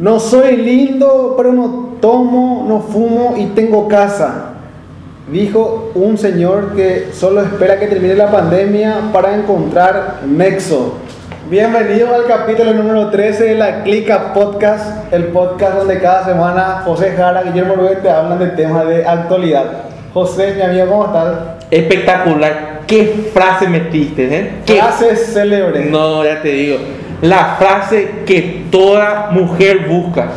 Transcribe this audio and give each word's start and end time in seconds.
No 0.00 0.18
soy 0.18 0.56
lindo, 0.56 1.34
pero 1.36 1.52
no 1.52 1.90
tomo, 2.00 2.64
no 2.66 2.80
fumo 2.80 3.34
y 3.36 3.48
tengo 3.48 3.86
casa. 3.86 4.52
Dijo 5.30 5.92
un 5.94 6.16
señor 6.16 6.74
que 6.74 7.10
solo 7.12 7.42
espera 7.42 7.78
que 7.78 7.86
termine 7.86 8.14
la 8.14 8.30
pandemia 8.30 9.10
para 9.12 9.36
encontrar 9.36 10.20
Nexo. 10.26 10.94
Bienvenido 11.50 12.14
al 12.14 12.24
capítulo 12.24 12.72
número 12.72 13.10
13 13.10 13.44
de 13.44 13.54
la 13.56 13.82
Clica 13.82 14.32
Podcast, 14.32 15.12
el 15.12 15.24
podcast 15.24 15.76
donde 15.76 16.00
cada 16.00 16.24
semana 16.24 16.80
José 16.82 17.12
Jara 17.14 17.42
y 17.42 17.48
Guillermo 17.48 17.74
Rubén 17.74 17.98
te 18.00 18.08
hablan 18.08 18.38
de 18.38 18.46
temas 18.46 18.88
de 18.88 19.06
actualidad. 19.06 19.82
José, 20.14 20.54
mi 20.54 20.62
amigo, 20.62 20.86
¿cómo 20.86 21.04
estás? 21.04 21.36
Espectacular. 21.70 22.80
¿Qué 22.86 23.28
frase 23.34 23.68
metiste, 23.68 24.34
eh? 24.34 24.50
¿Qué 24.64 24.76
Frases 24.76 25.34
célebres. 25.34 25.90
No, 25.90 26.24
ya 26.24 26.40
te 26.40 26.48
digo. 26.48 26.78
La 27.22 27.56
frase 27.58 28.22
que 28.26 28.64
toda 28.70 29.28
mujer 29.32 29.86
busca. 29.88 30.28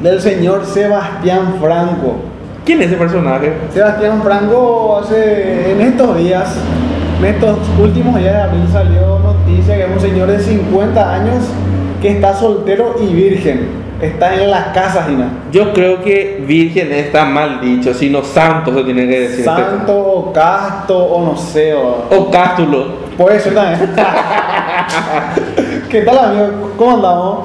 Del 0.00 0.20
señor 0.20 0.64
Sebastián 0.66 1.56
Franco. 1.60 2.16
¿Quién 2.64 2.80
es 2.80 2.88
ese 2.88 2.96
personaje? 2.96 3.52
Sebastián 3.72 4.22
Franco 4.22 5.00
hace 5.02 5.72
en 5.72 5.80
estos 5.80 6.16
días, 6.16 6.56
en 7.18 7.24
estos 7.24 7.58
últimos 7.80 8.16
días 8.18 8.34
de 8.34 8.40
abril 8.40 8.68
salió 8.70 9.18
noticia 9.18 9.74
que 9.76 9.82
es 9.84 9.90
un 9.90 10.00
señor 10.00 10.28
de 10.28 10.38
50 10.38 11.14
años 11.14 11.44
que 12.00 12.10
está 12.10 12.34
soltero 12.34 12.94
y 13.02 13.12
virgen. 13.12 13.82
Está 14.00 14.34
en 14.34 14.50
las 14.50 14.66
casas, 14.68 15.08
Gina. 15.08 15.28
Yo 15.52 15.72
creo 15.72 16.02
que 16.02 16.42
virgen 16.46 16.92
está 16.92 17.24
mal 17.24 17.60
dicho, 17.60 17.94
sino 17.94 18.22
santo 18.24 18.74
se 18.74 18.82
tiene 18.84 19.06
que 19.08 19.20
decir. 19.20 19.44
Santo 19.44 19.96
o 19.96 20.32
casto 20.32 20.98
o 20.98 21.24
no 21.24 21.36
sé. 21.36 21.72
O, 21.74 22.04
O 22.10 22.30
cástulo. 22.30 22.86
puede 23.16 23.38
ser 23.38 23.54
también. 23.54 23.90
¿Qué 25.92 26.00
tal, 26.00 26.18
amigo? 26.18 26.72
¿Cómo 26.78 26.92
andamos? 26.96 27.38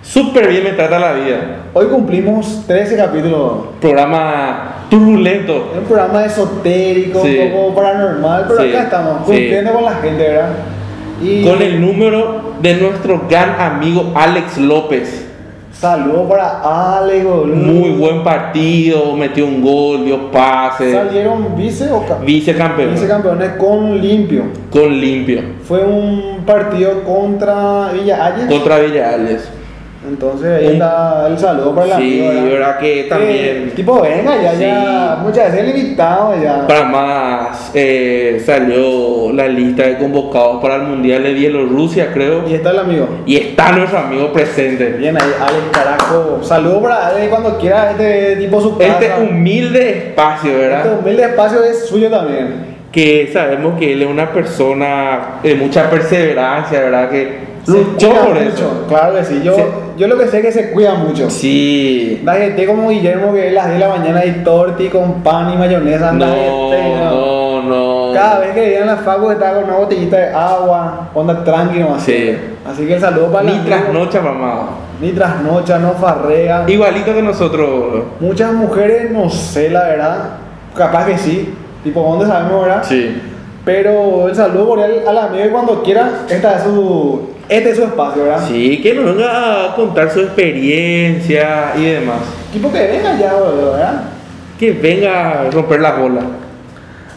Súper 0.00 0.46
bien 0.48 0.62
me 0.62 0.70
trata 0.74 0.96
la 0.96 1.12
vida. 1.14 1.56
Hoy 1.72 1.86
cumplimos 1.86 2.62
13 2.68 2.96
capítulos. 2.96 3.52
Programa 3.80 4.86
turbulento. 4.88 5.70
Es 5.72 5.78
un 5.78 5.84
programa 5.84 6.24
esotérico, 6.24 7.20
Sí. 7.24 7.36
un 7.36 7.50
poco 7.50 7.74
paranormal, 7.74 8.44
pero 8.46 8.62
Sí. 8.62 8.68
acá 8.68 8.82
estamos, 8.84 9.12
Sí. 9.26 9.32
cumpliendo 9.32 9.72
con 9.72 9.84
la 9.86 9.94
gente, 9.96 10.22
¿verdad? 10.22 10.50
Y 11.20 11.44
Con 11.44 11.60
el 11.62 11.80
número 11.80 12.52
de 12.62 12.74
nuestro 12.74 13.22
gran 13.28 13.60
amigo 13.60 14.12
Alex 14.14 14.56
López. 14.58 15.26
Saludo 15.78 16.28
para 16.28 16.96
Ale, 16.98 17.22
boludo. 17.24 17.54
Muy 17.56 17.90
buen 17.90 18.22
partido, 18.22 19.14
metió 19.16 19.44
un 19.46 19.62
gol, 19.62 20.04
dio 20.04 20.30
pases. 20.30 20.94
Salieron 20.94 21.56
vice 21.56 21.90
o 21.92 22.04
ca- 22.06 22.18
Vicecampeón. 22.24 22.92
vicecampeones 22.94 23.50
con 23.58 24.00
limpio. 24.00 24.44
Con 24.70 24.98
limpio. 24.98 25.42
Fue 25.66 25.84
un 25.84 26.44
partido 26.46 27.02
contra 27.04 27.90
Villa 27.92 28.26
Ayes. 28.26 28.46
Contra 28.46 28.78
Villales. 28.78 29.48
Entonces 30.06 30.58
ahí 30.60 30.74
está 30.74 31.26
el 31.28 31.38
saludo 31.38 31.74
para 31.74 31.86
el 31.86 31.92
Sí, 32.02 32.20
amigo, 32.20 32.28
¿verdad? 32.28 32.44
verdad 32.52 32.78
que 32.78 33.00
Eh, 33.00 33.04
también. 33.04 33.72
tipo, 33.74 34.02
venga, 34.02 34.42
ya, 34.42 34.52
Sí. 34.52 34.60
ya. 34.60 35.18
Muchas 35.22 35.50
veces 35.52 35.60
el 35.60 35.76
invitado 35.80 36.34
ya. 36.42 36.66
Para 36.66 36.84
más, 36.84 37.70
eh, 37.72 38.42
salió 38.44 39.32
la 39.32 39.48
lista 39.48 39.84
de 39.84 39.96
convocados 39.96 40.60
para 40.60 40.76
el 40.76 40.82
Mundial 40.82 41.22
de 41.22 41.32
Bielorrusia, 41.32 42.12
creo. 42.12 42.46
Y 42.46 42.54
está 42.54 42.72
el 42.72 42.80
amigo. 42.80 43.08
Y 43.24 43.36
está 43.36 43.72
nuestro 43.72 43.98
amigo 44.00 44.30
presente. 44.32 44.90
Bien 44.98 45.16
ahí, 45.16 45.30
Alex 45.40 45.62
Carajo. 45.72 46.40
Saludo 46.42 46.82
para 46.82 47.06
Ale 47.08 47.28
cuando 47.30 47.56
quiera 47.58 47.92
este 47.92 48.36
tipo 48.36 48.60
su 48.60 48.76
casa. 48.76 48.98
Este 49.00 49.22
humilde 49.22 49.88
espacio, 50.08 50.50
Este 50.50 50.60
¿verdad? 50.68 50.98
humilde 51.00 51.22
espacio 51.24 51.64
es 51.64 51.86
suyo 51.86 52.10
también. 52.10 52.74
Que 52.92 53.30
sabemos 53.32 53.78
que 53.78 53.94
él 53.94 54.02
es 54.02 54.08
una 54.08 54.30
persona 54.32 55.40
de 55.42 55.54
mucha 55.54 55.88
perseverancia, 55.90 56.78
¿verdad? 56.80 57.08
Que 57.10 57.53
Se 57.64 57.72
luchó 57.72 58.08
cuida 58.08 58.20
por 58.24 58.34
mucho, 58.34 58.48
eso. 58.48 58.84
Claro 58.88 59.14
que 59.14 59.24
sí. 59.24 59.40
Yo, 59.42 59.56
yo 59.96 60.06
lo 60.08 60.18
que 60.18 60.28
sé 60.28 60.38
es 60.38 60.44
que 60.44 60.52
se 60.52 60.70
cuida 60.72 60.94
mucho. 60.94 61.30
Sí. 61.30 62.20
Da 62.24 62.34
gente 62.34 62.66
como 62.66 62.90
Guillermo 62.90 63.32
que 63.32 63.48
a 63.48 63.52
las 63.52 63.66
10 63.68 63.80
de 63.80 63.86
la 63.86 63.94
mañana 63.96 64.20
hay 64.20 64.42
torti 64.44 64.88
con 64.88 65.22
pan 65.22 65.52
y 65.52 65.56
mayonesa. 65.56 66.12
No, 66.12 66.26
gente, 66.26 66.94
no, 67.04 67.62
no. 67.62 68.12
Cada 68.14 68.40
vez 68.40 68.50
que 68.52 68.60
le 68.60 68.68
dieron 68.68 68.86
la 68.88 68.96
facu 68.98 69.30
estaba 69.30 69.54
con 69.56 69.64
una 69.64 69.76
botellita 69.78 70.16
de 70.16 70.28
agua, 70.28 71.08
onda 71.14 71.42
tranquilo 71.42 71.94
así. 71.94 72.12
Sí. 72.12 72.38
Así 72.70 72.86
que 72.86 72.94
el 72.94 73.00
saludo 73.00 73.30
para 73.30 73.44
Ni 73.44 73.56
el 73.56 73.64
tras 73.64 73.82
amigo. 73.82 74.04
noche, 74.04 74.20
mamá. 74.20 74.68
Ni 75.00 75.10
trasnocha, 75.10 75.78
no 75.78 75.92
farrea. 75.94 76.64
Igualito 76.66 77.12
que 77.12 77.20
nosotros. 77.22 78.04
Muchas 78.20 78.52
mujeres, 78.52 79.10
no 79.10 79.28
sé 79.28 79.68
la 79.68 79.84
verdad, 79.84 80.18
capaz 80.74 81.06
que 81.06 81.18
sí, 81.18 81.52
tipo, 81.82 82.00
¿dónde 82.00 82.26
sabemos, 82.26 82.62
verdad? 82.62 82.82
Sí. 82.84 83.20
Pero 83.64 84.28
el 84.28 84.34
saludo 84.34 84.68
cordial 84.68 85.02
al 85.06 85.18
amigo 85.18 85.44
y 85.46 85.48
cuando 85.48 85.82
quiera, 85.82 86.10
esta 86.28 86.56
es 86.56 86.62
su, 86.62 87.30
este 87.48 87.70
es 87.70 87.76
su 87.76 87.84
espacio, 87.84 88.24
¿verdad? 88.24 88.44
Sí, 88.48 88.80
que 88.82 88.94
nos 88.94 89.14
venga 89.16 89.64
a 89.72 89.74
contar 89.76 90.10
su 90.10 90.20
experiencia 90.20 91.72
y 91.76 91.84
demás. 91.84 92.20
Tipo 92.52 92.70
que 92.72 92.78
venga 92.86 93.18
ya, 93.18 93.34
boludo, 93.34 93.72
¿verdad? 93.72 94.02
Que 94.58 94.72
venga 94.72 95.30
a 95.46 95.50
romper 95.50 95.80
la 95.80 95.92
bola. 95.94 96.20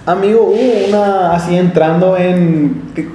Amigo, 0.06 0.42
hubo 0.54 0.88
una 0.90 1.34
así 1.34 1.58
entrando 1.58 2.16
en, 2.18 2.82
ti- 2.96 3.08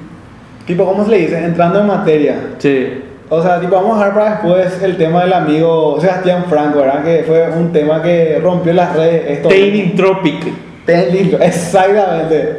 tipo, 0.66 0.84
¿cómo 0.84 1.04
se 1.04 1.10
le 1.10 1.18
dice? 1.18 1.38
Entrando 1.44 1.80
en 1.80 1.86
materia. 1.86 2.36
Sí. 2.58 3.02
O 3.28 3.42
sea, 3.42 3.58
tipo, 3.58 3.74
vamos 3.76 3.96
a 3.96 3.98
dejar 4.06 4.14
para 4.14 4.30
después 4.32 4.82
el 4.82 4.96
tema 4.98 5.22
del 5.22 5.32
amigo 5.32 5.98
Sebastián 6.00 6.44
Franco, 6.50 6.80
¿verdad? 6.80 7.02
Que 7.02 7.24
fue 7.26 7.48
un 7.48 7.72
tema 7.72 8.02
que 8.02 8.38
rompió 8.42 8.74
las 8.74 8.94
redes. 8.94 9.38
Esto, 9.38 9.48
Training 9.48 9.94
Tropic. 9.96 10.48
Exactamente. 11.40 12.58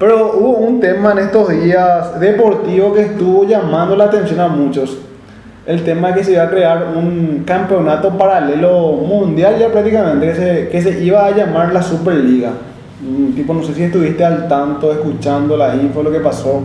Pero 0.00 0.32
hubo 0.32 0.56
un 0.56 0.80
tema 0.80 1.12
en 1.12 1.18
estos 1.18 1.50
días 1.50 2.18
deportivo 2.18 2.94
que 2.94 3.02
estuvo 3.02 3.44
llamando 3.44 3.94
la 3.94 4.04
atención 4.04 4.40
a 4.40 4.48
muchos. 4.48 4.96
El 5.66 5.84
tema 5.84 6.14
que 6.14 6.24
se 6.24 6.32
iba 6.32 6.44
a 6.44 6.48
crear 6.48 6.94
un 6.96 7.42
campeonato 7.44 8.16
paralelo 8.16 8.92
mundial 8.92 9.56
ya 9.60 9.68
prácticamente, 9.68 10.26
que 10.28 10.34
se, 10.34 10.68
que 10.70 10.80
se 10.80 11.04
iba 11.04 11.26
a 11.26 11.32
llamar 11.32 11.74
la 11.74 11.82
Superliga. 11.82 12.48
Mm, 13.02 13.34
Tipo, 13.34 13.52
no 13.52 13.62
sé 13.62 13.74
si 13.74 13.82
estuviste 13.82 14.24
al 14.24 14.48
tanto, 14.48 14.90
escuchando 14.90 15.54
la 15.54 15.76
info, 15.76 16.02
lo 16.02 16.10
que 16.10 16.20
pasó. 16.20 16.62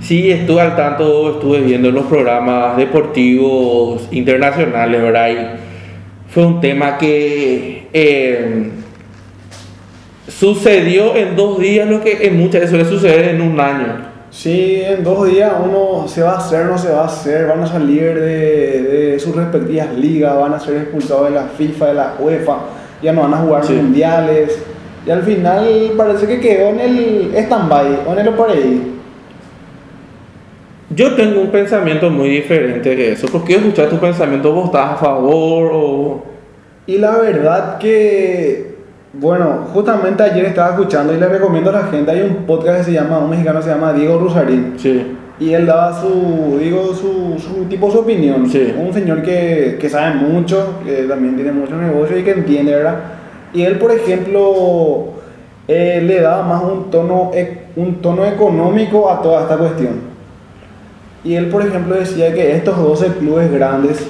Sí, 0.00 0.30
estuve 0.30 0.60
al 0.60 0.76
tanto, 0.76 1.32
estuve 1.32 1.62
viendo 1.62 1.90
los 1.90 2.04
programas 2.04 2.76
deportivos 2.76 4.06
internacionales, 4.12 5.02
¿verdad? 5.02 5.30
Y 5.30 6.30
fue 6.30 6.46
un 6.46 6.60
tema 6.60 6.96
que 6.96 7.88
eh, 7.92 8.70
sucedió 10.38 11.14
en 11.16 11.36
dos 11.36 11.58
días 11.58 11.88
lo 11.88 12.00
que 12.00 12.26
en 12.26 12.36
muchas 12.38 12.62
veces 12.62 12.70
suele 12.70 12.84
suceder 12.84 13.28
en 13.34 13.40
un 13.42 13.58
año. 13.60 14.12
Sí, 14.30 14.80
en 14.82 15.04
dos 15.04 15.28
días 15.28 15.52
uno 15.62 16.08
se 16.08 16.22
va 16.22 16.32
a 16.32 16.38
hacer, 16.38 16.64
no 16.66 16.78
se 16.78 16.90
va 16.90 17.02
a 17.02 17.06
hacer, 17.06 17.46
van 17.48 17.62
a 17.62 17.66
salir 17.66 18.14
de, 18.18 18.82
de 18.82 19.18
sus 19.20 19.36
respectivas 19.36 19.92
ligas, 19.94 20.34
van 20.38 20.54
a 20.54 20.58
ser 20.60 20.76
expulsados 20.78 21.28
de 21.28 21.34
la 21.34 21.42
FIFA, 21.44 21.86
de 21.88 21.94
la 21.94 22.14
UEFA, 22.18 22.56
ya 23.02 23.12
no 23.12 23.22
van 23.22 23.34
a 23.34 23.36
jugar 23.38 23.64
Sí. 23.64 23.74
mundiales. 23.74 24.58
Y 25.04 25.10
al 25.10 25.22
final 25.22 25.92
parece 25.96 26.26
que 26.26 26.40
quedó 26.40 26.68
en 26.70 26.80
el 26.80 27.32
stand-by, 27.34 27.86
o 28.06 28.12
en 28.12 28.18
el 28.26 28.34
por 28.34 28.50
ahí. 28.50 28.88
Yo 30.94 31.14
tengo 31.14 31.40
un 31.40 31.48
pensamiento 31.50 32.10
muy 32.10 32.28
diferente 32.28 32.94
que 32.94 33.12
eso. 33.12 33.26
¿Por 33.28 33.44
qué 33.44 33.54
escuchar 33.56 33.88
tu 33.88 33.98
pensamiento? 33.98 34.52
¿Vos 34.52 34.66
estás 34.66 34.92
a 34.92 34.96
favor 34.96 35.70
o...? 35.74 36.22
Y 36.86 36.98
la 36.98 37.16
verdad 37.18 37.78
que, 37.78 38.71
bueno, 39.14 39.66
justamente 39.72 40.22
ayer 40.22 40.46
estaba 40.46 40.70
escuchando 40.70 41.14
y 41.14 41.18
le 41.18 41.28
recomiendo 41.28 41.70
a 41.70 41.74
la 41.74 41.82
gente, 41.84 42.10
hay 42.10 42.22
un 42.22 42.46
podcast 42.46 42.78
que 42.78 42.84
se 42.84 42.92
llama, 42.92 43.18
un 43.18 43.30
mexicano 43.30 43.58
que 43.58 43.64
se 43.64 43.70
llama 43.70 43.92
Diego 43.92 44.18
Rusarín. 44.18 44.74
Sí. 44.78 45.16
Y 45.38 45.52
él 45.54 45.66
daba 45.66 46.00
su, 46.00 46.58
digo, 46.58 46.94
su, 46.94 47.36
su 47.38 47.64
tipo, 47.64 47.90
su 47.90 47.98
opinión. 48.00 48.48
Sí. 48.48 48.72
Un 48.78 48.92
señor 48.92 49.22
que, 49.22 49.76
que 49.80 49.88
sabe 49.88 50.14
mucho, 50.14 50.78
que 50.84 51.02
también 51.04 51.34
tiene 51.36 51.52
mucho 51.52 51.76
negocio 51.76 52.16
y 52.18 52.22
que 52.22 52.30
entiende, 52.32 52.76
¿verdad? 52.76 52.96
Y 53.52 53.62
él, 53.62 53.78
por 53.78 53.90
ejemplo, 53.90 55.08
eh, 55.68 56.02
le 56.04 56.20
daba 56.20 56.42
más 56.44 56.62
un 56.62 56.90
tono, 56.90 57.32
e- 57.34 57.62
un 57.76 57.96
tono 57.96 58.24
económico 58.24 59.10
a 59.10 59.20
toda 59.20 59.42
esta 59.42 59.56
cuestión. 59.56 60.12
Y 61.24 61.34
él, 61.34 61.46
por 61.48 61.62
ejemplo, 61.66 61.96
decía 61.96 62.32
que 62.32 62.52
estos 62.56 62.76
12 62.78 63.08
clubes 63.18 63.50
grandes, 63.52 64.06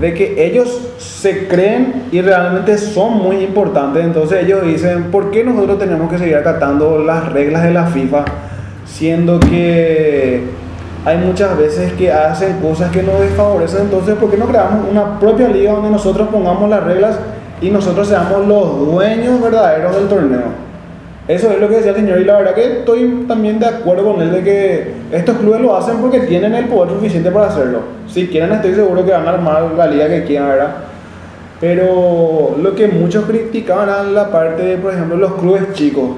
de 0.00 0.12
que 0.12 0.46
ellos 0.46 0.80
se 0.98 1.48
creen 1.48 2.04
y 2.12 2.20
realmente 2.20 2.76
son 2.76 3.14
muy 3.14 3.36
importantes, 3.36 4.04
entonces 4.04 4.44
ellos 4.44 4.62
dicen, 4.64 5.04
¿por 5.04 5.30
qué 5.30 5.42
nosotros 5.42 5.78
tenemos 5.78 6.10
que 6.10 6.18
seguir 6.18 6.36
acatando 6.36 6.98
las 6.98 7.32
reglas 7.32 7.62
de 7.62 7.72
la 7.72 7.86
FIFA? 7.86 8.24
Siendo 8.84 9.40
que 9.40 10.44
hay 11.04 11.18
muchas 11.18 11.56
veces 11.56 11.92
que 11.94 12.12
hacen 12.12 12.58
cosas 12.60 12.90
que 12.90 13.02
nos 13.02 13.20
desfavorecen, 13.20 13.82
entonces 13.82 14.16
¿por 14.16 14.30
qué 14.30 14.36
no 14.36 14.46
creamos 14.46 14.86
una 14.90 15.18
propia 15.18 15.48
liga 15.48 15.72
donde 15.72 15.90
nosotros 15.90 16.28
pongamos 16.28 16.68
las 16.68 16.84
reglas 16.84 17.18
y 17.62 17.70
nosotros 17.70 18.06
seamos 18.06 18.46
los 18.46 18.86
dueños 18.86 19.40
verdaderos 19.40 19.96
del 19.96 20.08
torneo? 20.08 20.65
Eso 21.28 21.50
es 21.50 21.60
lo 21.60 21.68
que 21.68 21.76
decía 21.76 21.90
el 21.90 21.96
señor 21.96 22.20
y 22.20 22.24
la 22.24 22.38
verdad 22.38 22.54
que 22.54 22.78
estoy 22.78 23.24
también 23.26 23.58
de 23.58 23.66
acuerdo 23.66 24.12
con 24.12 24.22
él 24.22 24.30
de 24.30 24.44
que 24.44 24.92
estos 25.10 25.36
clubes 25.38 25.60
lo 25.60 25.76
hacen 25.76 25.96
porque 25.96 26.20
tienen 26.20 26.54
el 26.54 26.66
poder 26.66 26.94
suficiente 26.94 27.32
para 27.32 27.48
hacerlo. 27.48 27.80
Si 28.06 28.28
quieren 28.28 28.52
estoy 28.52 28.74
seguro 28.74 29.04
que 29.04 29.10
van 29.10 29.26
a 29.26 29.30
armar 29.30 29.72
la 29.76 29.88
liga 29.88 30.08
que 30.08 30.24
quieran, 30.24 30.50
¿verdad? 30.50 30.76
Pero 31.60 32.56
lo 32.60 32.74
que 32.76 32.86
muchos 32.86 33.24
criticaban 33.24 33.88
era 33.88 34.02
la 34.04 34.30
parte 34.30 34.62
de, 34.62 34.76
por 34.76 34.92
ejemplo, 34.92 35.16
los 35.16 35.34
clubes 35.34 35.72
chicos. 35.72 36.10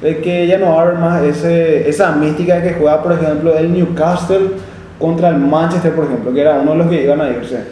De 0.00 0.18
que 0.18 0.46
ya 0.46 0.58
no 0.58 0.66
va 0.66 0.78
a 0.78 0.82
haber 0.82 0.94
más 0.98 1.22
ese, 1.24 1.88
esa 1.88 2.12
mística 2.12 2.60
de 2.60 2.68
que 2.68 2.74
juega, 2.78 3.02
por 3.02 3.12
ejemplo, 3.12 3.56
el 3.56 3.72
Newcastle 3.72 4.50
contra 5.00 5.30
el 5.30 5.38
Manchester, 5.38 5.92
por 5.92 6.04
ejemplo, 6.04 6.32
que 6.32 6.40
era 6.40 6.60
uno 6.60 6.72
de 6.72 6.78
los 6.78 6.86
que 6.86 7.02
iban 7.02 7.20
a 7.20 7.30
irse. 7.30 7.64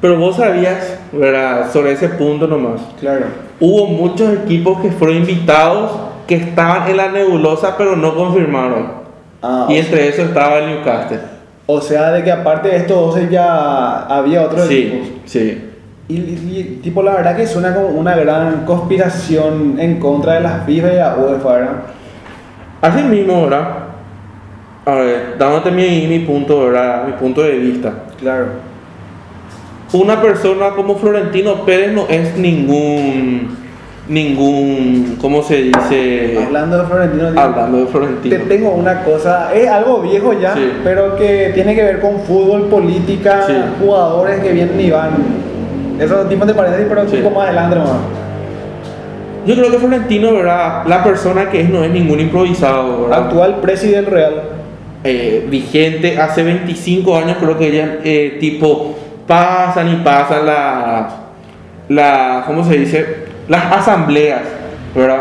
Pero 0.00 0.18
vos 0.18 0.36
sabías, 0.36 0.98
¿verdad? 1.12 1.70
Sobre 1.70 1.92
ese 1.92 2.08
punto 2.08 2.46
nomás. 2.46 2.80
Claro. 2.98 3.26
Hubo 3.64 3.86
muchos 3.86 4.34
equipos 4.38 4.80
que 4.80 4.90
fueron 4.90 5.18
invitados 5.18 5.92
que 6.26 6.34
estaban 6.34 6.90
en 6.90 6.96
la 6.96 7.12
nebulosa 7.12 7.76
pero 7.78 7.94
no 7.94 8.12
confirmaron. 8.12 8.90
Ah, 9.40 9.66
y 9.68 9.76
entre 9.76 10.08
eso 10.08 10.22
estaba 10.22 10.58
el 10.58 10.66
Newcastle. 10.66 11.20
o 11.66 11.80
sea, 11.80 12.10
de 12.10 12.24
que 12.24 12.32
aparte 12.32 12.70
de 12.70 12.78
estos 12.78 13.14
12 13.14 13.28
ya 13.30 14.00
había 14.06 14.42
otros 14.42 14.68
equipos. 14.68 15.06
Sí. 15.26 15.62
Y, 16.08 16.14
y, 16.14 16.80
tipo, 16.82 17.04
la 17.04 17.12
verdad 17.12 17.36
que 17.36 17.46
suena 17.46 17.72
como 17.72 17.86
una 17.86 18.16
gran 18.16 18.64
conspiración 18.64 19.76
en 19.78 20.00
contra 20.00 20.34
de 20.34 20.40
las 20.40 20.66
FIFA 20.66 20.92
y 20.92 20.96
la 20.96 21.16
UEFA, 21.16 21.52
¿verdad? 21.52 21.82
Así 22.80 23.02
mismo, 23.04 23.44
¿verdad? 23.44 23.68
A 24.84 24.94
ver, 24.96 25.36
dándote 25.38 25.70
mi, 25.70 26.08
mi 26.08 26.18
punto, 26.18 26.64
¿verdad? 26.64 27.04
Mi 27.06 27.12
punto 27.12 27.42
de 27.42 27.52
vista. 27.58 27.92
Claro. 28.18 28.71
Una 29.92 30.22
persona 30.22 30.70
como 30.70 30.96
Florentino 30.96 31.66
Pérez 31.66 31.92
no 31.92 32.06
es 32.08 32.36
ningún, 32.38 33.48
ningún, 34.08 35.18
¿cómo 35.20 35.42
se 35.42 35.62
dice? 35.64 36.38
Hablando 36.46 36.78
de 36.78 36.86
Florentino, 36.86 37.30
digo, 37.30 37.40
Hablando 37.40 37.78
de 37.78 37.84
te 37.84 37.90
Florentino. 37.92 38.36
tengo 38.48 38.70
una 38.70 39.02
cosa, 39.04 39.54
es 39.54 39.68
algo 39.68 40.00
viejo 40.00 40.32
ya, 40.32 40.54
Sí. 40.54 40.72
pero 40.82 41.14
que 41.16 41.50
tiene 41.54 41.74
que 41.74 41.82
ver 41.82 42.00
con 42.00 42.20
fútbol, 42.20 42.68
política, 42.68 43.42
Sí. 43.46 43.52
jugadores 43.80 44.40
que 44.40 44.52
vienen 44.52 44.80
y 44.80 44.90
van. 44.90 45.10
Eso 46.00 46.16
tipo 46.26 46.46
te 46.46 46.54
parece, 46.54 46.84
pero 46.88 47.06
Sí. 47.06 47.16
un 47.16 47.22
poco 47.24 47.34
más 47.36 47.48
adelante 47.48 47.76
nomás. 47.76 47.92
Yo 49.46 49.54
creo 49.56 49.70
que 49.72 49.78
Florentino, 49.78 50.32
¿verdad? 50.32 50.86
La 50.86 51.04
persona 51.04 51.50
que 51.50 51.60
es 51.60 51.68
no 51.68 51.84
es 51.84 51.90
ningún 51.90 52.18
improvisado, 52.20 53.02
¿verdad? 53.02 53.24
Actual 53.26 53.60
presidente 53.60 54.10
Real. 54.10 54.42
eh, 55.04 55.44
vigente 55.50 56.16
hace 56.16 56.44
25 56.44 57.16
años 57.16 57.36
creo 57.40 57.58
que 57.58 57.72
ya 57.76 57.98
eh, 58.04 58.36
tipo 58.38 58.94
pasan 59.26 59.92
y 59.92 59.96
pasan 59.96 60.46
las 60.46 61.12
la, 61.88 62.44
¿cómo 62.46 62.64
se 62.64 62.78
dice? 62.78 63.06
las 63.48 63.72
asambleas 63.72 64.42
¿verdad? 64.94 65.20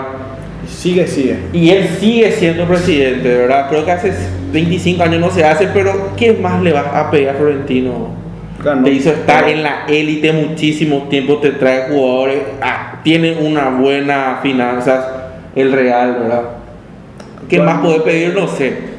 Sigue, 0.67 1.07
sigue. 1.07 1.37
y 1.53 1.69
él 1.69 1.87
sigue 1.99 2.31
siendo 2.31 2.65
presidente 2.65 3.27
¿verdad? 3.35 3.67
creo 3.69 3.83
que 3.83 3.91
hace 3.91 4.13
25 4.51 5.03
años 5.03 5.19
no 5.19 5.29
se 5.29 5.43
hace 5.43 5.67
pero 5.67 6.11
¿qué 6.15 6.33
más 6.33 6.61
le 6.61 6.71
vas 6.71 6.87
a 6.93 7.09
pedir 7.11 7.29
a 7.29 7.33
Florentino? 7.33 8.21
Ganó. 8.63 8.83
te 8.83 8.91
hizo 8.91 9.09
estar 9.09 9.49
en 9.49 9.63
la 9.63 9.85
élite 9.87 10.31
muchísimo 10.31 11.07
tiempo 11.09 11.39
te 11.39 11.51
trae 11.51 11.89
jugadores 11.89 12.43
ah, 12.61 12.99
tiene 13.03 13.37
una 13.39 13.69
buena 13.69 14.39
finanzas 14.41 15.03
el 15.55 15.71
Real 15.71 16.17
¿verdad? 16.19 16.43
¿qué 17.49 17.57
Bueno. 17.57 17.73
más 17.73 17.81
puede 17.81 17.99
pedir? 18.01 18.35
no 18.35 18.47
sé 18.47 18.91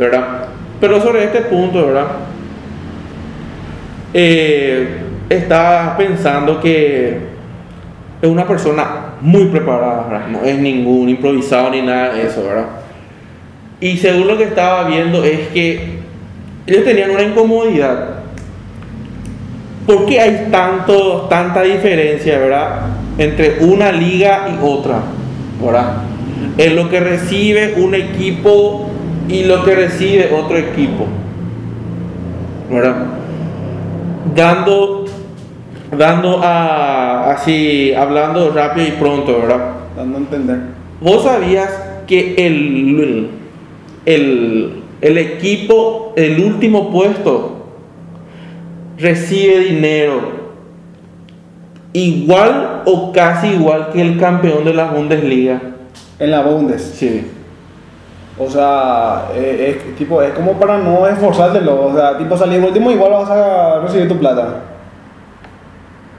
¿verdad? 0.00 0.46
Pero 0.80 1.00
sobre 1.00 1.24
este 1.24 1.42
punto, 1.42 1.86
¿verdad? 1.86 2.06
Eh, 4.12 4.88
estaba 5.28 5.96
pensando 5.96 6.60
que 6.60 7.18
es 8.20 8.28
una 8.28 8.46
persona 8.46 9.14
muy 9.20 9.46
preparada. 9.46 10.26
No 10.28 10.42
es 10.42 10.58
ningún 10.58 11.08
improvisado 11.08 11.70
ni 11.70 11.82
nada 11.82 12.14
de 12.14 12.26
eso, 12.26 12.42
¿verdad? 12.42 12.66
Y 13.80 13.96
según 13.96 14.26
lo 14.26 14.36
que 14.36 14.44
estaba 14.44 14.88
viendo 14.88 15.24
es 15.24 15.48
que 15.48 16.00
ellos 16.66 16.84
tenían 16.84 17.10
una 17.10 17.22
incomodidad. 17.22 18.20
¿Por 19.86 20.06
qué 20.06 20.20
hay 20.20 20.48
tanto, 20.50 21.26
tanta 21.30 21.62
diferencia, 21.62 22.38
verdad? 22.38 22.80
Entre 23.16 23.64
una 23.64 23.90
liga 23.90 24.48
y 24.50 24.64
otra, 24.64 25.00
¿verdad? 25.64 26.02
En 26.58 26.76
lo 26.76 26.88
que 26.88 27.00
recibe 27.00 27.74
un 27.78 27.94
equipo 27.94 28.90
y 29.28 29.44
lo 29.44 29.64
que 29.64 29.74
recibe 29.74 30.30
otro 30.34 30.58
equipo, 30.58 31.06
¿verdad? 32.70 33.19
Dando, 34.34 35.04
dando 35.96 36.40
a, 36.42 37.32
así, 37.32 37.92
hablando 37.94 38.50
rápido 38.50 38.86
y 38.86 38.92
pronto, 38.92 39.40
¿verdad? 39.40 39.72
Dando 39.96 40.18
a 40.18 40.20
entender. 40.20 40.60
¿Vos 41.00 41.24
sabías 41.24 41.70
que 42.06 42.34
el, 42.36 43.30
el, 44.06 44.82
el 45.00 45.18
equipo, 45.18 46.12
el 46.16 46.40
último 46.40 46.90
puesto, 46.90 47.66
recibe 48.98 49.60
dinero 49.60 50.40
igual 51.92 52.82
o 52.84 53.12
casi 53.12 53.48
igual 53.48 53.90
que 53.92 54.00
el 54.00 54.18
campeón 54.18 54.64
de 54.64 54.74
la 54.74 54.90
Bundesliga? 54.90 55.60
En 56.18 56.30
la 56.30 56.42
Bundes. 56.42 56.82
Sí. 56.82 57.26
O 58.42 58.48
sea, 58.48 59.26
eh, 59.34 59.76
es, 59.76 59.96
tipo, 59.96 60.22
es 60.22 60.32
como 60.32 60.54
para 60.58 60.78
no 60.78 61.06
esforzártelo. 61.06 61.88
O 61.88 61.94
sea, 61.94 62.16
tipo 62.16 62.36
salir 62.38 62.62
último, 62.62 62.90
igual 62.90 63.12
vas 63.12 63.28
a 63.28 63.80
recibir 63.80 64.08
tu 64.08 64.18
plata. 64.18 64.62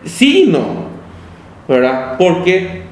Sí 0.05 0.43
y 0.43 0.51
no, 0.51 0.85
¿verdad? 1.67 2.17
Porque 2.19 2.83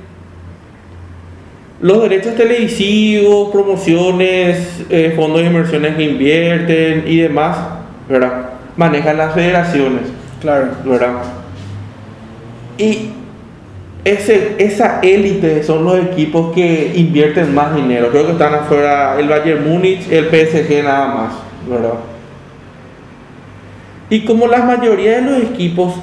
los 1.79 2.01
derechos 2.01 2.35
televisivos, 2.35 3.49
promociones, 3.51 4.83
eh, 4.89 5.13
fondos 5.15 5.41
de 5.41 5.47
inversiones 5.47 5.95
que 5.95 6.03
invierten 6.03 7.03
y 7.05 7.17
demás, 7.17 7.55
¿verdad? 8.09 8.49
Manejan 8.77 9.17
las 9.17 9.33
federaciones, 9.33 10.03
Claro. 10.41 10.69
¿verdad? 10.83 11.13
Y 12.79 13.11
esa 14.13 14.99
élite 15.01 15.63
son 15.63 15.83
los 15.85 15.99
equipos 15.99 16.53
que 16.53 16.93
invierten 16.95 17.53
más 17.53 17.75
dinero. 17.75 18.09
Creo 18.09 18.25
que 18.25 18.31
están 18.33 18.53
afuera 18.53 19.19
el 19.19 19.27
Bayern 19.27 19.67
Múnich, 19.67 20.09
el 20.11 20.25
PSG 20.25 20.83
nada 20.83 21.07
más, 21.07 21.33
¿verdad? 21.69 21.99
Y 24.09 24.25
como 24.25 24.47
la 24.47 24.63
mayoría 24.63 25.17
de 25.17 25.21
los 25.21 25.43
equipos 25.43 25.93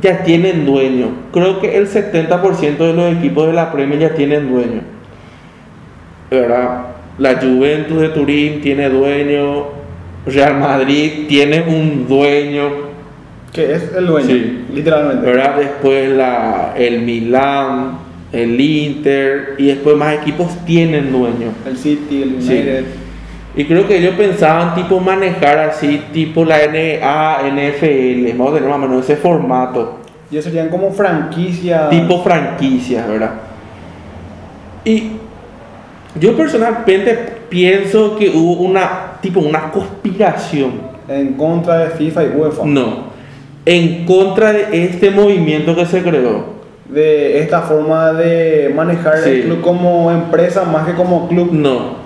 ya 0.00 0.22
tienen 0.22 0.66
dueño, 0.66 1.10
creo 1.32 1.60
que 1.60 1.76
el 1.76 1.88
70% 1.88 2.76
de 2.76 2.92
los 2.92 3.16
equipos 3.16 3.46
de 3.46 3.52
la 3.54 3.72
Premier 3.72 3.98
ya 3.98 4.14
tienen 4.14 4.50
dueño, 4.50 4.82
¿verdad? 6.30 6.86
La 7.18 7.36
Juventus 7.36 8.00
de 8.00 8.08
Turín 8.10 8.60
tiene 8.60 8.90
dueño, 8.90 9.68
Real 10.26 10.58
Madrid 10.58 11.26
tiene 11.28 11.62
un 11.62 12.06
dueño, 12.06 12.87
Que 13.52 13.74
es 13.74 13.92
el 13.96 14.06
dueño, 14.06 14.28
Sí. 14.28 14.64
literalmente. 14.74 15.26
¿verdad? 15.26 15.56
Después 15.58 16.10
la, 16.10 16.74
el 16.76 17.00
Milán, 17.02 17.98
el 18.32 18.60
Inter 18.60 19.54
y 19.58 19.68
después 19.68 19.96
más 19.96 20.14
equipos 20.14 20.48
tienen 20.66 21.10
dueño. 21.10 21.52
El 21.66 21.76
City, 21.76 22.22
el 22.22 22.42
Sí. 22.42 22.52
United. 22.52 22.84
Y 23.56 23.64
creo 23.64 23.88
que 23.88 23.96
ellos 23.98 24.14
pensaban 24.16 24.74
tipo 24.74 25.00
manejar 25.00 25.58
así, 25.58 26.02
tipo 26.12 26.44
la 26.44 26.58
NBA, 26.58 27.48
NFL, 27.48 28.32
vamos 28.36 28.52
a 28.52 28.54
tener 28.56 28.68
más 28.68 28.78
o 28.78 28.82
menos 28.88 29.04
ese 29.04 29.16
formato, 29.16 29.98
Y 30.30 30.36
eso 30.36 30.50
serían 30.50 30.68
como 30.68 30.92
franquicias. 30.92 31.88
tipo 31.90 32.22
franquicias, 32.22 33.08
¿verdad? 33.08 33.30
Y 34.84 35.12
yo 36.20 36.36
personalmente 36.36 37.18
pienso 37.48 38.16
que 38.16 38.28
hubo 38.30 38.62
una, 38.62 39.12
tipo 39.22 39.40
una 39.40 39.70
conspiración, 39.70 40.72
En 41.08 41.32
contra 41.34 41.78
de 41.78 41.90
FIFA 41.90 42.24
y 42.24 42.28
UEFA. 42.36 42.62
no, 42.66 43.07
en 43.70 44.06
contra 44.06 44.52
de 44.54 44.84
este 44.84 45.10
movimiento 45.10 45.76
que 45.76 45.84
se 45.84 46.02
creó. 46.02 46.56
De 46.88 47.38
esta 47.40 47.60
forma 47.60 48.14
de 48.14 48.72
manejar 48.74 49.18
Sí. 49.18 49.28
el 49.30 49.42
club 49.42 49.60
como 49.60 50.10
empresa 50.10 50.64
más 50.64 50.86
que 50.86 50.94
como 50.94 51.28
club. 51.28 51.50
No. 51.52 51.96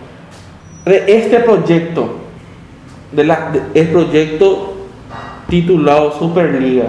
De 0.85 1.05
este 1.07 1.39
proyecto, 1.39 2.17
de 3.13 3.23
la, 3.25 3.53
de- 3.53 3.81
el 3.81 3.87
proyecto 3.89 4.89
titulado 5.49 6.19
Superliga. 6.19 6.87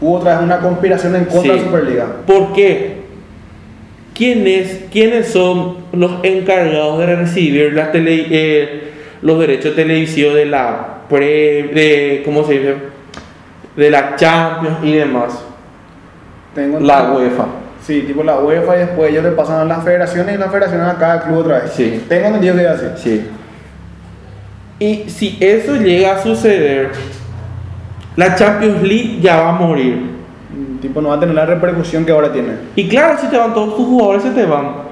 Hubo 0.00 0.14
otra 0.16 0.36
vez 0.36 0.44
una 0.44 0.60
conspiración 0.60 1.14
en 1.16 1.24
contra 1.26 1.42
Sí. 1.42 1.48
de 1.48 1.56
la 1.56 1.62
Superliga. 1.64 2.06
¿Por 2.26 2.52
qué? 2.54 2.98
¿Quiénes, 4.14 4.84
quiénes 4.90 5.28
son 5.28 5.76
los 5.92 6.12
encargados 6.22 6.98
de 6.98 7.14
recibir 7.14 7.74
la 7.74 7.92
tele- 7.92 8.26
eh, 8.30 8.82
los 9.20 9.38
derechos 9.38 9.74
televisivos 9.76 10.34
de 10.34 10.46
la 10.46 11.00
pre, 11.10 11.64
de, 11.74 12.22
¿cómo 12.24 12.44
se 12.44 12.54
dice? 12.54 12.74
De 13.78 13.90
la 13.90 14.16
Champions 14.16 14.78
y 14.82 14.92
demás. 14.92 15.44
Tengo 16.54 16.80
La 16.80 17.12
UEFA. 17.12 17.46
Sí, 17.80 18.02
tipo 18.02 18.22
la 18.24 18.38
UEFA 18.40 18.76
y 18.76 18.78
después 18.80 19.10
ellos 19.10 19.22
le 19.24 19.30
pasan 19.30 19.60
a 19.60 19.64
las 19.64 19.84
federaciones 19.84 20.34
y 20.34 20.38
las 20.38 20.50
federaciones 20.50 20.86
a 20.88 20.98
cada 20.98 21.22
club 21.22 21.38
otra 21.38 21.60
vez. 21.60 21.72
Sí. 21.72 22.04
Tengo 22.08 22.26
entendido 22.26 22.56
que 22.56 22.62
es 22.64 22.68
así. 22.68 22.86
Sí. 22.96 23.26
Y 24.80 25.08
si 25.08 25.38
eso 25.40 25.76
llega 25.76 26.16
a 26.16 26.18
suceder, 26.22 26.90
la 28.16 28.34
Champions 28.34 28.82
League 28.82 29.18
ya 29.20 29.40
va 29.40 29.48
a 29.50 29.52
morir. 29.52 29.96
Mm, 30.50 30.78
Tipo 30.80 31.00
no 31.00 31.08
va 31.10 31.14
a 31.14 31.20
tener 31.20 31.34
la 31.34 31.46
repercusión 31.46 32.04
que 32.04 32.12
ahora 32.12 32.32
tiene. 32.32 32.54
Y 32.76 32.88
claro, 32.88 33.16
si 33.20 33.28
te 33.28 33.38
van 33.38 33.54
todos 33.54 33.76
tus 33.76 33.86
jugadores, 33.86 34.22
se 34.24 34.30
te 34.30 34.44
van. 34.44 34.88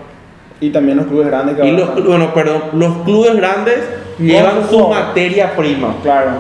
Y 0.61 0.71
también 0.71 0.97
los 0.97 1.07
clubes 1.07 1.27
grandes 1.27 1.57
que 1.57 1.67
Y 1.67 1.73
los, 1.73 2.05
bueno, 2.07 2.33
perdón, 2.33 2.63
los 2.75 2.99
clubes 2.99 3.37
grandes 3.37 3.81
llevan 4.19 4.63
su 4.71 4.79
jugadores. 4.79 5.07
materia 5.09 5.55
prima. 5.57 5.95
Claro. 6.03 6.31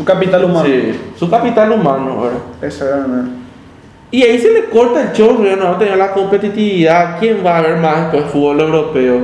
Su 0.00 0.04
capital 0.06 0.44
humano. 0.44 0.64
Sí, 0.64 0.92
su 1.18 1.28
capital 1.30 1.72
humano, 1.72 2.22
¿verdad? 2.22 2.38
Y 4.10 4.22
ahí 4.22 4.38
se 4.38 4.50
le 4.50 4.64
corta 4.64 5.02
el 5.02 5.12
chorro, 5.12 5.44
ya 5.44 5.56
no 5.56 5.66
va 5.66 5.70
a 5.72 5.78
tener 5.78 5.98
la 5.98 6.12
competitividad. 6.12 7.18
¿Quién 7.20 7.38
va 7.44 7.58
a 7.58 7.60
ver 7.60 7.76
más 7.76 8.10
después 8.10 8.32
fútbol 8.32 8.60
europeo? 8.60 9.18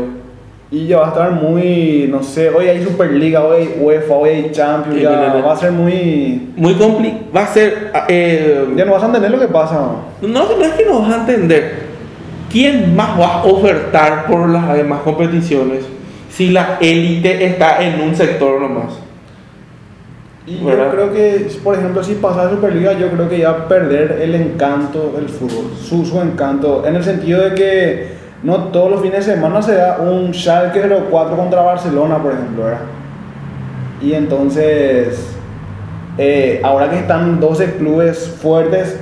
Y 0.70 0.86
ya 0.86 0.98
va 0.98 1.06
a 1.06 1.08
estar 1.08 1.30
muy, 1.30 2.08
no 2.10 2.22
sé, 2.22 2.50
hoy 2.50 2.68
hay 2.68 2.84
Superliga, 2.84 3.42
hoy 3.42 3.62
hay 3.62 3.74
UEFA, 3.80 4.14
hoy 4.14 4.28
hay 4.28 4.50
Champions, 4.52 4.96
Sí, 4.98 5.02
ya 5.02 5.10
mira. 5.10 5.32
va 5.46 5.52
a 5.52 5.56
ser 5.56 5.72
muy... 5.72 6.50
Muy 6.56 6.74
complicado. 6.74 7.22
Va 7.34 7.44
a 7.44 7.46
ser. 7.46 7.92
eh, 8.08 8.66
Ya 8.76 8.84
no 8.84 8.92
vas 8.92 9.02
a 9.02 9.06
entender 9.06 9.30
lo 9.30 9.38
que 9.40 9.48
pasa. 9.48 9.80
no, 10.20 10.28
no 10.28 10.62
es 10.64 10.72
que 10.74 10.84
no 10.84 11.00
vas 11.00 11.12
a 11.12 11.16
entender. 11.20 11.86
¿Quién 12.52 12.94
más 12.94 13.18
va 13.18 13.40
a 13.40 13.44
ofertar 13.44 14.26
por 14.26 14.48
las 14.48 14.72
demás 14.76 15.00
competiciones 15.04 15.84
si 16.30 16.50
la 16.50 16.76
élite 16.80 17.44
está 17.46 17.82
en 17.82 18.00
un 18.00 18.14
sector 18.14 18.60
nomás? 18.60 18.98
Y 20.46 20.64
¿Verdad? 20.64 20.84
yo 20.84 20.90
creo 20.92 21.12
que, 21.12 21.50
por 21.64 21.74
ejemplo, 21.74 22.04
si 22.04 22.14
pasa 22.14 22.42
a 22.42 22.50
Superliga, 22.50 22.92
yo 22.92 23.10
creo 23.10 23.28
que 23.28 23.38
ya 23.38 23.50
va 23.50 23.58
a 23.58 23.68
perder 23.68 24.20
el 24.22 24.34
encanto 24.34 25.12
del 25.16 25.28
fútbol, 25.28 25.72
su, 25.76 26.06
su 26.06 26.20
encanto, 26.20 26.86
en 26.86 26.94
el 26.94 27.02
sentido 27.02 27.42
de 27.42 27.54
que 27.54 28.16
no 28.44 28.68
todos 28.68 28.90
los 28.90 29.02
fines 29.02 29.26
de 29.26 29.34
semana 29.34 29.60
se 29.60 29.74
da 29.74 29.98
un 29.98 30.32
Schalke 30.32 30.82
04 31.10 31.36
contra 31.36 31.62
Barcelona, 31.62 32.22
por 32.22 32.32
ejemplo, 32.32 32.64
¿verdad? 32.64 32.80
Y 34.00 34.12
entonces, 34.12 35.34
eh, 36.16 36.60
ahora 36.62 36.90
que 36.90 36.98
están 36.98 37.40
12 37.40 37.72
clubes 37.76 38.28
fuertes, 38.40 39.00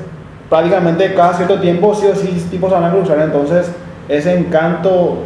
prácticamente 0.48 1.12
cada 1.12 1.34
cierto 1.34 1.60
tiempo 1.60 1.94
sí 1.94 2.06
o 2.06 2.14
sí 2.14 2.28
tipo 2.50 2.68
se 2.68 2.74
van 2.74 2.84
a 2.84 2.90
cruzar, 2.90 3.18
entonces 3.18 3.70
ese 4.08 4.34
encanto, 4.34 5.18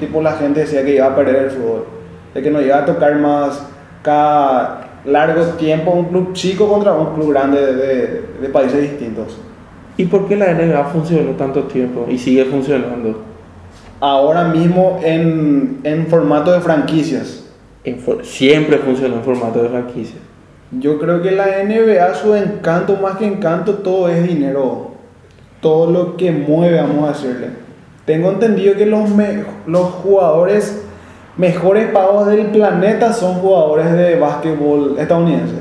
tipo 0.00 0.22
la 0.22 0.32
gente 0.32 0.60
decía 0.60 0.82
que 0.84 0.94
iba 0.94 1.06
a 1.06 1.14
perder 1.14 1.36
el 1.36 1.50
fútbol, 1.50 1.84
de 2.32 2.42
que 2.42 2.50
no 2.50 2.62
iba 2.62 2.78
a 2.78 2.84
tocar 2.86 3.16
más 3.16 3.62
cada 4.02 4.85
largo 5.06 5.42
tiempo 5.54 5.92
un 5.92 6.06
club 6.06 6.32
chico 6.32 6.68
contra 6.68 6.92
un 6.94 7.14
club 7.14 7.30
grande 7.32 7.60
de, 7.64 7.74
de- 7.74 8.22
de 8.42 8.48
países 8.48 8.82
distintos. 8.82 9.38
¿Y 9.96 10.04
por 10.06 10.26
qué 10.28 10.36
la 10.36 10.52
NBA 10.52 10.84
funcionó 10.86 11.30
tanto 11.32 11.62
tiempo 11.64 12.06
y 12.08 12.18
sigue 12.18 12.44
funcionando? 12.44 13.22
Ahora 14.00 14.44
mismo 14.48 15.00
en, 15.02 15.80
en 15.84 16.06
formato 16.08 16.52
de 16.52 16.60
franquicias. 16.60 17.44
En 17.84 17.98
for- 17.98 18.24
siempre 18.24 18.78
funcionó 18.78 19.16
en 19.16 19.22
formato 19.22 19.62
de 19.62 19.68
franquicia. 19.70 20.16
Yo 20.72 20.98
creo 20.98 21.22
que 21.22 21.30
la 21.30 21.46
NBA, 21.64 22.14
su 22.14 22.34
encanto, 22.34 22.96
más 22.96 23.16
que 23.16 23.26
encanto, 23.26 23.74
todo 23.74 24.08
es 24.08 24.26
dinero. 24.26 24.90
Todo 25.60 25.90
lo 25.90 26.16
que 26.16 26.30
mueve, 26.30 26.80
vamos 26.80 27.04
a 27.08 27.12
decirle. 27.12 27.48
Tengo 28.04 28.30
entendido 28.30 28.74
que 28.76 28.84
los, 28.86 29.08
los 29.66 29.82
jugadores 29.86 30.84
mejores 31.36 31.88
pagos 31.88 32.26
del 32.28 32.46
planeta 32.46 33.12
son 33.12 33.34
jugadores 33.34 33.92
de 33.92 34.16
básquetbol 34.16 34.96
estadounidense. 34.98 35.56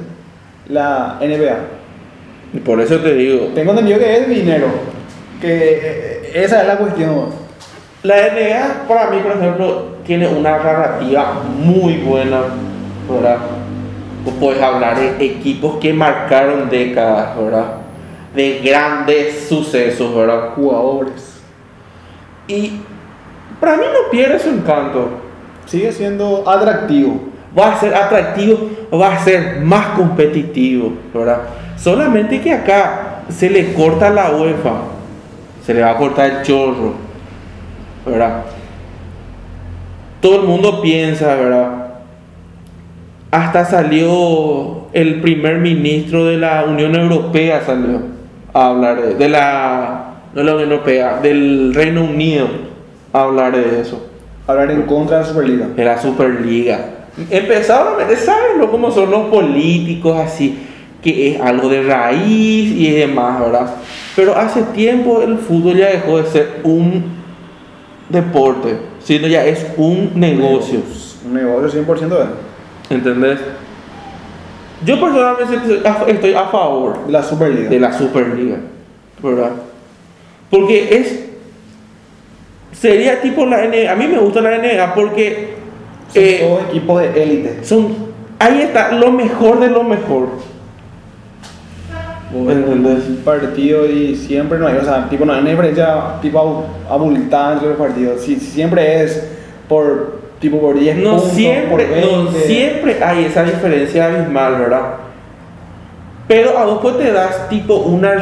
La 0.70 1.18
NBA. 1.20 1.58
Y 2.54 2.60
por 2.60 2.80
eso 2.80 2.98
te 3.00 3.14
digo, 3.14 3.48
Tengo 3.54 3.72
entendido 3.72 4.00
que 4.00 4.18
es 4.18 4.30
dinero. 4.30 4.68
Que 5.42 5.80
eh, 5.84 6.32
esa 6.34 6.62
es 6.62 6.68
la 6.68 6.78
cuestión. 6.78 7.30
La 8.04 8.16
NBA, 8.16 8.88
para 8.88 9.10
mí, 9.10 9.18
por 9.20 9.32
ejemplo, 9.34 9.86
tiene 10.06 10.28
una 10.28 10.52
narrativa 10.52 11.42
muy 11.58 11.98
buena, 11.98 12.42
¿verdad? 13.10 13.38
Podés 14.40 14.62
hablar 14.62 14.98
de 14.98 15.26
equipos 15.26 15.78
que 15.78 15.94
marcaron 15.94 16.70
décadas, 16.70 17.38
¿verdad? 17.38 17.66
De 18.36 18.62
grandes 18.64 19.48
sucesos, 19.48 20.16
¿verdad? 20.16 20.52
Jugadores. 20.56 21.40
Y 22.48 22.80
para 23.60 23.78
mí 23.78 23.84
no 23.92 24.10
pierde 24.10 24.40
su 24.40 24.50
encanto. 24.50 25.25
Sigue 25.66 25.92
siendo 25.92 26.48
atractivo. 26.48 27.36
Va 27.58 27.74
a 27.74 27.80
ser 27.80 27.96
atractivo, 27.96 28.70
va 28.94 29.14
a 29.14 29.20
ser 29.24 29.62
más 29.62 29.98
competitivo, 29.98 30.94
¿verdad? 31.14 31.42
Solamente 31.78 32.42
que 32.42 32.52
acá 32.52 33.24
se 33.30 33.50
le 33.50 33.74
corta 33.74 34.10
la 34.10 34.32
UEFA, 34.32 34.74
se 35.66 35.74
le 35.74 35.82
va 35.82 35.92
a 35.92 35.98
cortar 35.98 36.30
el 36.30 36.42
chorro, 36.44 36.94
¿verdad? 38.06 38.44
Todo 40.20 40.42
el 40.42 40.48
mundo 40.48 40.82
piensa, 40.82 41.36
¿verdad? 41.36 41.86
Hasta 43.32 43.66
salió 43.66 44.88
el 44.92 45.22
primer 45.22 45.60
ministro 45.60 46.26
de 46.26 46.38
la 46.38 46.66
Unión 46.66 46.94
Europea, 46.94 47.62
salió 47.66 48.02
a 48.54 48.68
hablar 48.68 49.02
de, 49.02 49.16
de 49.16 49.30
la, 49.30 50.16
no 50.34 50.44
la 50.44 50.56
Unión 50.56 50.72
Europea, 50.72 51.20
del 51.22 51.74
Reino 51.74 52.04
Unido, 52.04 52.48
a 53.14 53.22
hablar 53.22 53.56
de 53.56 53.80
eso 53.80 54.15
Hablar 54.48 54.72
en 54.72 54.84
contra 54.84 55.18
de 55.18 55.24
la 55.24 55.30
Superliga. 55.30 55.68
de 55.76 55.86
la 55.86 56.02
Superliga. 56.02 56.86
Empezaron 57.30 57.94
a 57.94 57.98
meter, 57.98 58.18
¿saben 58.18 58.60
lo 58.60 58.70
cómo 58.70 58.92
son 58.92 59.10
los 59.10 59.28
políticos 59.30 60.18
así? 60.18 60.60
Que 61.02 61.32
es 61.36 61.42
algo 61.42 61.70
de 61.70 61.82
raíz 61.84 62.72
y 62.72 62.92
demás, 62.92 63.40
¿verdad? 63.40 63.76
Pero 64.16 64.36
hace 64.36 64.62
tiempo 64.64 65.22
el 65.22 65.38
fútbol 65.38 65.76
ya 65.78 65.88
dejó 65.90 66.18
de 66.22 66.26
ser 66.30 66.60
un 66.64 67.04
deporte, 68.10 68.78
sino 69.04 69.28
ya 69.28 69.46
es 69.46 69.66
un 69.78 70.12
negocio. 70.16 70.80
Un 71.26 71.34
negocio 71.34 71.84
100% 71.86 72.08
de 72.10 72.26
¿Entendés? 72.96 73.40
Yo 74.86 75.00
personalmente 75.00 75.56
estoy 76.12 76.34
a- 76.36 76.46
favor 76.48 77.00
la 77.10 77.24
Superliga. 77.24 77.70
de 77.70 77.80
la 77.80 77.94
Superliga, 77.94 78.58
¿verdad? 79.24 79.52
Porque 80.52 80.98
es. 80.98 81.26
Sería 82.80 83.22
tipo 83.22 83.46
la 83.46 83.66
NBA. 83.66 83.92
A 83.92 83.96
mí 83.96 84.08
me 84.08 84.18
gusta 84.20 84.42
la 84.42 84.58
NBA 84.58 84.94
porque. 84.94 85.56
Son 86.14 86.24
eh, 86.24 86.40
todos 86.48 86.62
equipos 86.70 87.02
de 87.02 87.24
élite. 87.24 87.64
son 87.64 87.96
ahí 88.40 88.62
está 88.62 88.92
lo 88.92 89.12
mejor 89.12 89.60
de 89.60 89.70
lo 89.70 89.84
mejor 89.84 90.28
¿Entendés? 92.34 93.08
Un 93.08 93.18
partido 93.24 93.86
y 93.90 94.16
siempre 94.16 94.58
no 94.60 94.68
hay, 94.68 94.76
o 94.78 94.84
sea, 94.84 95.08
tipo, 95.10 95.24
no 95.26 95.32
hay 95.34 95.40
una 95.42 95.52
diferencia 95.52 96.20
tipo 96.22 96.40
abu- 96.40 96.64
abultada 96.90 97.54
entre 97.54 97.70
los 97.70 97.78
partidos. 97.78 98.22
Si, 98.22 98.36
siempre 98.36 99.04
es 99.04 99.26
por 99.70 100.20
tipo 100.40 100.60
por 100.60 100.78
10 100.78 100.98
no 100.98 101.12
puntos, 101.12 101.32
siempre 101.32 101.86
por 101.86 101.94
20. 101.96 102.08
no 102.24 102.32
siempre 102.32 103.04
hay 103.04 103.26
esa 103.26 103.44
diferencia 103.44 104.06
abismal 104.08 104.60
verdad 104.60 104.82
pero 106.28 106.58
a 106.58 106.66
vos 106.66 106.98
te 106.98 107.12
das 107.12 107.48
tipo 107.50 107.76
una 107.76 108.16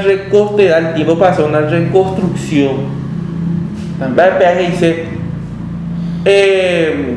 te 0.56 0.66
da 0.68 0.78
el 0.78 0.94
tiempo 0.94 1.18
para 1.18 1.32
hacer 1.32 1.46
una 1.46 1.62
reconstrucción. 1.62 3.03
Va 4.02 4.28
el 4.28 4.38
peaje 4.38 4.64
y 4.64 4.68
dice 4.72 5.06
eh, 6.26 7.16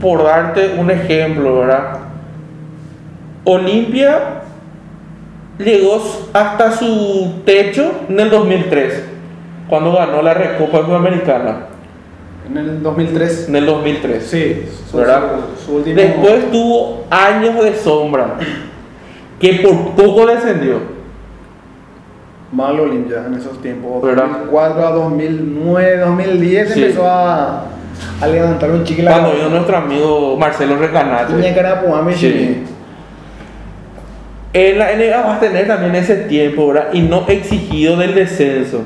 por 0.00 0.24
darte 0.24 0.74
un 0.78 0.90
ejemplo 0.90 1.60
verdad 1.60 1.98
Olimpia 3.44 4.42
llegó 5.58 6.02
hasta 6.32 6.72
su 6.72 7.34
techo 7.44 7.90
en 8.08 8.20
el 8.20 8.30
2003 8.30 9.02
cuando 9.68 9.92
ganó 9.92 10.22
la 10.22 10.34
Recopa 10.34 10.84
Sudamericana 10.84 11.66
En 12.48 12.56
el 12.58 12.82
2003. 12.82 13.48
en 13.48 13.56
el 13.56 13.66
2003 13.66 14.22
Sí, 14.24 14.64
su, 14.90 14.96
¿verdad? 14.98 15.22
su- 15.58 15.64
su 15.64 15.76
último. 15.78 15.96
Después 15.96 16.50
tuvo 16.50 17.04
años 17.10 17.62
de 17.62 17.74
sombra, 17.76 18.36
que 19.40 19.54
por 19.54 19.90
poco 19.94 20.26
descendió. 20.26 20.97
Malo 22.52 22.84
Olimpia 22.84 23.24
en 23.26 23.34
esos 23.34 23.60
tiempos. 23.60 24.02
¿Verdad? 24.02 24.24
2004 24.26 24.86
a 24.86 24.90
2009, 24.92 25.96
2010 25.98 26.72
Sí. 26.72 26.82
empezó 26.82 27.06
a, 27.06 27.64
a 28.20 28.26
levantar 28.26 28.70
un 28.70 28.84
chicle. 28.84 29.04
Cuando 29.04 29.32
vino 29.32 29.48
nuestro 29.50 29.76
amigo 29.76 30.36
Marcelo 30.38 30.76
Recanate. 30.76 31.34
Sí. 32.14 32.64
En 34.54 34.78
la 34.78 34.92
NBA 34.96 35.22
vas 35.22 35.36
a 35.36 35.40
tener 35.40 35.66
también 35.66 35.94
ese 35.94 36.16
tiempo, 36.16 36.68
¿verdad? 36.68 36.88
Y 36.92 37.02
no 37.02 37.26
exigido 37.28 37.96
del 37.96 38.14
descenso. 38.14 38.82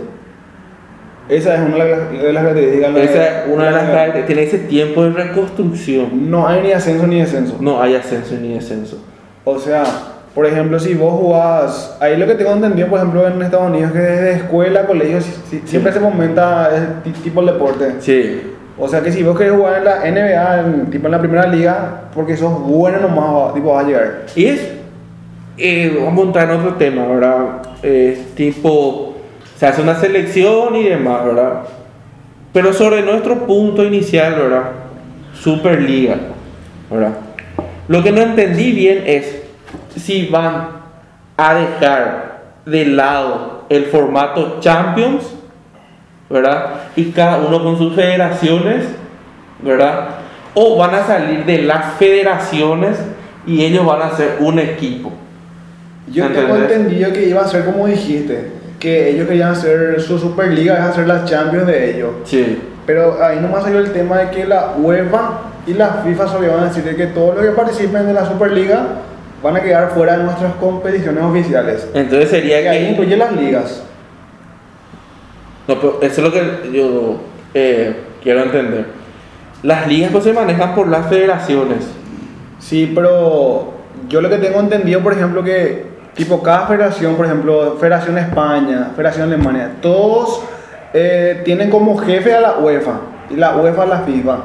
Esa 1.28 1.54
es 1.54 1.60
una 1.60 1.84
de 1.84 1.90
las, 1.90 2.10
de 2.10 2.32
las 2.32 2.42
características. 2.42 2.96
Esa 2.96 3.26
es 3.44 3.48
una 3.48 3.64
de 3.66 3.70
las 3.70 3.82
características. 3.84 4.26
Tiene 4.26 4.42
ese 4.42 4.58
tiempo 4.58 5.04
de 5.04 5.10
reconstrucción. 5.10 6.30
No 6.30 6.48
hay 6.48 6.62
ni 6.62 6.72
ascenso 6.72 7.06
ni 7.06 7.20
descenso. 7.20 7.56
No 7.60 7.80
hay 7.80 7.94
ascenso 7.94 8.34
ni 8.34 8.54
descenso. 8.54 8.98
O 9.44 9.58
sea, 9.58 9.84
por 10.34 10.46
ejemplo, 10.46 10.78
si 10.78 10.94
vos 10.94 11.12
jugás, 11.20 11.96
ahí 12.00 12.16
lo 12.16 12.26
que 12.26 12.34
tengo 12.34 12.52
entendido, 12.52 12.88
por 12.88 12.98
ejemplo, 12.98 13.26
en 13.26 13.42
Estados 13.42 13.70
Unidos, 13.70 13.92
que 13.92 13.98
desde 13.98 14.32
escuela, 14.32 14.86
colegio, 14.86 15.20
si- 15.20 15.32
si- 15.50 15.62
siempre 15.66 15.92
se 15.92 16.00
fomenta 16.00 16.70
ese 16.74 16.86
ti- 17.04 17.20
tipo 17.22 17.42
de 17.44 17.52
deporte. 17.52 17.92
Sí. 18.00 18.42
O 18.78 18.88
sea, 18.88 19.02
que 19.02 19.12
si 19.12 19.22
vos 19.22 19.36
querés 19.36 19.52
jugar 19.52 19.78
en 19.78 19.84
la 19.84 20.06
NBA, 20.06 20.60
en, 20.60 20.90
tipo 20.90 21.06
en 21.06 21.12
la 21.12 21.18
primera 21.20 21.46
liga, 21.46 22.04
porque 22.14 22.36
sos 22.36 22.58
bueno 22.62 22.98
nomás, 23.00 23.52
tipo, 23.54 23.74
vas 23.74 23.84
a 23.84 23.86
llegar. 23.86 24.22
Y 24.34 24.46
es, 24.46 24.70
eh, 25.58 25.98
vamos 26.02 26.24
a 26.24 26.26
entrar 26.28 26.50
en 26.50 26.56
otro 26.56 26.74
tema, 26.76 27.06
¿verdad? 27.06 27.36
Eh, 27.82 28.18
tipo, 28.34 29.16
se 29.58 29.66
hace 29.66 29.82
una 29.82 29.94
selección 29.96 30.74
y 30.76 30.84
demás, 30.84 31.26
¿verdad? 31.26 31.52
Pero 32.54 32.72
sobre 32.72 33.02
nuestro 33.02 33.46
punto 33.46 33.84
inicial, 33.84 34.34
¿verdad? 34.34 34.62
Superliga, 35.34 36.16
¿verdad? 36.90 37.12
Lo 37.88 38.02
que 38.02 38.12
no 38.12 38.22
entendí 38.22 38.72
bien 38.72 39.02
es 39.06 39.41
si 39.96 40.28
van 40.28 40.68
a 41.36 41.54
dejar 41.54 42.42
de 42.66 42.86
lado 42.86 43.64
el 43.68 43.86
formato 43.86 44.58
Champions, 44.60 45.24
¿verdad? 46.28 46.66
Y 46.96 47.10
cada 47.10 47.38
uno 47.38 47.62
con 47.62 47.78
sus 47.78 47.94
federaciones, 47.94 48.86
¿verdad? 49.62 50.08
O 50.54 50.76
van 50.76 50.94
a 50.94 51.06
salir 51.06 51.44
de 51.44 51.62
las 51.62 51.94
federaciones 51.94 52.98
y 53.46 53.64
ellos 53.64 53.84
van 53.84 54.02
a 54.02 54.10
ser 54.10 54.36
un 54.40 54.58
equipo. 54.58 55.12
Yo 56.10 56.28
tengo 56.28 56.56
entendido 56.56 57.12
que 57.12 57.28
iba 57.28 57.42
a 57.42 57.48
ser 57.48 57.64
como 57.64 57.86
dijiste, 57.86 58.50
que 58.78 59.10
ellos 59.10 59.28
querían 59.28 59.52
hacer 59.52 60.00
su 60.00 60.18
Superliga, 60.18 60.74
es 60.74 60.80
hacer 60.80 61.06
las 61.06 61.24
Champions 61.24 61.66
de 61.66 61.94
ellos. 61.94 62.10
Sí. 62.24 62.60
Pero 62.84 63.22
ahí 63.22 63.38
nomás 63.40 63.62
salió 63.62 63.78
el 63.78 63.92
tema 63.92 64.18
de 64.18 64.30
que 64.30 64.44
la 64.44 64.74
UEFA 64.76 65.40
y 65.66 65.74
la 65.74 66.02
FIFA 66.04 66.28
se 66.28 66.48
van 66.48 66.60
a 66.60 66.64
decir 66.64 66.82
de 66.82 66.96
que 66.96 67.06
todos 67.06 67.36
los 67.36 67.44
que 67.44 67.52
participen 67.52 68.06
de 68.06 68.12
la 68.12 68.26
Superliga 68.26 68.86
van 69.42 69.56
a 69.56 69.60
quedar 69.60 69.90
fuera 69.90 70.16
de 70.16 70.24
nuestras 70.24 70.54
competiciones 70.54 71.22
oficiales. 71.22 71.88
Entonces 71.94 72.30
sería 72.30 72.60
Y 72.60 72.66
ahí 72.66 72.84
que... 72.84 72.90
incluye 72.92 73.16
las 73.16 73.32
ligas. 73.32 73.82
No, 75.66 75.76
pero 75.80 75.98
eso 76.02 76.20
es 76.20 76.26
lo 76.26 76.32
que 76.32 76.70
yo 76.72 77.16
eh, 77.54 77.96
quiero 78.22 78.42
entender. 78.42 78.86
Las 79.62 79.86
ligas 79.86 80.10
pues 80.10 80.24
se 80.24 80.32
manejan 80.32 80.74
por 80.74 80.88
las 80.88 81.06
federaciones. 81.08 81.86
Sí, 82.58 82.90
pero 82.94 83.72
yo 84.08 84.20
lo 84.20 84.28
que 84.28 84.38
tengo 84.38 84.60
entendido, 84.60 85.00
por 85.00 85.12
ejemplo, 85.12 85.42
que 85.42 85.86
tipo 86.14 86.42
cada 86.42 86.66
federación, 86.66 87.16
por 87.16 87.26
ejemplo, 87.26 87.76
Federación 87.80 88.18
España, 88.18 88.90
Federación 88.94 89.28
Alemania, 89.28 89.72
todos 89.80 90.42
eh, 90.92 91.42
tienen 91.44 91.70
como 91.70 91.96
jefe 91.98 92.34
a 92.34 92.40
la 92.40 92.58
UEFA 92.58 93.00
y 93.30 93.36
la 93.36 93.56
UEFA 93.56 93.82
a 93.82 93.86
la 93.86 94.00
FIFA. 94.00 94.36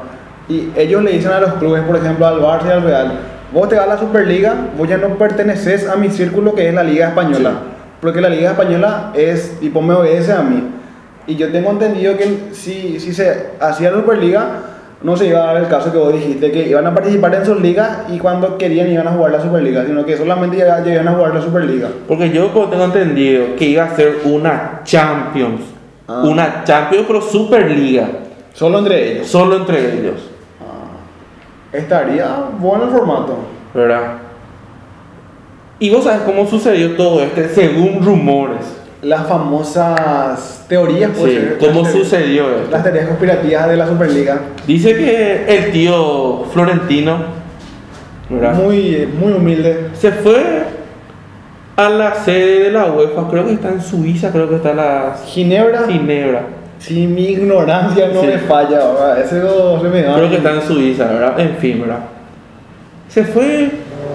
Y 0.49 0.69
ellos 0.75 1.03
le 1.03 1.11
dicen 1.11 1.31
a 1.31 1.39
los 1.39 1.53
clubes, 1.55 1.83
por 1.83 1.97
ejemplo, 1.97 2.25
al 2.25 2.39
Barça 2.39 2.67
y 2.67 2.71
al 2.71 2.83
Real, 2.83 3.11
vos 3.53 3.69
te 3.69 3.75
vas 3.75 3.85
a 3.85 3.87
la 3.87 3.97
Superliga, 3.97 4.55
vos 4.77 4.87
ya 4.87 4.97
no 4.97 5.17
perteneces 5.17 5.87
a 5.87 5.95
mi 5.95 6.09
círculo 6.09 6.53
que 6.55 6.67
es 6.67 6.73
la 6.73 6.83
Liga 6.83 7.09
Española. 7.09 7.51
Sí. 7.51 7.77
Porque 8.01 8.21
la 8.21 8.29
Liga 8.29 8.51
Española 8.51 9.11
es, 9.15 9.59
tipo, 9.59 9.81
me 9.81 9.93
obedece 9.93 10.31
a 10.31 10.41
mí. 10.41 10.63
Y 11.25 11.35
yo 11.35 11.51
tengo 11.51 11.71
entendido 11.71 12.15
que 12.17 12.49
si, 12.51 12.99
si 12.99 13.13
se 13.13 13.47
hacía 13.59 13.91
la 13.91 13.97
Superliga, 13.97 14.47
no 15.01 15.15
se 15.15 15.27
iba 15.27 15.43
a 15.43 15.53
dar 15.53 15.57
el 15.57 15.67
caso 15.67 15.91
que 15.91 15.97
vos 15.97 16.13
dijiste, 16.13 16.51
que 16.51 16.67
iban 16.67 16.85
a 16.87 16.93
participar 16.93 17.35
en 17.35 17.45
sus 17.45 17.59
ligas 17.61 17.99
y 18.09 18.17
cuando 18.17 18.57
querían 18.57 18.89
iban 18.91 19.07
a 19.07 19.11
jugar 19.11 19.31
la 19.31 19.41
Superliga, 19.41 19.85
sino 19.85 20.05
que 20.05 20.17
solamente 20.17 20.57
ya, 20.57 20.83
ya 20.83 20.93
iban 20.93 21.07
a 21.07 21.13
jugar 21.13 21.35
la 21.35 21.41
Superliga. 21.41 21.89
Porque 22.07 22.31
yo 22.31 22.47
tengo 22.47 22.83
entendido 22.83 23.55
que 23.57 23.65
iba 23.65 23.83
a 23.83 23.95
ser 23.95 24.17
una 24.25 24.81
Champions. 24.83 25.61
Ah. 26.07 26.23
Una 26.23 26.63
Champions 26.63 27.05
pero 27.07 27.21
Superliga. 27.21 28.07
Solo 28.53 28.79
entre 28.79 29.11
ellos. 29.11 29.27
Solo 29.27 29.57
entre 29.57 29.99
ellos. 29.99 30.36
Estaría 31.73 32.27
bueno 32.59 32.85
el 32.85 32.89
formato. 32.91 33.37
¿Verdad? 33.73 34.13
Y 35.79 35.89
vos 35.91 36.03
sabes 36.03 36.21
cómo 36.21 36.47
sucedió 36.47 36.95
todo 36.95 37.21
esto 37.21 37.41
según 37.53 38.03
rumores. 38.03 38.61
Las 39.01 39.27
famosas 39.27 40.65
teorías, 40.67 41.11
Sí, 41.15 41.21
ser, 41.23 41.57
¿Cómo 41.59 41.81
las 41.81 41.91
teorías- 41.91 42.09
sucedió 42.09 42.49
esto? 42.57 42.71
Las 42.71 42.83
teorías 42.83 43.07
conspirativas 43.07 43.67
de 43.69 43.77
la 43.77 43.87
Superliga. 43.87 44.39
Dice 44.65 44.95
que 44.97 45.45
el 45.57 45.71
tío 45.71 46.45
Florentino 46.51 47.17
¿verdad? 48.29 48.55
Muy, 48.55 49.07
muy 49.19 49.33
humilde. 49.33 49.89
se 49.93 50.11
fue 50.11 50.63
a 51.77 51.89
la 51.89 52.15
sede 52.15 52.63
de 52.63 52.71
la 52.71 52.85
UEFA, 52.91 53.27
creo 53.29 53.45
que 53.45 53.53
está 53.53 53.69
en 53.69 53.81
Suiza, 53.81 54.31
creo 54.31 54.49
que 54.49 54.55
está 54.55 54.73
la 54.73 55.15
Ginebra, 55.27 55.83
Ginebra. 55.87 56.41
Si 56.79 57.07
mi 57.07 57.25
ignorancia 57.29 58.09
no 58.13 58.21
Sí. 58.21 58.27
me 58.27 58.37
falla, 58.39 58.77
¿verdad? 58.77 59.21
ese 59.21 59.39
no 59.39 59.81
se 59.81 59.89
me 59.89 60.01
da. 60.01 60.15
Creo 60.15 60.29
que 60.29 60.35
está 60.37 60.53
en 60.53 60.61
Suiza, 60.61 61.05
¿verdad? 61.05 61.39
En 61.39 61.55
fin, 61.57 61.81
¿verdad? 61.81 61.99
Se 63.09 63.23
fue, 63.23 63.69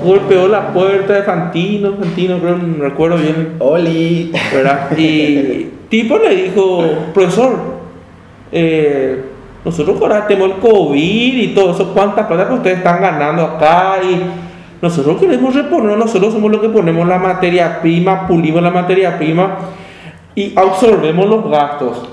golpeó 0.04 0.48
la 0.48 0.68
puerta 0.72 1.14
de 1.14 1.22
Fantino, 1.22 1.94
Fantino, 1.98 2.38
creo, 2.38 2.56
no 2.56 2.84
recuerdo 2.84 3.16
bien, 3.16 3.54
Oli. 3.58 4.32
¿verdad? 4.54 4.96
Y 4.96 5.70
tipo 5.88 6.18
le 6.18 6.36
dijo, 6.36 6.84
profesor, 7.12 7.56
eh, 8.52 9.24
nosotros 9.64 10.00
ahora 10.00 10.26
tenemos 10.26 10.50
el 10.52 10.56
COVID 10.58 11.36
y 11.38 11.48
todo 11.54 11.72
eso, 11.72 11.92
¿cuántas 11.94 12.26
plata 12.26 12.48
que 12.48 12.54
ustedes 12.54 12.78
están 12.78 13.00
ganando 13.00 13.42
acá? 13.42 13.96
Y 14.02 14.20
nosotros 14.82 15.20
queremos 15.20 15.54
reponer, 15.54 15.96
nosotros 15.96 16.32
somos 16.32 16.50
los 16.50 16.60
que 16.60 16.68
ponemos 16.68 17.06
la 17.06 17.18
materia 17.18 17.80
prima, 17.80 18.26
pulimos 18.26 18.62
la 18.62 18.70
materia 18.70 19.16
prima 19.18 19.56
y 20.34 20.52
absorbemos 20.56 21.28
los 21.28 21.50
gastos. 21.50 22.08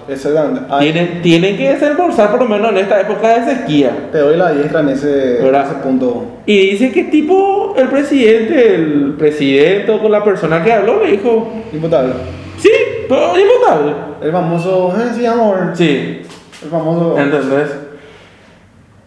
Ahí 0.69 0.91
Tienen, 0.91 1.21
tienen 1.21 1.55
que 1.57 1.73
desembolsar 1.73 2.31
por 2.31 2.41
lo 2.41 2.49
menos 2.49 2.71
en 2.71 2.77
esta 2.79 2.99
época 2.99 3.39
de 3.39 3.55
sequía. 3.55 4.09
te 4.11 4.17
doy 4.17 4.35
la 4.35 4.51
diestra 4.51 4.81
en 4.81 4.89
ese, 4.89 5.37
en 5.37 5.45
¿Verdad? 5.45 5.67
ese 5.71 5.75
punto. 5.75 6.25
Y 6.45 6.71
dice 6.71 6.91
que 6.91 7.05
tipo 7.05 7.73
el 7.77 7.87
presidente, 7.87 8.75
el 8.75 9.15
presidente 9.17 9.91
o 9.91 10.01
con 10.01 10.11
la 10.11 10.23
persona 10.23 10.61
que 10.63 10.73
habló 10.73 11.03
le 11.03 11.11
dijo, 11.11 11.49
Imputable. 11.71 12.13
sí, 12.57 12.69
pero 13.07 13.35
es 13.35 13.41
imputable. 13.41 13.93
El 14.21 14.31
famoso, 14.33 14.93
eh, 14.97 15.11
sí, 15.15 15.25
amor. 15.25 15.71
Sí, 15.73 16.21
El 16.63 16.69
famoso. 16.69 17.17
¿entendés? 17.17 17.69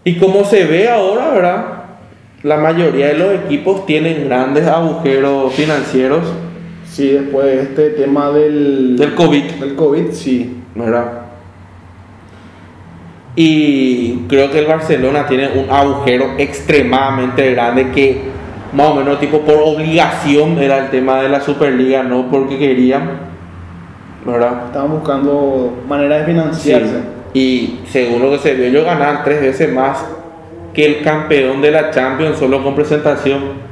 Y 0.04 0.16
como 0.16 0.42
se 0.44 0.64
ve 0.64 0.88
ahora, 0.88 1.30
¿verdad? 1.30 1.64
La 2.42 2.56
mayoría 2.56 3.08
de 3.08 3.14
los 3.18 3.34
equipos 3.34 3.84
tienen 3.86 4.24
grandes 4.26 4.66
agujeros 4.66 5.52
financieros, 5.52 6.22
Sí, 6.92 7.08
después 7.08 7.46
de 7.46 7.62
este 7.62 7.90
tema 7.90 8.30
del. 8.30 8.98
Del 8.98 9.14
COVID. 9.14 9.44
Del 9.44 9.74
COVID, 9.74 10.10
sí. 10.10 10.58
¿verdad? 10.74 11.22
Y 13.34 14.26
creo 14.28 14.50
que 14.50 14.58
el 14.58 14.66
Barcelona 14.66 15.26
tiene 15.26 15.48
un 15.48 15.70
agujero 15.70 16.34
extremadamente 16.36 17.50
grande 17.52 17.90
que 17.92 18.20
más 18.74 18.88
o 18.88 18.96
menos 18.96 19.18
tipo 19.20 19.40
por 19.40 19.56
obligación 19.56 20.58
era 20.58 20.84
el 20.84 20.90
tema 20.90 21.22
de 21.22 21.30
la 21.30 21.40
Superliga, 21.40 22.02
no 22.02 22.30
porque 22.30 22.58
querían, 22.58 23.20
¿verdad? 24.26 24.66
Estaban 24.66 24.90
buscando 24.90 25.78
maneras 25.88 26.20
de 26.20 26.26
financiarse. 26.26 27.00
Y 27.32 27.80
según 27.86 28.20
lo 28.20 28.32
que 28.32 28.38
se 28.38 28.52
vio, 28.52 28.66
ellos 28.66 28.84
ganaban 28.84 29.24
tres 29.24 29.40
veces 29.40 29.72
más 29.72 30.04
que 30.74 30.84
el 30.84 31.02
campeón 31.02 31.62
de 31.62 31.70
la 31.70 31.90
Champions 31.90 32.38
solo 32.38 32.62
con 32.62 32.74
presentación. 32.74 33.71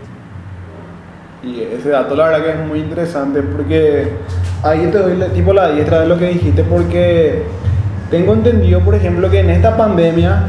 Y 1.42 1.62
ese 1.62 1.88
dato 1.88 2.14
la 2.14 2.26
verdad 2.26 2.44
que 2.44 2.50
es 2.50 2.66
muy 2.68 2.80
interesante 2.80 3.40
porque 3.42 4.12
ahí 4.62 4.88
te 4.92 4.98
doy 4.98 5.18
tipo 5.34 5.52
la 5.54 5.70
diestra 5.70 6.00
de 6.00 6.06
lo 6.06 6.18
que 6.18 6.26
dijiste 6.26 6.62
porque 6.64 7.44
tengo 8.10 8.34
entendido 8.34 8.80
por 8.80 8.94
ejemplo 8.94 9.30
que 9.30 9.40
en 9.40 9.48
esta 9.48 9.74
pandemia 9.76 10.42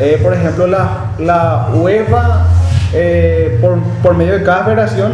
eh, 0.00 0.18
por 0.20 0.34
ejemplo 0.34 0.66
la, 0.66 1.12
la 1.20 1.68
UEFA 1.74 2.46
eh, 2.92 3.56
por, 3.60 3.78
por 4.02 4.16
medio 4.16 4.32
de 4.32 4.42
cada 4.42 4.64
federación 4.64 5.12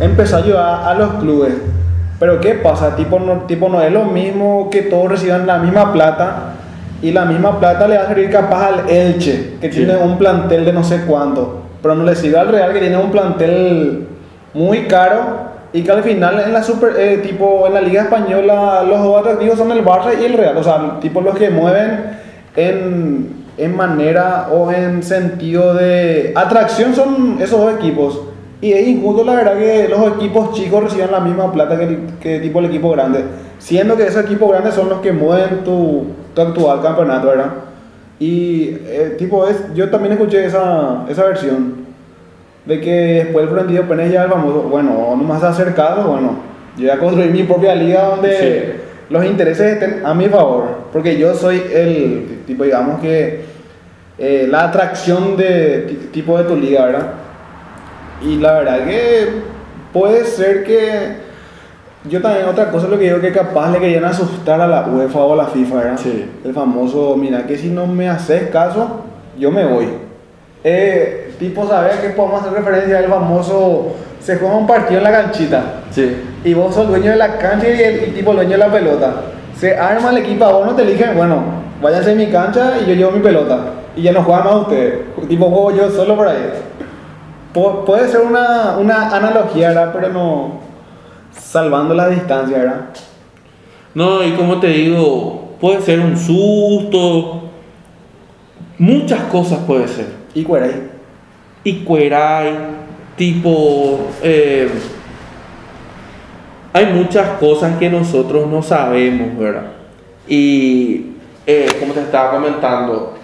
empezó 0.00 0.36
a 0.36 0.38
ayudar 0.38 0.88
a 0.88 0.94
los 0.94 1.14
clubes 1.14 1.52
pero 2.18 2.40
qué 2.40 2.54
pasa 2.54 2.96
tipo 2.96 3.18
no, 3.20 3.42
tipo 3.42 3.68
no 3.68 3.82
es 3.82 3.92
lo 3.92 4.04
mismo 4.04 4.70
que 4.70 4.80
todos 4.82 5.10
reciban 5.10 5.46
la 5.46 5.58
misma 5.58 5.92
plata 5.92 6.54
y 7.02 7.12
la 7.12 7.26
misma 7.26 7.60
plata 7.60 7.86
le 7.86 7.98
va 7.98 8.04
a 8.04 8.06
servir 8.08 8.30
capaz 8.30 8.68
al 8.68 8.88
Elche 8.88 9.56
que 9.60 9.70
Sí. 9.70 9.84
tiene 9.84 9.96
un 9.98 10.16
plantel 10.16 10.64
de 10.64 10.72
no 10.72 10.82
sé 10.82 11.02
cuánto 11.06 11.64
pero 11.82 11.94
no 11.94 12.04
le 12.04 12.14
sirve 12.16 12.38
al 12.38 12.48
Real 12.48 12.72
que 12.72 12.80
tiene 12.80 12.96
un 12.96 13.10
plantel 13.10 14.06
muy 14.58 14.86
caro 14.88 15.20
y 15.72 15.82
que 15.82 15.92
al 15.92 16.02
final 16.02 16.40
en 16.40 16.52
la 16.52 16.62
super 16.62 16.94
eh, 16.98 17.18
tipo 17.18 17.66
en 17.66 17.74
la 17.74 17.80
liga 17.80 18.02
española 18.02 18.82
los 18.82 19.02
dos 19.02 19.20
atractivos 19.20 19.58
son 19.58 19.70
el 19.72 19.84
Barça 19.84 20.10
y 20.20 20.24
el 20.24 20.32
Real. 20.34 20.56
O 20.56 20.62
sea 20.64 20.98
tipo 21.00 21.20
los 21.20 21.36
que 21.36 21.50
mueven 21.50 22.16
en, 22.56 23.28
en 23.56 23.76
manera 23.76 24.48
o 24.52 24.70
en 24.72 25.02
sentido 25.02 25.74
de 25.74 26.32
atracción 26.34 26.94
son 26.94 27.36
esos 27.40 27.60
dos 27.60 27.74
equipos. 27.74 28.20
Y 28.60 28.72
es 28.72 28.88
injusto 28.88 29.22
la 29.24 29.34
verdad 29.34 29.56
que 29.56 29.86
los 29.88 30.14
equipos 30.16 30.52
chicos 30.54 30.82
reciban 30.84 31.12
la 31.12 31.20
misma 31.20 31.52
plata 31.52 31.76
que, 31.78 31.84
el- 31.84 32.00
que 32.20 32.40
tipo 32.40 32.58
el 32.58 32.64
equipo 32.66 32.90
grande. 32.90 33.24
Siendo 33.60 33.96
que 33.96 34.04
esos 34.06 34.24
equipos 34.24 34.50
grandes 34.50 34.74
son 34.74 34.88
los 34.88 35.00
que 35.00 35.12
mueven 35.12 35.62
tu, 35.64 36.06
tu 36.34 36.40
actual 36.40 36.82
campeonato 36.82 37.28
verdad 37.28 37.50
y 38.20 38.70
eh, 38.86 39.14
tipo 39.16 39.46
es 39.46 39.56
yo 39.74 39.90
también 39.90 40.14
escuché 40.14 40.44
esa, 40.44 41.04
esa 41.08 41.22
versión 41.24 41.77
de 42.68 42.80
que 42.80 42.90
después 43.24 43.44
el 43.44 43.48
Florentino 43.48 43.82
Pérez 43.88 44.12
ya 44.12 44.24
el 44.24 44.30
famoso, 44.30 44.62
bueno, 44.62 44.92
no 45.16 45.24
más 45.24 45.42
acercado, 45.42 46.10
bueno, 46.10 46.38
yo 46.76 46.82
voy 46.86 46.90
a 46.90 46.98
construir 46.98 47.30
mi 47.32 47.42
propia 47.42 47.74
liga 47.74 48.02
donde 48.04 48.36
Sí. 48.38 48.80
los 49.10 49.24
intereses 49.24 49.72
estén 49.74 50.04
a 50.04 50.12
mi 50.14 50.26
favor, 50.28 50.66
porque 50.92 51.16
yo 51.18 51.34
soy 51.34 51.62
el 51.72 52.42
tipo, 52.46 52.64
digamos 52.64 53.00
que 53.00 53.40
eh, 54.18 54.46
la 54.50 54.64
atracción 54.64 55.36
de 55.36 55.86
ti- 55.88 56.08
tipo 56.12 56.36
de 56.36 56.44
tu 56.44 56.56
liga, 56.56 56.84
¿verdad? 56.86 57.06
Y 58.20 58.36
la 58.36 58.52
verdad 58.54 58.84
que 58.84 59.28
puede 59.92 60.24
ser 60.24 60.64
que 60.64 61.28
yo 62.08 62.20
también 62.20 62.46
otra 62.46 62.70
cosa 62.70 62.88
lo 62.88 62.98
que 62.98 63.04
digo 63.04 63.20
que 63.20 63.32
capaz 63.32 63.70
le 63.70 63.78
querían 63.78 64.04
asustar 64.04 64.60
a 64.60 64.66
la 64.66 64.82
UEFA 64.88 65.20
o 65.20 65.32
a 65.34 65.36
la 65.36 65.46
FIFA, 65.46 65.74
¿verdad? 65.76 65.98
Sí. 66.02 66.26
El 66.44 66.52
famoso, 66.52 67.16
mira 67.16 67.46
que 67.46 67.56
si 67.56 67.68
no 67.68 67.86
me 67.86 68.08
haces 68.08 68.50
caso, 68.50 69.04
yo 69.38 69.50
me 69.52 69.64
voy. 69.64 69.86
Eh, 70.64 71.27
tipo, 71.38 71.66
¿sabes 71.66 71.96
que 71.96 72.10
podemos 72.10 72.40
hacer 72.40 72.52
referencia 72.52 72.98
al 72.98 73.06
famoso, 73.06 73.94
se 74.20 74.36
juega 74.36 74.56
un 74.56 74.66
partido 74.66 74.98
en 74.98 75.04
la 75.04 75.12
canchita 75.12 75.62
Sí. 75.90 76.16
y 76.44 76.54
vos 76.54 76.74
sos 76.74 76.88
dueño 76.88 77.10
de 77.10 77.16
la 77.16 77.38
cancha 77.38 77.68
y 77.68 77.80
el 77.82 78.14
tipo 78.14 78.32
dueño 78.34 78.50
de 78.50 78.58
la 78.58 78.70
pelota. 78.72 79.14
Se 79.56 79.76
arma 79.76 80.10
el 80.10 80.18
equipo, 80.18 80.44
a 80.44 80.52
vos 80.52 80.66
no 80.66 80.74
te 80.74 80.82
eligen, 80.82 81.16
bueno, 81.16 81.42
váyanse 81.82 82.12
a 82.12 82.14
mi 82.14 82.26
cancha 82.26 82.74
y 82.82 82.88
yo 82.88 82.94
llevo 82.94 83.10
mi 83.12 83.20
pelota. 83.20 83.58
Y 83.96 84.02
ya 84.02 84.12
no 84.12 84.22
juegan 84.22 84.44
más 84.44 84.54
ustedes. 84.56 85.00
Tipo, 85.28 85.46
juego 85.50 85.72
yo 85.76 85.90
solo 85.90 86.16
por 86.16 86.28
ahí. 86.28 86.50
Pu- 87.54 87.84
puede 87.84 88.06
ser 88.08 88.20
una, 88.20 88.76
una 88.78 89.08
analogía, 89.16 89.68
¿verdad? 89.68 89.90
Pero 89.92 90.08
no 90.12 90.50
salvando 91.32 91.94
la 91.94 92.08
distancia, 92.08 92.58
¿verdad? 92.58 92.80
No, 93.94 94.22
y 94.22 94.32
como 94.32 94.60
te 94.60 94.68
digo, 94.68 95.54
puede 95.60 95.80
ser 95.80 95.98
un 96.00 96.16
susto, 96.16 97.42
muchas 98.78 99.20
cosas 99.24 99.58
puede 99.66 99.88
ser. 99.88 100.06
Y 100.34 100.44
cuera 100.44 100.66
ahí. 100.66 100.90
Y 101.68 101.84
Cueray, 101.84 102.54
tipo, 103.16 103.98
eh, 104.22 104.68
hay 106.72 106.86
muchas 106.92 107.38
cosas 107.38 107.78
que 107.78 107.88
nosotros 107.90 108.48
no 108.48 108.62
sabemos, 108.62 109.36
¿verdad? 109.38 109.72
Y 110.28 111.06
eh, 111.46 111.66
como 111.80 111.92
te 111.94 112.00
estaba 112.00 112.32
comentando, 112.32 113.14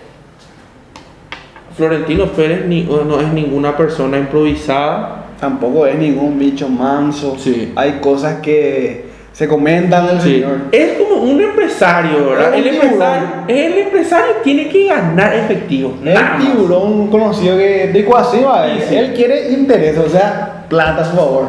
Florentino 1.77 2.27
Pérez 2.29 2.67
ni- 2.67 2.83
no 2.85 3.21
es 3.21 3.33
ninguna 3.33 3.77
persona 3.77 4.19
improvisada. 4.19 5.21
Tampoco 5.41 5.87
es 5.87 5.97
ningún 5.99 6.39
bicho 6.39 6.69
manso. 6.69 7.37
Sí. 7.39 7.73
Hay 7.77 7.99
cosas 8.01 8.41
que 8.41 9.07
se 9.35 9.49
comentan 9.49 10.21
Sí. 10.23 10.35
señor. 10.37 10.59
Es 10.73 10.93
como 10.93 11.17
un 11.23 11.41
empresario, 11.43 12.31
¿verdad? 12.31 12.55
El 12.55 12.67
empresario, 12.69 13.29
el 13.49 13.79
empresario 13.79 14.33
tiene 14.45 14.69
que 14.69 14.87
ganar 14.87 15.35
efectivo. 15.35 15.95
El 16.05 16.17
tiburón 16.41 17.09
conocido 17.09 17.57
que 17.59 17.89
de 17.93 18.05
Cuasiva, 18.05 18.67
Sí, 18.89 18.95
él, 18.95 19.13
quiere 19.13 19.51
interés, 19.51 19.99
o 19.99 20.09
sea, 20.09 20.65
plata 20.69 21.03
a 21.03 21.05
su 21.05 21.17
favor. 21.17 21.49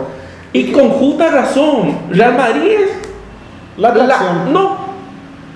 Y 0.52 0.72
con 0.72 0.90
justa 0.90 1.30
razón, 1.30 1.96
Real 2.10 2.36
Madrid 2.36 2.72
es 2.72 2.92
La 3.78 3.94
la- 3.94 4.04
atracción. 4.04 4.52
no, 4.52 4.78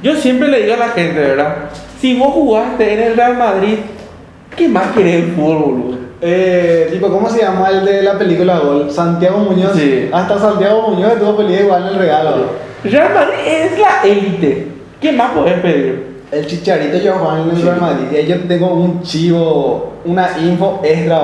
yo 0.04 0.16
siempre 0.16 0.50
le 0.50 0.62
digo 0.62 0.76
a 0.76 0.78
la 0.78 0.90
gente, 0.90 1.20
¿verdad? 1.20 1.56
Si 2.00 2.16
vos 2.18 2.32
jugaste 2.34 2.94
en 2.94 3.00
el 3.02 3.16
Real 3.18 3.38
Madrid, 3.38 3.78
¿qué 4.56 4.68
más 4.68 4.92
querés 4.92 5.26
del 5.26 5.32
fútbol, 5.36 5.58
boludo? 5.58 5.99
Eh, 6.22 6.90
tipo, 6.92 7.08
¿cómo 7.10 7.30
se 7.30 7.42
llama 7.42 7.70
el 7.70 7.86
de 7.86 8.04
la 8.04 8.18
película 8.18 8.60
Gol? 8.60 8.92
Santiago 8.92 9.38
Muñoz. 9.40 9.72
Sí. 9.76 10.10
Hasta 10.12 10.38
Santiago 10.38 10.90
Muñoz 10.90 11.14
estuvo 11.14 11.38
feliz 11.38 11.62
igual 11.62 11.84
en 11.84 11.88
el 11.90 11.96
regalo. 11.96 12.32
Real 12.84 13.14
Madrid 13.14 13.36
es 13.48 13.80
la 13.80 14.02
élite. 14.04 14.68
¿Qué 15.00 15.12
más 15.14 15.32
podés 15.32 15.60
pedir? 15.62 16.10
El 16.32 16.46
chicharito 16.46 16.98
yo 16.98 17.14
Juan 17.14 17.42
en 17.44 17.50
el 17.52 17.56
Sí. 17.58 17.64
Real 17.64 17.80
Madrid. 17.82 18.06
Ahí 18.18 18.28
yo 18.28 18.40
tengo 18.42 18.74
un 18.74 19.02
chivo, 19.02 19.94
una 20.06 20.28
info 20.40 20.82
extra. 20.84 21.22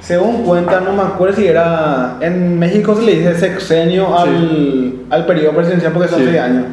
Según 0.00 0.42
cuenta, 0.44 0.80
no 0.80 0.92
me 0.92 1.02
acuerdo 1.02 1.36
si 1.36 1.46
era. 1.46 2.16
En 2.20 2.58
México 2.58 2.94
se 2.96 3.02
le 3.02 3.12
dice 3.16 3.38
sexenio 3.38 4.18
al, 4.18 4.94
al 5.10 5.26
periodo 5.26 5.52
presidencial 5.52 5.92
porque 5.92 6.08
son 6.08 6.18
Sí. 6.20 6.26
seis 6.26 6.38
años. 6.40 6.64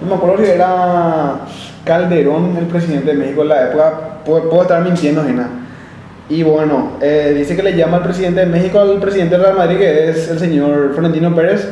No 0.00 0.08
me 0.08 0.14
acuerdo 0.14 0.44
si 0.44 0.50
era 0.50 1.34
Calderón 1.84 2.56
el 2.58 2.66
presidente 2.66 3.10
de 3.12 3.18
México 3.18 3.42
en 3.42 3.48
la 3.48 3.64
época. 3.68 3.92
Puedo, 4.24 4.48
puedo 4.48 4.62
estar 4.62 4.82
mintiendo, 4.82 5.22
Gina. 5.24 5.48
Y 6.28 6.42
bueno, 6.42 6.92
eh, 7.02 7.34
dice 7.36 7.54
que 7.54 7.62
le 7.62 7.76
llama 7.76 7.98
al 7.98 8.02
presidente 8.02 8.40
de 8.40 8.46
México 8.46 8.80
al 8.80 8.98
presidente 8.98 9.34
del 9.34 9.44
Real 9.44 9.58
Madrid, 9.58 9.76
que 9.76 10.08
es 10.08 10.28
el 10.30 10.38
señor 10.38 10.92
Florentino 10.94 11.34
Pérez, 11.34 11.68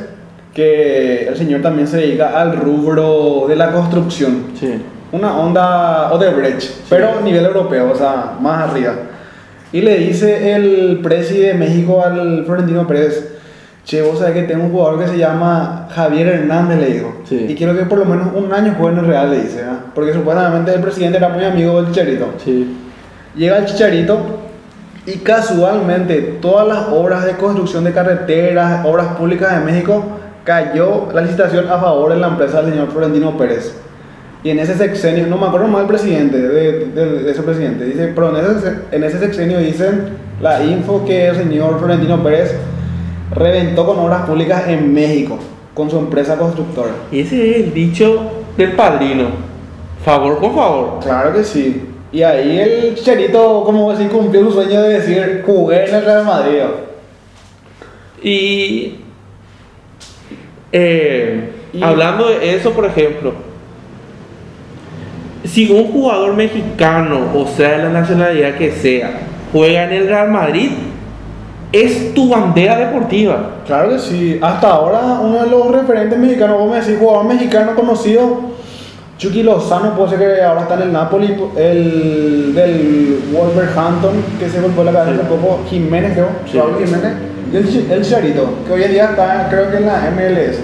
que 0.52 1.26
el 1.28 1.36
señor 1.36 1.62
también 1.62 1.88
se 1.88 1.96
dedica 1.96 2.38
al 2.38 2.56
rubro 2.56 3.46
de 3.48 3.56
la 3.56 3.72
construcción. 3.72 4.48
Sí. 4.58 4.74
Una 5.12 5.38
onda 5.38 6.12
Odebrecht, 6.12 6.70
pero 6.90 7.18
a 7.18 7.22
nivel 7.22 7.44
europeo, 7.44 7.92
o 7.92 7.96
sea, 7.96 8.34
más 8.40 8.70
arriba. 8.70 8.94
Y 9.72 9.80
le 9.80 9.98
dice 9.98 10.54
el 10.54 11.00
presi 11.02 11.38
de 11.38 11.54
México 11.54 12.02
al 12.04 12.44
Florentino 12.44 12.86
Pérez, 12.86 13.32
che, 13.86 14.02
vos 14.02 14.18
sabés 14.18 14.34
que 14.34 14.42
tengo 14.42 14.64
un 14.64 14.70
jugador 14.70 15.00
que 15.00 15.08
se 15.08 15.16
llama 15.16 15.88
Javier 15.94 16.28
Hernández, 16.28 16.78
le 16.78 16.94
digo. 16.94 17.22
Sí. 17.24 17.46
Y 17.48 17.54
quiero 17.54 17.76
que 17.76 17.84
por 17.84 17.98
lo 17.98 18.04
menos 18.04 18.28
un 18.34 18.52
año 18.52 18.74
juegue 18.78 18.98
en 18.98 19.04
el 19.04 19.06
Real, 19.06 19.30
le 19.30 19.40
dice, 19.40 19.62
¿verdad? 19.62 19.78
Porque 19.94 20.12
supuestamente 20.12 20.74
el 20.74 20.80
presidente 20.80 21.16
era 21.16 21.30
muy 21.30 21.44
amigo 21.44 21.80
del 21.80 21.90
Chicharito. 21.92 22.34
Sí. 22.44 22.76
Llega 23.34 23.56
el 23.58 23.64
Chicharito 23.64 24.41
y 25.06 25.18
casualmente 25.18 26.38
todas 26.40 26.66
las 26.68 26.88
obras 26.88 27.24
de 27.24 27.32
construcción 27.32 27.84
de 27.84 27.92
carreteras, 27.92 28.84
obras 28.84 29.08
públicas 29.16 29.58
de 29.58 29.64
México, 29.72 30.02
cayó 30.44 31.08
la 31.12 31.20
licitación 31.22 31.68
a 31.68 31.78
favor 31.78 32.12
de 32.12 32.18
la 32.18 32.28
empresa 32.28 32.62
del 32.62 32.72
señor 32.72 32.90
Florentino 32.90 33.36
Pérez. 33.36 33.74
Y 34.44 34.50
en 34.50 34.58
ese 34.58 34.74
sexenio, 34.76 35.26
no 35.28 35.38
me 35.38 35.46
acuerdo 35.46 35.68
más 35.68 35.82
el 35.82 35.86
presidente, 35.88 36.36
de, 36.40 36.86
de- 36.86 37.22
de 37.22 37.30
ese 37.30 37.42
presidente, 37.42 37.84
dice, 37.84 38.10
pero 38.14 38.36
en 38.36 38.44
ese, 38.56 38.74
en 38.90 39.04
ese 39.04 39.18
sexenio 39.20 39.58
dicen 39.58 40.16
la 40.40 40.64
info 40.64 41.04
que 41.04 41.26
el 41.28 41.36
señor 41.36 41.78
Florentino 41.78 42.20
Pérez 42.22 42.54
reventó 43.32 43.86
con 43.86 43.98
obras 44.00 44.22
públicas 44.22 44.64
en 44.68 44.92
México, 44.92 45.38
con 45.74 45.88
su 45.90 45.98
empresa 45.98 46.36
constructora. 46.36 46.90
Y 47.12 47.20
ese 47.20 47.50
es 47.50 47.56
el 47.66 47.74
dicho 47.74 48.20
del 48.56 48.72
padrino. 48.72 49.26
Favor 50.04 50.40
con 50.40 50.54
favor. 50.54 50.98
Claro 51.02 51.32
que 51.32 51.44
sí. 51.44 51.88
Y 52.12 52.22
ahí 52.22 52.58
el 52.58 52.94
Chicharito, 52.94 53.62
como 53.64 53.90
decir, 53.90 54.08
cumplió 54.10 54.44
su 54.44 54.52
sueño 54.52 54.82
de 54.82 55.00
decir, 55.00 55.42
jugué 55.46 55.88
en 55.88 55.94
el 55.94 56.04
Real 56.04 56.24
Madrid. 56.24 56.58
Y, 58.22 58.96
eh, 60.70 61.50
Y- 61.72 61.82
hablando 61.82 62.28
de 62.28 62.54
eso, 62.54 62.72
por 62.72 62.84
ejemplo, 62.84 63.32
si 65.44 65.70
un 65.72 65.90
jugador 65.90 66.34
mexicano, 66.34 67.30
o 67.34 67.46
sea, 67.46 67.78
de 67.78 67.84
la 67.84 67.88
nacionalidad 67.88 68.54
que 68.56 68.70
sea, 68.72 69.20
juega 69.50 69.84
en 69.84 69.92
el 69.92 70.08
Real 70.08 70.30
Madrid, 70.30 70.70
es 71.72 72.12
tu 72.14 72.28
bandera 72.28 72.76
deportiva. 72.78 73.56
Claro 73.66 73.88
que 73.90 73.98
sí. 73.98 74.38
Hasta 74.42 74.68
ahora, 74.70 75.00
uno 75.22 75.42
de 75.42 75.50
los 75.50 75.70
referentes 75.70 76.18
mexicanos, 76.18 76.58
vos 76.58 76.70
me 76.70 76.80
decís, 76.80 76.96
jugador 77.00 77.24
mexicano 77.24 77.74
conocido, 77.74 78.51
Chucky 79.22 79.44
Lozano, 79.44 79.94
puede 79.94 80.10
ser 80.10 80.18
que 80.18 80.42
ahora 80.42 80.62
está 80.62 80.74
en 80.74 80.82
el 80.82 80.92
Napoli, 80.92 81.36
el 81.56 82.52
del 82.56 83.20
Wolverhampton, 83.32 84.14
que 84.40 84.48
se 84.48 84.60
golpeó 84.60 84.82
la 84.82 84.90
cabeza 84.90 85.12
Sí. 85.12 85.20
hace 85.20 85.28
poco, 85.28 85.60
Jiménez, 85.70 86.12
creo, 86.14 86.26
Sí. 86.50 86.58
Raúl 86.58 86.84
Jiménez, 86.84 87.12
y 87.52 87.56
el, 87.56 87.92
el 87.92 88.04
que 88.66 88.72
hoy 88.72 88.82
en 88.82 88.90
día 88.90 89.04
está, 89.10 89.46
creo 89.48 89.70
que 89.70 89.76
en 89.76 89.86
la 89.86 90.10
MLS. 90.10 90.58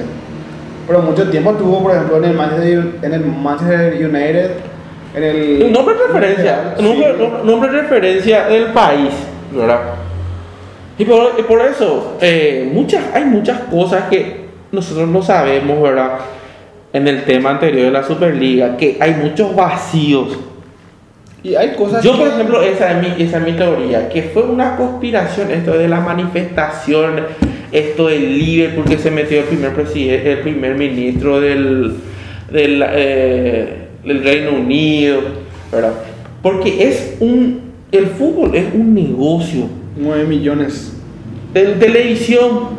Pero 0.89 1.03
mucho 1.03 1.31
tiempo 1.31 1.53
tuvo, 1.53 1.85
por 1.85 1.93
ejemplo, 1.93 2.17
en 2.17 2.25
el 2.25 2.33
Manchester, 2.35 2.85
en 3.03 3.15
el 3.15 3.27
Manchester 3.27 3.93
United, 3.95 4.51
en 5.15 5.23
el... 5.23 5.63
Un 5.67 5.73
nombre 5.73 5.95
de 5.95 6.01
referencia, 6.09 6.75
un 6.81 6.85
nombre, 6.85 7.15
Sí. 7.17 7.23
un 7.41 7.47
nombre 7.47 7.71
de 7.71 7.81
referencia 7.83 8.45
del 8.49 8.73
país, 8.73 9.11
¿verdad? 9.55 9.81
Y 10.99 11.05
por, 11.05 11.31
y 11.39 11.43
por 11.43 11.61
eso, 11.63 12.15
eh, 12.21 12.69
muchas, 12.75 13.05
hay 13.15 13.25
muchas 13.25 13.61
cosas 13.71 14.05
que 14.11 14.49
nosotros 14.73 15.07
no 15.09 15.23
sabemos, 15.23 15.81
¿verdad? 15.81 16.11
En 16.99 17.07
el 17.09 17.25
tema 17.25 17.51
anterior 17.51 17.85
de 17.87 17.91
la 17.93 18.03
Superliga, 18.03 18.77
que 18.77 18.97
hay 19.01 19.15
muchos 19.23 19.55
vacíos. 19.55 20.39
Y 21.45 21.55
hay 21.55 21.75
cosas 21.77 22.03
Yo, 22.03 22.13
que- 22.13 22.19
por 22.19 22.29
ejemplo, 22.29 22.63
esa 22.63 22.91
es, 23.01 23.17
mi, 23.17 23.23
esa 23.23 23.39
es 23.39 23.45
mi 23.45 23.53
teoría, 23.53 24.09
que 24.09 24.23
fue 24.23 24.43
una 24.43 24.75
conspiración 24.77 25.51
esto 25.53 25.73
de 25.79 25.87
las 25.89 26.05
manifestaciones, 26.05 27.25
esto 27.71 28.09
del 28.09 28.37
Liverpool 28.39 28.85
que 28.85 28.99
se 28.99 29.11
metió 29.11 29.39
el 29.39 29.45
primer 29.45 29.73
presidente, 29.75 30.33
el 30.33 30.39
primer 30.41 30.75
ministro 30.77 31.41
del, 31.41 31.95
del, 32.51 32.85
eh, 32.89 33.75
del 34.05 34.25
Reino 34.25 34.53
Unido, 34.55 35.21
¿verdad? 35.71 35.93
Porque 36.43 36.89
es 36.89 37.17
un, 37.21 37.61
el 37.93 38.07
fútbol 38.07 38.55
es 38.57 38.65
un 38.75 38.95
negocio. 38.95 39.69
9 39.97 40.25
millones. 40.25 40.93
De 41.55 41.63
televisión, 41.75 42.71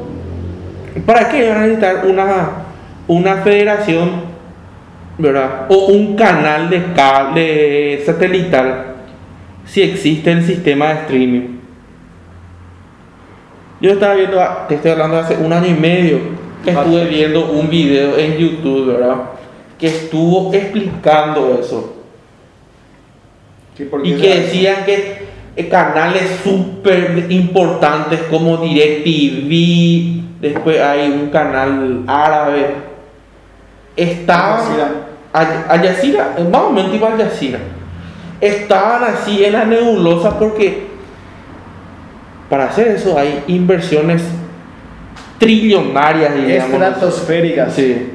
¿para 1.06 1.30
qué 1.30 1.48
van 1.50 1.58
a 1.58 1.62
necesitar 1.62 2.06
una, 2.08 2.50
una 3.10 3.38
federación, 3.38 4.22
¿verdad? 5.18 5.66
O 5.68 5.88
un 5.88 6.16
canal 6.16 6.70
de 6.70 6.94
cable 6.94 8.02
satelital 8.06 8.86
si 9.66 9.82
existe 9.82 10.32
el 10.32 10.46
sistema 10.46 10.88
de 10.88 10.94
streaming. 11.02 11.60
Yo 13.82 13.92
estaba 13.92 14.16
viendo, 14.16 14.40
te 14.68 14.76
estoy 14.76 14.92
hablando 14.92 15.18
hace 15.18 15.38
un 15.38 15.52
año 15.52 15.68
y 15.68 15.74
medio, 15.74 16.20
que 16.64 16.72
estuve 16.72 17.06
viendo 17.06 17.50
un 17.52 17.70
video 17.70 18.18
en 18.18 18.38
YouTube, 18.38 18.88
¿verdad? 18.88 19.16
Que 19.78 19.88
estuvo 19.88 20.54
explicando 20.54 21.58
eso. 21.60 21.96
Sí, 23.76 23.88
Y 24.04 24.14
que 24.14 24.36
decían 24.36 24.86
que 24.86 25.30
eh, 25.56 25.68
canales 25.68 26.42
súper 26.44 27.26
importantes 27.30 28.22
como 28.30 28.58
DirecTV, 28.58 30.42
después 30.42 30.80
hay 30.80 31.10
un 31.10 31.30
canal 31.30 32.04
árabe, 32.08 32.89
estaban, 34.02 34.62
Al 35.34 35.82
Jazeera, 35.84 36.36
más 36.52 36.62
o 36.62 36.72
menos 36.72 36.92
tipo 36.92 37.06
Al 37.06 37.18
Jazeera, 37.18 37.60
estaban 38.42 39.04
así 39.04 39.44
en 39.44 39.54
la 39.54 39.66
nebulosa 39.66 40.38
porque 40.40 40.88
para 42.50 42.66
hacer 42.66 42.88
eso 42.88 43.18
hay 43.18 43.44
inversiones 43.48 44.24
trillonarias, 45.38 46.36
digamos. 46.36 46.72
estratosféricas. 46.72 47.74
Sí. 47.74 48.10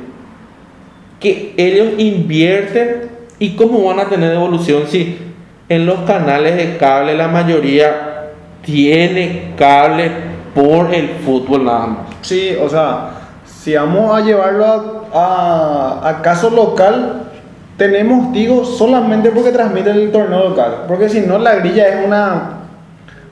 Que 1.20 1.54
ellos 1.56 1.94
invierten 1.98 3.10
y 3.38 3.54
cómo 3.54 3.84
van 3.84 4.00
a 4.00 4.08
tener 4.08 4.30
devolución 4.30 4.84
si 4.88 5.18
en 5.68 5.86
los 5.86 6.00
canales 6.00 6.56
de 6.56 6.76
cable 6.76 7.16
la 7.16 7.28
mayoría 7.28 8.30
tiene 8.62 9.52
cable 9.56 10.10
por 10.54 10.94
el 10.94 11.08
fútbol 11.24 11.64
nada 11.64 11.86
más. 11.86 11.98
Sí, 12.22 12.56
o 12.60 12.68
sea, 12.68 13.10
si 13.44 13.74
vamos 13.74 14.14
a 14.14 14.20
llevarlo 14.20 14.66
a, 14.66 15.03
a, 15.14 16.00
a 16.04 16.22
caso 16.22 16.50
local, 16.50 17.22
tenemos 17.78 18.32
Tigo 18.32 18.64
solamente 18.64 19.30
porque 19.30 19.50
transmite 19.52 19.90
el 19.90 20.12
torneo 20.12 20.48
local. 20.50 20.84
Porque 20.88 21.08
si 21.08 21.20
no, 21.20 21.38
la 21.38 21.54
grilla 21.56 21.88
es 21.88 22.04
una. 22.06 22.50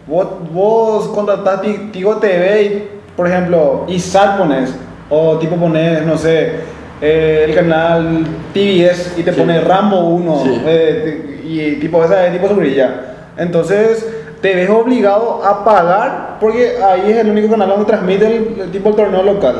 Vos, 0.06 0.26
vos 0.52 1.08
contratás 1.08 1.60
Ti- 1.62 1.90
Tigo 1.92 2.16
TV 2.16 2.62
y, 2.62 2.88
por 3.16 3.26
ejemplo, 3.28 3.84
ISAT 3.88 4.38
pones, 4.38 4.74
o 5.10 5.36
tipo 5.38 5.56
pones, 5.56 6.04
no 6.06 6.16
sé, 6.18 6.54
eh, 7.00 7.44
el 7.48 7.54
canal 7.54 8.24
TVS 8.52 9.14
y 9.18 9.22
te 9.22 9.32
Sí. 9.32 9.40
pone 9.40 9.60
Rambo 9.60 10.00
1 10.08 10.40
Sí. 10.44 10.62
eh, 10.66 11.40
y 11.44 11.74
tipo 11.80 12.02
esa 12.04 12.26
es 12.26 12.32
tipo 12.32 12.48
su 12.48 12.56
grilla. 12.56 13.14
Entonces 13.36 14.08
te 14.40 14.54
ves 14.56 14.68
obligado 14.70 15.40
a 15.44 15.64
pagar 15.64 16.36
porque 16.40 16.78
ahí 16.82 17.10
es 17.12 17.18
el 17.18 17.30
único 17.30 17.48
canal 17.50 17.68
donde 17.68 17.84
transmite 17.84 18.26
el, 18.26 18.60
el 18.62 18.70
tipo 18.72 18.88
el 18.90 18.96
torneo 18.96 19.22
local. 19.22 19.54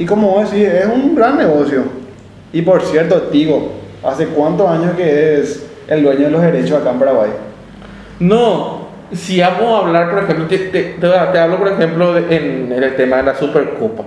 Y 0.00 0.06
como 0.06 0.30
vos 0.32 0.50
decís, 0.50 0.66
es 0.66 0.86
un 0.86 1.14
gran 1.14 1.38
negocio. 1.38 1.84
Y 2.52 2.62
por 2.62 2.82
cierto, 2.82 3.22
Tigo, 3.30 3.78
¿Hace 4.02 4.28
cuántos 4.28 4.66
años 4.68 4.92
que 4.96 5.38
es 5.40 5.66
el 5.86 6.02
dueño 6.02 6.24
de 6.24 6.30
los 6.30 6.40
derechos 6.40 6.80
acá 6.80 6.90
en 6.92 6.98
Paraguay? 6.98 7.30
No, 8.18 8.86
si 9.12 9.40
vamos 9.40 9.62
a 9.74 9.86
hablar, 9.86 10.08
por 10.10 10.22
ejemplo, 10.24 10.46
te, 10.46 10.56
te- 10.56 10.82
te- 10.94 10.98
te 10.98 11.38
hablo, 11.38 11.58
por 11.58 11.68
ejemplo, 11.68 12.14
de- 12.14 12.34
en, 12.34 12.72
en 12.72 12.82
el 12.82 12.96
tema 12.96 13.18
de 13.18 13.24
la 13.24 13.34
Supercopa. 13.34 14.04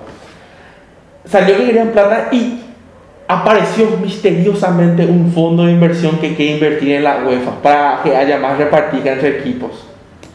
Salió 1.26 1.56
que 1.58 1.66
querían 1.68 1.90
plata 1.90 2.30
y 2.32 2.60
apareció 3.28 3.86
misteriosamente 4.02 5.06
un 5.06 5.32
fondo 5.32 5.66
de 5.66 5.74
inversión 5.74 6.18
que 6.18 6.36
quiere 6.36 6.54
invertir 6.56 6.94
en 6.94 7.04
la 7.04 7.24
UEFA 7.26 7.62
para 7.62 8.02
que 8.04 8.16
haya 8.16 8.40
más 8.40 8.58
repartida 8.58 9.14
entre 9.14 9.40
equipos. 9.42 9.86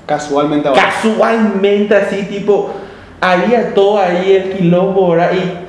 Casualmente 0.07 0.69
ahora. 0.69 0.83
Casualmente 0.85 1.97
así, 1.97 2.23
tipo, 2.23 2.71
había 3.21 3.75
todo 3.75 3.99
ahí 3.99 4.33
el 4.33 4.53
quilombo, 4.57 5.11
¿verdad? 5.11 5.31
Y 5.33 5.67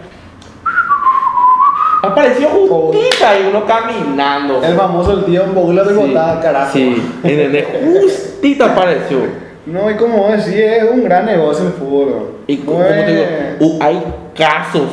apareció 2.05 2.47
justita 2.49 3.39
y 3.39 3.47
uno 3.49 3.65
caminando. 3.65 4.61
El 4.63 4.75
famoso 4.75 5.13
el 5.13 5.25
tío 5.25 5.43
en 5.43 5.53
Bogotá 5.55 5.83
de 5.83 5.89
Sí, 5.89 5.95
Bogotá, 5.95 6.39
carajo. 6.41 6.71
Sí, 6.73 7.11
¿entendés? 7.23 7.67
Justita 8.01 8.65
apareció. 8.65 9.19
No, 9.65 9.89
y 9.91 9.95
como 9.95 10.17
vos 10.17 10.31
decís, 10.31 10.55
es 10.55 10.89
un 10.89 11.03
gran 11.03 11.25
negocio 11.25 11.65
el 11.67 11.73
fútbol. 11.73 12.37
Y 12.47 12.57
como 12.57 12.79
te 12.83 13.05
digo, 13.05 13.23
uh, 13.59 13.79
hay 13.83 14.03
casos, 14.35 14.89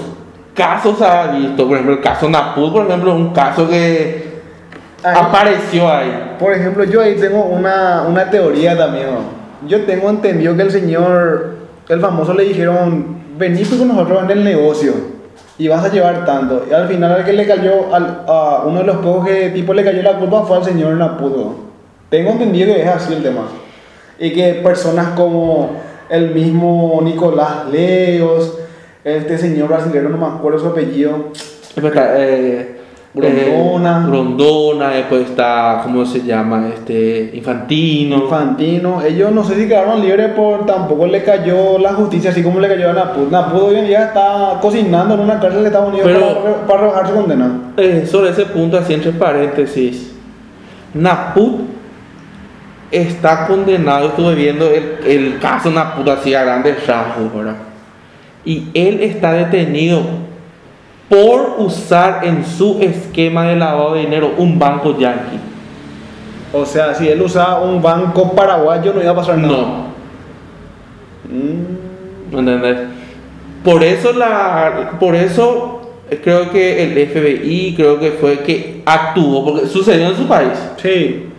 casos 0.54 1.00
ha 1.00 1.28
visto, 1.28 1.64
por 1.66 1.76
ejemplo, 1.76 1.94
el 1.94 2.00
caso 2.02 2.28
Naput, 2.28 2.72
por 2.72 2.86
ejemplo, 2.86 3.14
un 3.14 3.32
caso 3.32 3.68
que 3.68 4.26
Ahí- 5.02 5.14
apareció 5.18 5.90
ahí. 5.90 6.34
Por 6.38 6.52
ejemplo, 6.52 6.84
yo 6.84 7.00
ahí 7.00 7.14
tengo 7.16 7.44
una, 7.44 8.02
una 8.06 8.28
teoría 8.28 8.76
también. 8.76 9.06
Yo 9.66 9.82
tengo 9.86 10.10
entendido 10.10 10.54
que 10.56 10.62
el 10.62 10.70
señor, 10.70 11.54
el 11.88 12.00
famoso, 12.00 12.34
le 12.34 12.44
dijeron, 12.44 13.18
vení 13.38 13.62
tú 13.62 13.78
con 13.78 13.88
nosotros 13.88 14.24
en 14.24 14.30
el 14.30 14.44
negocio 14.44 14.92
y 15.58 15.68
vas 15.68 15.84
a 15.84 15.92
llevar 15.92 16.24
tanto. 16.24 16.64
Y 16.68 16.72
al 16.72 16.88
final 16.88 17.12
al 17.12 17.24
que 17.24 17.32
le 17.32 17.46
cayó, 17.46 17.94
al, 17.94 18.24
a 18.26 18.62
uno 18.66 18.80
de 18.80 18.84
los 18.84 18.96
pocos 18.96 19.26
que 19.26 19.50
tipo 19.50 19.72
le 19.72 19.84
cayó 19.84 20.02
la 20.02 20.18
culpa 20.18 20.42
fue 20.42 20.56
al 20.56 20.64
señor 20.64 20.94
Napudo. 20.94 21.54
Tengo 22.10 22.30
entendido 22.30 22.74
que 22.74 22.82
es 22.82 22.88
así 22.88 23.12
el 23.12 23.22
tema. 23.22 23.48
Y 24.18 24.32
que 24.32 24.54
personas 24.54 25.08
como 25.10 25.76
el 26.08 26.32
mismo 26.32 27.00
Nicolás 27.02 27.66
Leos, 27.70 28.58
este 29.04 29.38
señor 29.38 29.68
brasileño, 29.68 30.08
no 30.08 30.18
me 30.18 30.26
acuerdo 30.26 30.58
su 30.58 30.66
apellido, 30.68 31.30
Grondona. 33.16 34.92
eh, 34.92 34.96
después 34.98 35.30
está, 35.30 35.80
¿cómo 35.82 36.04
se 36.04 36.22
llama? 36.22 36.68
Este, 36.72 37.30
Infantino. 37.34 38.16
Infantino, 38.16 39.02
ellos 39.02 39.32
no 39.32 39.42
sé 39.42 39.54
si 39.54 39.66
quedaron 39.66 40.02
libres 40.02 40.32
por 40.32 40.66
tampoco 40.66 41.06
le 41.06 41.22
cayó 41.24 41.78
la 41.78 41.94
justicia 41.94 42.30
así 42.30 42.42
como 42.42 42.60
le 42.60 42.68
cayó 42.68 42.90
a 42.90 42.92
Naput. 42.92 43.30
Naput 43.30 43.62
hoy 43.62 43.76
en 43.76 43.86
día 43.86 44.04
está 44.04 44.58
cocinando 44.60 45.14
en 45.14 45.20
una 45.20 45.40
cárcel 45.40 45.62
de 45.62 45.66
Estados 45.68 45.88
Unidos 45.88 46.06
Pero- 46.12 46.42
para, 46.42 46.66
para 46.66 46.80
rebajar 46.82 47.06
su 47.08 47.14
condena. 47.14 47.60
Eh, 47.78 48.06
sobre 48.06 48.30
ese 48.30 48.44
punto, 48.46 48.76
así 48.78 48.92
entre 48.92 49.12
paréntesis, 49.12 50.12
Naput 50.92 51.60
está 52.90 53.46
condenado, 53.46 54.08
estuve 54.08 54.34
viendo 54.34 54.68
el, 54.70 54.98
el 55.06 55.38
caso 55.38 55.70
Naput 55.70 56.06
así 56.08 56.34
a 56.34 56.44
grandes 56.44 56.86
rasgos, 56.86 57.34
¿verdad? 57.34 57.56
Y 58.44 58.68
él 58.74 59.00
está 59.00 59.32
detenido 59.32 60.02
por 61.08 61.56
usar 61.58 62.20
en 62.24 62.44
su 62.44 62.78
esquema 62.80 63.44
de 63.46 63.56
lavado 63.56 63.94
de 63.94 64.00
dinero 64.00 64.32
un 64.38 64.58
banco 64.58 64.98
yankee. 64.98 65.38
O 66.52 66.64
sea, 66.64 66.94
si 66.94 67.08
él 67.08 67.20
usaba 67.22 67.60
un 67.60 67.80
banco 67.82 68.32
paraguayo 68.32 68.92
no 68.92 69.02
iba 69.02 69.12
a 69.12 69.16
pasar 69.16 69.38
nada. 69.38 69.56
No, 69.56 69.86
Mm, 71.28 72.32
¿me 72.32 72.38
¿entendés? 72.38 72.78
Por 73.64 73.82
eso 73.82 74.12
la, 74.12 74.92
por 75.00 75.16
eso 75.16 75.80
creo 76.22 76.50
que 76.50 76.84
el 76.84 77.08
FBI 77.08 77.74
creo 77.76 77.98
que 77.98 78.12
fue 78.12 78.38
que 78.40 78.82
actuó, 78.86 79.44
porque 79.44 79.66
sucedió 79.66 80.06
en 80.08 80.16
su 80.16 80.26
país. 80.28 80.52
sí. 80.80 81.30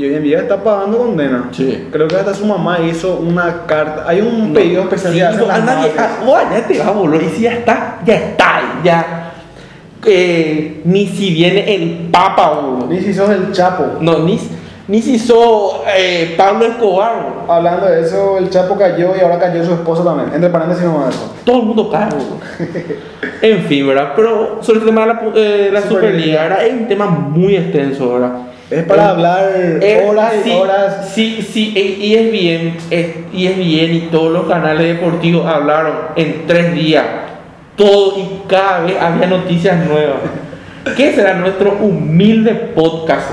Y 0.00 0.04
hoy 0.06 0.14
en 0.14 0.22
día 0.22 0.38
está 0.38 0.56
pagando 0.64 0.96
condena. 0.96 1.50
Sí. 1.52 1.88
Creo 1.92 2.08
que 2.08 2.16
hasta 2.16 2.32
su 2.32 2.46
mamá 2.46 2.78
hizo 2.80 3.16
una 3.16 3.66
carta. 3.66 4.04
Hay 4.08 4.22
un 4.22 4.48
No. 4.48 4.54
pedido 4.54 4.82
especial 4.84 5.12
Sí, 5.12 5.18
que 5.18 5.24
hacen 5.26 5.40
no, 5.40 5.46
las 5.48 5.58
a 5.58 5.60
nadie- 5.60 5.76
madres. 5.94 5.94
ah, 5.98 6.22
bueno, 6.24 6.50
ya 6.52 6.66
te 6.66 6.78
va, 6.78 6.90
boludo. 6.92 7.20
Y 7.20 7.28
si 7.28 7.42
ya 7.42 7.52
está, 7.52 7.98
ya 8.06 8.14
está, 8.14 8.60
ya. 8.82 9.32
Eh, 10.06 10.80
ni 10.86 11.06
si 11.06 11.34
viene 11.34 11.74
el 11.74 12.08
Papa, 12.10 12.48
boludo. 12.62 12.86
Ni 12.86 13.00
si 13.00 13.12
sos 13.12 13.28
el 13.28 13.52
Chapo. 13.52 13.98
No, 14.00 14.20
ni, 14.20 14.40
ni 14.88 15.02
si 15.02 15.18
sos 15.18 15.82
eh, 15.94 16.32
Pablo 16.34 16.64
Escobar, 16.64 17.22
boludo. 17.22 17.52
Hablando 17.52 17.84
de 17.86 18.00
eso, 18.00 18.38
el 18.38 18.48
Chapo 18.48 18.78
cayó 18.78 19.14
y 19.14 19.20
ahora 19.20 19.38
cayó 19.38 19.62
su 19.62 19.74
esposo 19.74 20.02
también. 20.02 20.30
Entre 20.34 20.48
paréntesis 20.48 20.82
nomás 20.86 21.14
eso. 21.14 21.34
Todo 21.44 21.58
el 21.60 21.66
mundo 21.66 21.90
cae, 21.90 22.08
boludo. 22.08 22.38
en 23.42 23.64
fin, 23.64 23.86
¿verdad? 23.86 24.12
Pero 24.16 24.60
sobre 24.62 24.78
el 24.78 24.86
tema 24.86 25.02
de 25.02 25.06
la, 25.08 25.20
eh, 25.36 25.70
la 25.70 25.82
Superliga. 25.82 26.44
Superliga. 26.44 26.64
Es 26.66 26.72
un 26.72 26.88
tema 26.88 27.04
muy 27.04 27.54
extenso, 27.56 28.14
¿verdad? 28.14 28.32
Es 28.70 28.84
para 28.84 29.10
hablar 29.10 29.50
horas 30.06 30.32
y 30.40 30.42
sí, 30.48 30.50
horas. 30.56 31.08
Sí, 31.12 31.42
sí, 31.52 31.72
y 31.76 32.04
y 32.06 32.14
es 32.14 32.30
bien, 32.32 32.76
es- 32.90 33.16
y 33.32 33.46
es 33.48 33.56
bien, 33.56 33.94
y 33.94 34.00
todos 34.12 34.32
los 34.32 34.44
canales 34.46 34.86
deportivos 34.86 35.44
hablaron 35.46 35.92
en 36.14 36.46
tres 36.46 36.72
días, 36.74 37.04
todo 37.76 38.16
y 38.18 38.42
cada 38.48 38.80
vez 38.82 38.96
había 39.00 39.26
noticias 39.26 39.84
nuevas. 39.86 40.18
¿Qué 40.96 41.12
será 41.12 41.34
nuestro 41.34 41.72
humilde 41.80 42.54
podcast? 42.74 43.32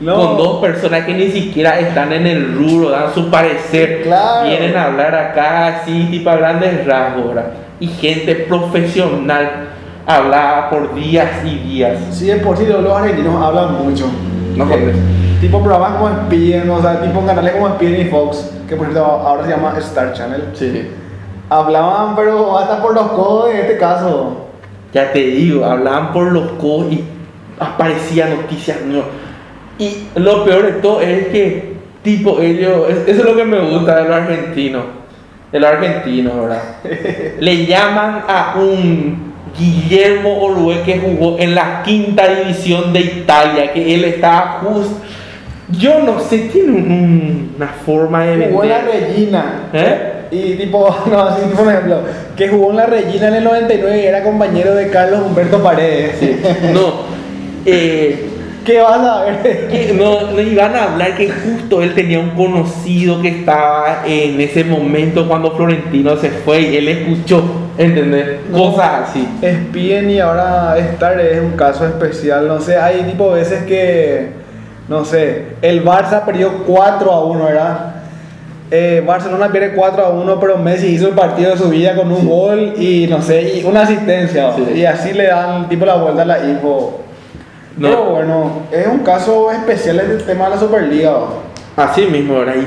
No. 0.00 0.14
Con 0.16 0.36
dos 0.36 0.60
personas 0.60 1.06
que 1.06 1.14
ni 1.14 1.28
siquiera 1.28 1.78
están 1.78 2.12
en 2.12 2.26
el 2.26 2.54
rubro, 2.54 2.90
dan 2.90 3.14
su 3.14 3.30
parecer, 3.30 4.02
Claro. 4.02 4.46
vienen 4.48 4.76
a 4.76 4.86
hablar 4.86 5.14
acá 5.14 5.68
así, 5.68 6.08
tipo 6.10 6.28
a 6.28 6.36
grandes 6.36 6.84
rasgos, 6.84 7.28
¿verdad? 7.28 7.52
Y 7.80 7.86
gente 7.86 8.34
profesional 8.34 9.68
hablaba 10.06 10.68
por 10.70 10.94
días 10.94 11.30
y 11.44 11.56
días. 11.68 11.98
Sí, 12.10 12.30
es 12.30 12.42
por 12.42 12.56
sí, 12.58 12.66
los 12.66 12.84
argentinos 12.94 13.42
hablan 13.42 13.72
mucho. 13.84 14.06
No 14.56 14.66
jodes. 14.66 14.96
tipo 15.40 15.62
programas 15.62 15.92
como 16.00 16.08
Spien, 16.26 16.68
o 16.70 16.80
sea, 16.80 17.00
tipo 17.02 17.24
canales 17.26 17.52
como 17.54 17.68
Spien 17.74 18.00
y 18.00 18.04
Fox, 18.10 18.50
que 18.68 18.76
por 18.76 18.86
cierto 18.86 19.04
ahora 19.04 19.44
se 19.44 19.50
llama 19.50 19.74
Star 19.78 20.12
Channel. 20.14 20.44
Sí. 20.54 20.88
Hablaban, 21.50 22.16
pero 22.16 22.58
hasta 22.58 22.82
por 22.82 22.94
los 22.94 23.06
codos 23.12 23.50
en 23.50 23.56
este 23.58 23.76
caso. 23.78 24.46
Ya 24.92 25.12
te 25.12 25.18
digo, 25.20 25.64
hablaban 25.64 26.12
por 26.12 26.32
los 26.32 26.52
codos 26.52 26.92
y 26.92 27.04
aparecían 27.60 28.30
noticias 28.30 28.80
nuevas. 28.82 29.08
Y 29.78 30.08
lo 30.16 30.44
peor 30.44 30.62
de 30.64 30.72
todo 30.80 31.00
es 31.02 31.28
que, 31.28 31.76
tipo, 32.02 32.40
ellos, 32.40 32.88
es- 32.88 33.08
eso 33.08 33.20
es 33.20 33.24
lo 33.24 33.36
que 33.36 33.44
me 33.44 33.60
gusta 33.60 33.96
de 33.96 34.08
los 34.08 34.16
argentinos, 34.16 34.84
de 35.52 35.60
los 35.60 35.68
argentinos, 35.70 36.34
¿verdad? 36.34 36.62
Le 37.40 37.66
llaman 37.66 38.22
a 38.26 38.54
un 38.58 39.25
Guillermo 39.58 40.42
Orué 40.42 40.82
que 40.82 40.98
jugó 40.98 41.36
en 41.38 41.54
la 41.54 41.82
quinta 41.84 42.26
división 42.28 42.92
de 42.92 43.00
Italia, 43.00 43.72
que 43.72 43.94
él 43.94 44.04
estaba 44.04 44.60
justo. 44.62 45.00
Yo 45.70 46.00
no 46.00 46.20
sé, 46.20 46.38
tiene 46.52 46.72
un- 46.72 47.52
una 47.56 47.68
forma 47.68 48.24
de 48.24 48.46
Jugó 48.48 48.62
en 48.62 48.68
la 48.70 48.78
vender. 48.82 49.08
Regina. 49.08 49.68
¿Eh? 49.72 50.12
Y 50.30 50.54
tipo, 50.54 50.94
no, 51.10 51.20
así 51.22 51.42
por 51.56 51.68
ejemplo, 51.68 52.00
que 52.36 52.48
jugó 52.48 52.70
en 52.70 52.76
la 52.76 52.86
Regina 52.86 53.28
en 53.28 53.34
el 53.36 53.44
99 53.44 54.00
y 54.02 54.06
era 54.06 54.22
compañero 54.22 54.74
de 54.74 54.88
Carlos 54.90 55.22
Humberto 55.26 55.62
Paredes. 55.62 56.16
Sí. 56.20 56.36
No, 56.72 56.94
eh, 57.64 58.28
¿Qué 58.66 58.80
vas 58.80 58.98
a 59.00 59.22
ver? 59.24 59.68
que 59.68 59.92
no, 59.94 60.32
no 60.32 60.40
iban 60.40 60.74
a 60.74 60.82
hablar 60.84 61.14
que 61.16 61.30
justo 61.30 61.82
él 61.82 61.94
tenía 61.94 62.18
un 62.18 62.30
conocido 62.30 63.22
que 63.22 63.28
estaba 63.28 64.02
en 64.04 64.40
ese 64.40 64.64
momento 64.64 65.28
cuando 65.28 65.52
Florentino 65.52 66.16
se 66.16 66.30
fue 66.30 66.62
y 66.62 66.76
él 66.76 66.88
escuchó, 66.88 67.44
¿entendés? 67.78 68.40
Cosas 68.52 69.10
así. 69.10 69.26
Spien 69.40 70.10
y 70.10 70.18
ahora 70.18 70.76
Star 70.78 71.20
es 71.20 71.40
un 71.40 71.52
caso 71.52 71.86
especial, 71.86 72.48
no 72.48 72.60
sé, 72.60 72.76
hay 72.76 73.02
tipo 73.04 73.30
veces 73.30 73.62
que, 73.62 74.30
no 74.88 75.04
sé, 75.04 75.44
el 75.62 75.84
Barça 75.84 76.24
perdió 76.24 76.64
4 76.66 77.12
a 77.12 77.24
1, 77.24 77.44
¿verdad? 77.44 77.92
Eh, 78.72 79.00
Barcelona 79.06 79.52
pierde 79.52 79.74
4 79.76 80.04
a 80.06 80.08
1, 80.10 80.40
pero 80.40 80.58
Messi 80.58 80.88
hizo 80.88 81.06
el 81.06 81.14
partido 81.14 81.52
de 81.52 81.56
su 81.56 81.68
vida 81.70 81.94
con 81.94 82.10
un 82.10 82.26
gol 82.28 82.74
y 82.76 83.06
no 83.06 83.22
sé, 83.22 83.60
y 83.60 83.64
una 83.64 83.82
asistencia, 83.82 84.52
Sí. 84.56 84.80
y 84.80 84.84
así 84.84 85.12
le 85.12 85.28
dan 85.28 85.68
tipo 85.68 85.86
la 85.86 85.94
vuelta 85.94 86.22
a 86.22 86.24
la 86.24 86.38
info. 86.40 87.02
No. 87.76 87.88
Pero 87.88 88.04
bueno, 88.04 88.62
es 88.72 88.86
un 88.86 89.00
caso 89.00 89.50
especial 89.50 90.00
el 90.00 90.24
tema 90.24 90.44
de 90.44 90.50
la 90.50 90.58
Superliga. 90.58 91.16
¿o? 91.16 91.42
Así 91.76 92.06
mismo, 92.06 92.38
¿verdad? 92.38 92.54
Y 92.56 92.66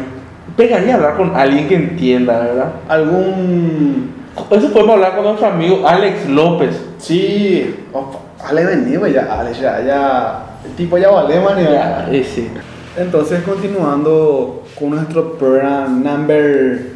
pegaría 0.56 0.96
hablar 0.96 1.18
con 1.18 1.36
alguien 1.36 1.68
que 1.68 1.76
entienda, 1.76 2.40
¿verdad? 2.40 2.72
Algún... 2.88 4.14
Eso 4.52 4.72
podemos 4.72 4.96
hablar 4.96 5.16
con 5.16 5.24
nuestro 5.24 5.48
amigo 5.48 5.88
Alex 5.88 6.30
López. 6.30 6.82
Sí, 7.00 7.76
opa, 7.92 8.20
Ale 8.48 8.66
venido 8.66 9.06
ya, 9.08 9.40
Ale 9.40 9.54
ya, 9.54 9.82
ya, 9.82 10.44
el 10.66 10.72
tipo 10.76 10.98
ya 10.98 11.10
vale, 11.10 11.40
man, 11.40 11.58
ya. 11.58 11.72
Ya, 11.72 12.08
eh, 12.12 12.24
sí. 12.24 12.50
Entonces, 12.96 13.42
continuando 13.44 14.64
con 14.78 14.92
nuestro 14.92 15.34
programa 15.34 15.88
number 15.88 16.92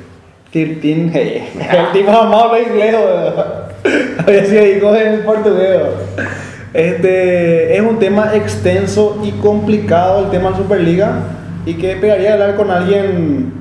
13, 0.52 1.10
hey, 1.14 1.50
el 1.72 1.92
tipo 1.92 2.12
jamás 2.12 2.44
habla 2.44 2.60
inglés, 2.60 2.96
weón. 2.96 3.64
había 4.28 4.46
sido 4.46 4.68
hijo 4.68 4.96
en 4.96 5.24
portugués. 5.24 5.82
Este 6.74 7.76
es 7.76 7.82
un 7.82 8.00
tema 8.00 8.32
extenso 8.34 9.20
y 9.24 9.32
complicado 9.34 10.26
el 10.26 10.32
tema 10.32 10.50
de 10.50 10.58
Superliga 10.58 11.12
y 11.66 11.76
que 11.76 11.96
pegaría 11.98 12.34
hablar 12.34 12.56
con 12.56 12.72
alguien 12.72 13.54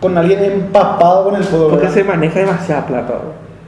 con 0.00 0.18
alguien 0.18 0.42
empapado 0.44 1.24
con 1.24 1.36
el 1.36 1.44
fútbol. 1.44 1.70
Porque 1.70 1.88
se 1.88 2.04
maneja 2.04 2.40
demasiada 2.40 2.86
plata. 2.86 3.14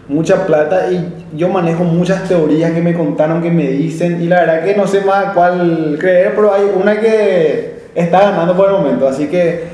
mucha 0.08 0.46
plata 0.46 0.90
y 0.90 1.26
yo 1.37 1.48
manejo 1.48 1.84
muchas 1.84 2.24
teorías 2.26 2.72
que 2.72 2.80
me 2.80 2.94
contaron, 2.94 3.42
que 3.42 3.50
me 3.50 3.68
dicen 3.68 4.20
y 4.22 4.26
la 4.26 4.40
verdad 4.40 4.64
que 4.64 4.74
no 4.74 4.87
sé 4.87 5.02
más 5.02 5.32
cuál 5.34 5.96
creer, 6.00 6.32
pero 6.34 6.52
hay 6.52 6.62
una 6.74 6.98
que 6.98 7.90
está 7.94 8.20
ganando 8.20 8.56
por 8.56 8.66
el 8.66 8.72
momento. 8.72 9.06
Así 9.06 9.26
que, 9.28 9.64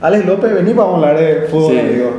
Alex 0.00 0.24
López, 0.26 0.54
vení 0.54 0.72
para 0.74 0.88
hablar 0.88 1.18
de 1.18 1.42
fútbol, 1.50 1.72
Sí. 1.72 1.78
amigo. 1.80 2.10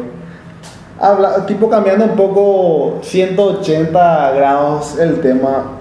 Habla, 1.00 1.46
tipo 1.46 1.70
cambiando 1.70 2.06
un 2.06 2.16
poco 2.16 3.00
180 3.02 4.32
grados 4.32 4.98
el 5.00 5.20
tema. 5.20 5.72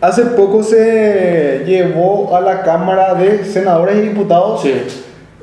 Hace 0.00 0.22
poco 0.24 0.62
se 0.62 1.62
llevó 1.66 2.34
a 2.34 2.40
la 2.40 2.62
Cámara 2.62 3.14
de 3.14 3.44
Senadores 3.44 3.96
y 3.96 4.00
Diputados 4.08 4.62
Sí. 4.62 4.72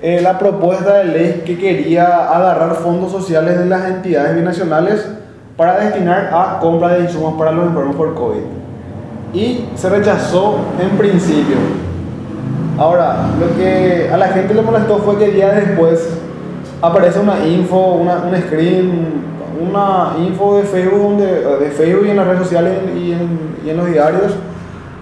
eh, 0.01 0.19
la 0.21 0.39
propuesta 0.39 0.97
de 0.97 1.05
ley 1.05 1.43
que 1.45 1.57
quería 1.59 2.05
agarrar 2.35 2.73
fondos 2.75 3.11
sociales 3.11 3.59
de 3.59 3.65
las 3.65 3.85
entidades 3.87 4.35
binacionales 4.35 5.07
para 5.55 5.79
destinar 5.79 6.29
a 6.33 6.59
compra 6.59 6.89
de 6.95 7.01
insumos 7.03 7.35
para 7.37 7.51
los 7.51 7.67
enfermos 7.67 7.95
por 7.95 8.15
COVID. 8.15 8.41
Y 9.33 9.65
se 9.75 9.89
rechazó 9.89 10.57
en 10.81 10.97
principio. 10.97 11.57
Ahora, 12.79 13.27
lo 13.39 13.55
que 13.57 14.09
a 14.11 14.17
la 14.17 14.27
gente 14.29 14.53
le 14.53 14.61
molestó 14.61 14.97
fue 14.99 15.17
que 15.17 15.29
días 15.29 15.55
después 15.55 16.09
aparece 16.81 17.19
una 17.19 17.45
info, 17.45 17.93
una, 17.95 18.23
un 18.23 18.35
screen, 18.39 19.36
una 19.59 20.15
info 20.19 20.57
de 20.57 20.63
Facebook, 20.63 21.01
donde, 21.01 21.25
de 21.25 21.71
Facebook 21.71 22.05
y 22.07 22.09
en 22.11 22.17
las 22.17 22.27
redes 22.27 22.41
sociales 22.43 22.73
y 22.95 23.11
en, 23.11 23.57
y 23.65 23.69
en 23.69 23.77
los 23.77 23.91
diarios 23.91 24.33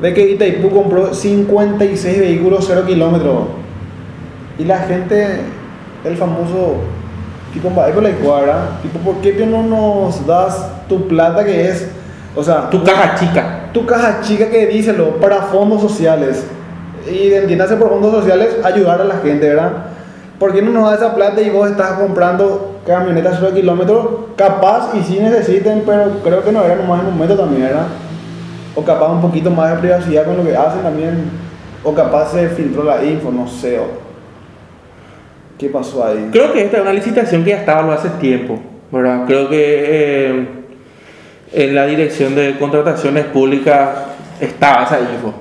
de 0.02 0.14
que 0.14 0.30
Itaipú 0.32 0.70
compró 0.70 1.14
56 1.14 2.20
vehículos 2.20 2.66
0 2.68 2.84
kilómetros. 2.86 3.44
Y 4.58 4.66
la 4.66 4.80
gente, 4.80 5.42
el 6.04 6.18
famoso 6.18 6.76
tipo 7.56 7.72
la 8.02 8.12
cuadra, 8.12 8.80
tipo, 8.82 9.00
¿por 9.00 9.22
qué 9.22 9.32
tú 9.32 9.46
no 9.46 9.64
nos 9.64 10.26
das 10.28 10.68
tu 10.90 11.08
plata 11.08 11.46
que 11.46 11.70
es, 11.70 11.88
o 12.36 12.44
sea, 12.44 12.70
Tu 12.70 12.84
caja 12.84 13.16
chica. 13.16 13.70
tu 13.72 13.86
caja 13.86 14.20
chica 14.22 14.50
que 14.50 14.68
díselo 14.68 15.22
para 15.22 15.44
fondos 15.44 15.82
sociales? 15.82 16.46
Y 17.10 17.32
entiéndase 17.34 17.78
por 17.78 17.90
fondos 17.90 18.12
sociales 18.14 18.58
ayudar 18.64 19.00
a 19.00 19.06
la 19.06 19.16
gente, 19.18 19.48
¿verdad? 19.48 19.72
¿Por 20.38 20.54
qué 20.54 20.62
no 20.62 20.72
nos 20.72 20.90
da 20.90 20.96
esa 20.96 21.16
plata 21.16 21.42
y 21.42 21.50
vos 21.50 21.70
estás 21.70 21.94
comprando 21.94 22.75
camionetas 22.86 23.38
0 23.40 23.54
kilómetros? 23.54 24.08
Capaz 24.36 24.92
y 24.96 25.02
sí 25.04 25.20
necesiten, 25.20 25.84
pero 25.86 26.20
creo 26.24 26.44
que 26.44 26.52
no 26.52 26.64
era 26.64 26.76
nomás 26.76 27.02
el 27.04 27.12
momento 27.12 27.36
también, 27.36 27.64
¿verdad? 27.64 27.88
O 28.76 28.84
capaz 28.84 29.12
un 29.12 29.22
poquito 29.22 29.50
más 29.50 29.72
de 29.72 29.78
privacidad 29.80 30.26
con 30.26 30.38
lo 30.38 30.44
que 30.44 30.56
hacen 30.56 30.82
también. 30.82 31.24
O 31.84 31.94
capaz 31.94 32.32
se 32.32 32.50
filtró 32.50 32.84
la 32.84 33.04
info, 33.04 33.32
no 33.32 33.48
sé. 33.48 33.80
o- 33.80 34.06
¿Qué 35.58 35.70
pasó 35.70 36.06
ahí? 36.06 36.30
Creo 36.32 36.52
que 36.52 36.64
esta 36.66 36.78
es 36.78 36.84
una 36.84 36.92
licitación 36.94 37.44
que 37.44 37.52
ya 37.52 37.58
estaba 37.60 37.94
hace 37.94 38.10
tiempo, 38.20 38.60
¿verdad? 38.92 39.24
Creo 39.26 39.48
que 39.50 39.58
eh, 39.60 40.48
en 41.54 41.76
la 41.76 41.86
dirección 41.86 42.36
de 42.36 42.58
contrataciones 42.60 43.26
públicas 43.26 43.90
estaba 44.42 44.84
esa 44.84 45.00
info. 45.00 45.34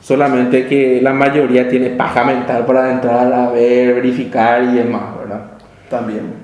Solamente 0.00 0.66
que 0.66 1.00
la 1.00 1.12
mayoría 1.12 1.68
tiene 1.68 1.90
paja 1.90 2.24
mental 2.24 2.66
para 2.66 2.90
entrar 2.90 3.32
a 3.32 3.50
ver, 3.50 3.94
verificar 3.94 4.64
y 4.64 4.74
demás, 4.74 5.02
¿verdad? 5.20 5.42
También. 5.88 6.39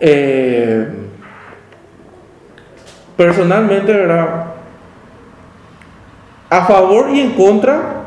Eh, 0.00 0.88
personalmente, 3.16 3.92
¿verdad? 3.92 4.44
A 6.50 6.64
favor 6.66 7.10
y 7.10 7.20
en 7.20 7.32
contra 7.32 8.02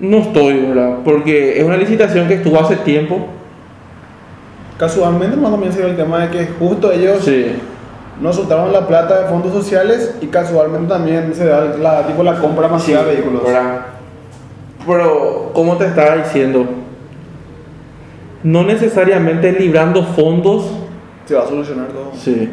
no 0.00 0.18
estoy, 0.18 0.60
¿verdad? 0.66 0.98
Porque 1.04 1.58
es 1.58 1.64
una 1.64 1.76
licitación 1.76 2.26
que 2.26 2.34
estuvo 2.34 2.58
hace 2.58 2.76
tiempo. 2.76 3.26
Casualmente 4.78 5.36
más 5.36 5.50
también 5.50 5.72
se 5.72 5.86
el 5.86 5.96
tema 5.96 6.26
de 6.26 6.30
que 6.30 6.46
justo 6.58 6.90
ellos 6.90 7.22
Sí. 7.22 7.52
no 8.20 8.32
soltaron 8.32 8.72
la 8.72 8.86
plata 8.86 9.22
de 9.22 9.28
fondos 9.28 9.52
sociales 9.52 10.16
y 10.22 10.26
casualmente 10.28 10.88
también 10.88 11.34
se 11.34 11.44
da 11.46 11.64
la, 11.78 12.06
tipo 12.06 12.22
la 12.22 12.38
compra 12.38 12.66
masiva 12.68 13.02
de 13.02 13.12
vehículos. 13.14 13.44
¿verdad? 13.44 13.80
Pero, 14.86 15.50
como 15.52 15.76
te 15.76 15.84
estaba 15.86 16.16
diciendo, 16.16 16.64
no 18.42 18.62
necesariamente 18.64 19.52
librando 19.52 20.02
fondos. 20.02 20.64
Se 21.30 21.36
va 21.36 21.44
a 21.44 21.46
solucionar 21.46 21.86
todo. 21.86 22.10
Sí. 22.18 22.50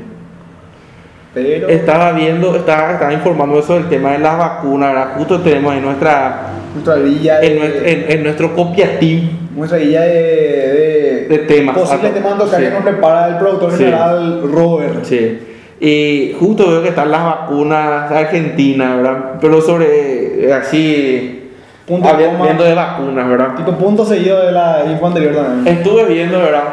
Pero 1.34 1.68
Estaba 1.68 2.12
viendo, 2.12 2.56
estaba, 2.56 2.92
estaba 2.94 3.12
informando 3.12 3.58
eso 3.58 3.74
del 3.74 3.90
tema 3.90 4.12
de 4.12 4.20
las 4.20 4.38
vacunas, 4.38 4.94
¿verdad? 4.94 5.14
Justo 5.18 5.42
tenemos 5.42 5.74
en 5.76 5.82
nuestra, 5.84 6.42
nuestra 6.76 6.96
guía 6.98 7.42
en, 7.42 7.54
de, 7.54 7.60
nues- 7.60 7.82
en- 7.84 8.12
en 8.12 8.24
nuestro 8.24 8.56
copiatín 8.56 9.50
nuestra 9.56 9.80
guía 9.80 10.02
de, 10.02 10.14
de, 10.14 11.26
de 11.28 11.38
temas. 11.40 11.76
posibles 11.76 12.14
temas 12.14 12.38
locales 12.38 12.56
Sí. 12.60 12.64
que 12.66 12.70
nos 12.72 12.84
prepara 12.84 13.28
el 13.30 13.38
productor 13.38 13.72
Sí. 13.72 13.78
general 13.80 14.42
Robert. 14.52 15.04
Sí. 15.06 15.40
Y 15.80 16.36
justo 16.40 16.70
veo 16.70 16.84
que 16.84 16.90
están 16.90 17.10
las 17.10 17.24
vacunas 17.24 18.12
argentinas, 18.12 18.98
¿verdad? 18.98 19.18
Pero 19.42 19.60
sobre, 19.62 20.46
eh, 20.50 20.54
así, 20.54 21.50
Punto 21.88 22.10
viendo 22.16 22.64
de 22.64 22.76
vacunas, 22.76 23.28
¿verdad? 23.28 23.56
Tipo 23.56 23.72
punto 23.72 24.06
seguido 24.06 24.46
de 24.46 24.52
la 24.52 24.84
info 24.88 25.08
anterior 25.08 25.34
también. 25.34 25.78
Estuve 25.78 26.06
viendo, 26.06 26.38
¿verdad? 26.38 26.64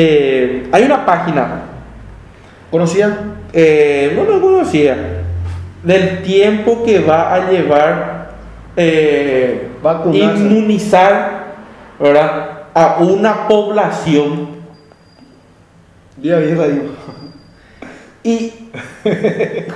Eh, 0.00 0.68
hay 0.70 0.84
una 0.84 1.04
página, 1.04 1.62
¿Conocía? 2.70 3.18
eh, 3.52 4.12
no 4.14 4.22
lo 4.22 4.40
conocía, 4.40 4.96
del 5.82 6.22
tiempo 6.22 6.84
que 6.84 7.00
va 7.00 7.34
a 7.34 7.50
llevar 7.50 8.30
eh, 8.76 9.66
Vacunarse. 9.82 10.38
inmunizar, 10.40 11.46
¿verdad? 11.98 12.48
A 12.74 12.98
una 13.00 13.48
población 13.48 14.50
Día 16.16 16.36
ahí. 16.36 16.90
Y 18.22 18.52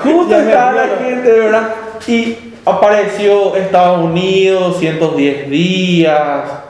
justo 0.05 0.37
estaba 0.39 0.73
la 0.73 0.87
gente, 1.05 1.33
¿verdad? 1.33 1.69
Y 2.07 2.55
apareció 2.65 3.57
Estados 3.57 4.05
Unidos, 4.05 4.79
110 4.79 5.51
días. 5.51 6.62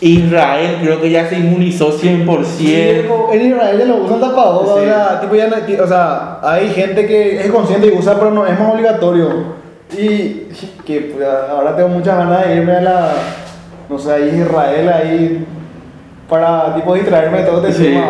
Israel 0.00 0.78
creo 0.80 1.00
que 1.00 1.10
ya 1.10 1.28
se 1.28 1.38
inmunizó 1.38 1.92
100%. 1.92 3.32
En 3.32 3.46
Israel 3.46 3.78
ya 3.78 3.84
lo 3.84 3.96
usan 3.96 4.20
tapabocas, 4.20 4.76
Sí. 4.76 4.80
o 4.80 4.84
sea, 4.84 5.20
tipo 5.20 5.34
ya 5.34 5.48
o 5.82 5.88
sea, 5.88 6.38
hay 6.42 6.68
gente 6.70 7.06
que 7.06 7.40
es 7.40 7.50
consciente 7.50 7.88
y 7.88 7.98
usa, 7.98 8.14
pero 8.14 8.30
no 8.30 8.46
es 8.46 8.58
más 8.58 8.72
obligatorio. 8.72 9.58
Y 9.92 10.48
que 10.84 11.12
pues, 11.14 11.26
ahora 11.50 11.74
tengo 11.74 11.88
muchas 11.88 12.16
ganas 12.16 12.46
de 12.46 12.56
irme 12.56 12.76
a 12.76 12.80
la, 12.80 13.12
no 13.88 13.98
sé, 13.98 14.12
ahí 14.12 14.40
Israel, 14.40 14.88
ahí, 14.88 15.46
para 16.28 16.74
tipo 16.74 16.94
distraerme 16.94 17.38
de 17.38 17.44
todo 17.44 17.66
este 17.66 17.82
Sí. 17.82 18.00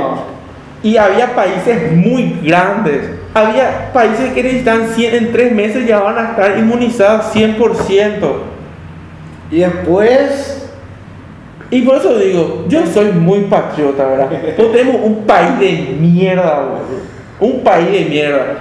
Y 0.82 0.96
había 0.96 1.34
países 1.34 1.92
muy 1.92 2.38
grandes. 2.42 3.10
Había 3.34 3.92
países 3.92 4.32
que 4.32 4.42
necesitan 4.42 4.88
100, 4.88 5.14
en 5.14 5.32
tres 5.32 5.52
meses 5.52 5.86
ya 5.86 6.00
van 6.00 6.18
a 6.18 6.30
estar 6.30 6.58
inmunizados 6.58 7.26
100%. 7.32 8.42
Y 9.50 9.60
después, 9.60 10.57
Y 11.70 11.82
por 11.82 11.96
eso 11.96 12.18
digo, 12.18 12.64
yo 12.68 12.86
soy 12.86 13.12
muy 13.12 13.40
patriota, 13.40 14.06
¿verdad? 14.06 14.30
Nosotros 14.30 14.72
tenemos 14.72 15.02
un 15.02 15.24
país 15.26 15.58
de 15.58 15.96
mierda, 16.00 16.60
boludo. 16.60 17.02
Un 17.40 17.62
país 17.62 17.90
de 17.90 18.04
mierda. 18.06 18.58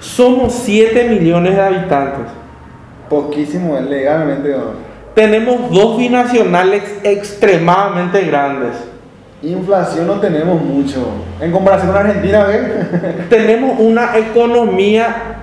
Somos 0.00 0.54
7 0.54 1.08
millones 1.08 1.56
de 1.56 1.60
habitantes. 1.62 2.26
poquísimo, 3.08 3.78
legalmente, 3.80 4.50
¿no? 4.50 4.86
Tenemos 5.14 5.70
dos 5.70 5.96
binacionales 5.96 6.82
extremadamente 7.02 8.22
grandes. 8.24 8.72
inflación 9.42 10.06
no 10.06 10.20
tenemos 10.20 10.60
mucho. 10.60 11.08
En 11.40 11.52
comparación 11.52 11.92
con 11.92 12.00
Argentina, 12.00 12.44
¿ves? 12.44 12.60
Tenemos 13.30 13.78
una 13.78 14.16
economía 14.16 15.36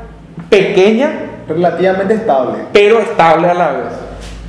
pequeña, 0.49 1.11
Relativamente 1.47 2.13
estable. 2.13 2.59
pero 2.71 2.99
estable 2.99 3.49
a 3.49 3.53
la 3.53 3.71
vez. 3.71 4.02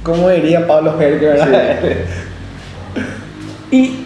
Como 0.04 0.28
diría 0.28 0.66
Pablo 0.66 0.94
Gerke, 0.98 1.24
¿verdad? 1.24 1.78
Y 3.70 4.04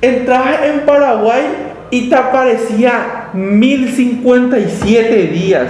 entrabas 0.00 0.62
en 0.64 0.80
Paraguay 0.86 1.42
y 1.90 2.08
te 2.08 2.14
aparecía 2.16 3.28
1057 3.34 5.26
días. 5.26 5.66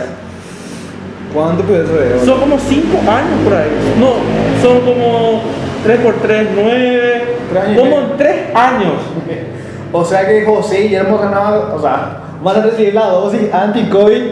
¿Cuánto 1.35 1.64
puede 1.64 1.85
ser? 1.87 2.20
Son 2.25 2.38
como 2.38 2.59
5 2.59 2.99
años 3.11 3.40
por 3.42 3.55
ahí. 3.55 3.70
No, 3.99 4.12
son 4.62 4.80
como 4.82 5.43
3 5.82 6.01
por 6.01 6.14
3, 6.22 6.49
9. 6.55 7.24
Tres 7.51 7.62
años 7.62 7.72
y 7.72 7.76
Como 7.76 7.91
medio. 7.97 8.11
en 8.12 8.16
3 8.16 8.37
años. 8.55 8.93
O 9.93 10.05
sea 10.05 10.28
que 10.28 10.45
José 10.45 10.80
y 10.80 10.82
Guillermo 10.84 11.18
ganaba, 11.18 11.74
o 11.74 11.80
sea, 11.80 12.18
van 12.43 12.57
a 12.57 12.62
recibir 12.62 12.95
la 12.95 13.07
dosis 13.07 13.53
anti-COVID 13.53 14.22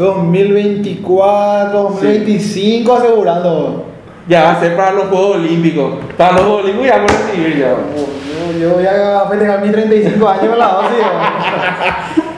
2024, 0.00 1.78
2025 1.78 2.94
asegurando. 2.94 3.84
Ya 4.28 4.44
va 4.44 4.50
a 4.52 4.60
ser 4.60 4.76
para 4.76 4.92
los 4.92 5.06
Juegos 5.06 5.36
Olímpicos. 5.36 5.92
Para 6.16 6.32
los 6.32 6.42
Juegos 6.42 6.62
Olímpicos 6.64 6.86
ya 6.88 6.96
vamos 6.96 7.12
a 7.12 7.26
recibir 7.26 7.58
ya. 7.58 7.68
Yo, 7.68 8.58
yo 8.58 8.70
voy 8.74 8.86
a 8.86 9.26
festejar 9.28 9.62
mis 9.62 9.72
35 9.72 10.28
años 10.28 10.58
la 10.58 10.66
dosis. 10.68 12.24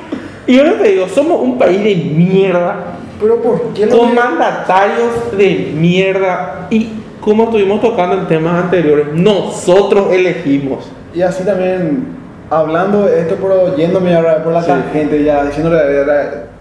Y 0.45 0.57
yo 0.57 0.75
te 0.75 0.89
digo, 0.89 1.09
somos 1.09 1.41
un 1.41 1.57
país 1.57 1.83
de 1.85 1.95
mierda. 1.95 2.75
Pero 3.21 3.41
¿por 3.41 3.73
qué 3.73 3.87
Con 3.87 4.13
mandatarios 4.13 5.37
de 5.39 5.73
mierda. 5.75 6.67
Y 6.69 6.89
como 7.21 7.45
estuvimos 7.45 7.81
tocando 7.81 8.19
en 8.19 8.27
temas 8.27 8.65
anteriores, 8.65 9.07
nosotros 9.15 10.13
elegimos. 10.13 10.91
Y 11.15 11.23
así 11.23 11.45
también 11.45 12.09
hablando 12.51 13.05
de 13.05 13.21
esto, 13.21 13.37
pero 13.41 13.77
yéndome 13.77 14.15
ahora 14.15 14.43
por 14.43 14.53
la 14.53 14.63
Sí. 14.63 14.69
tangente, 14.69 15.23
ya 15.23 15.45
diciéndole 15.45 15.79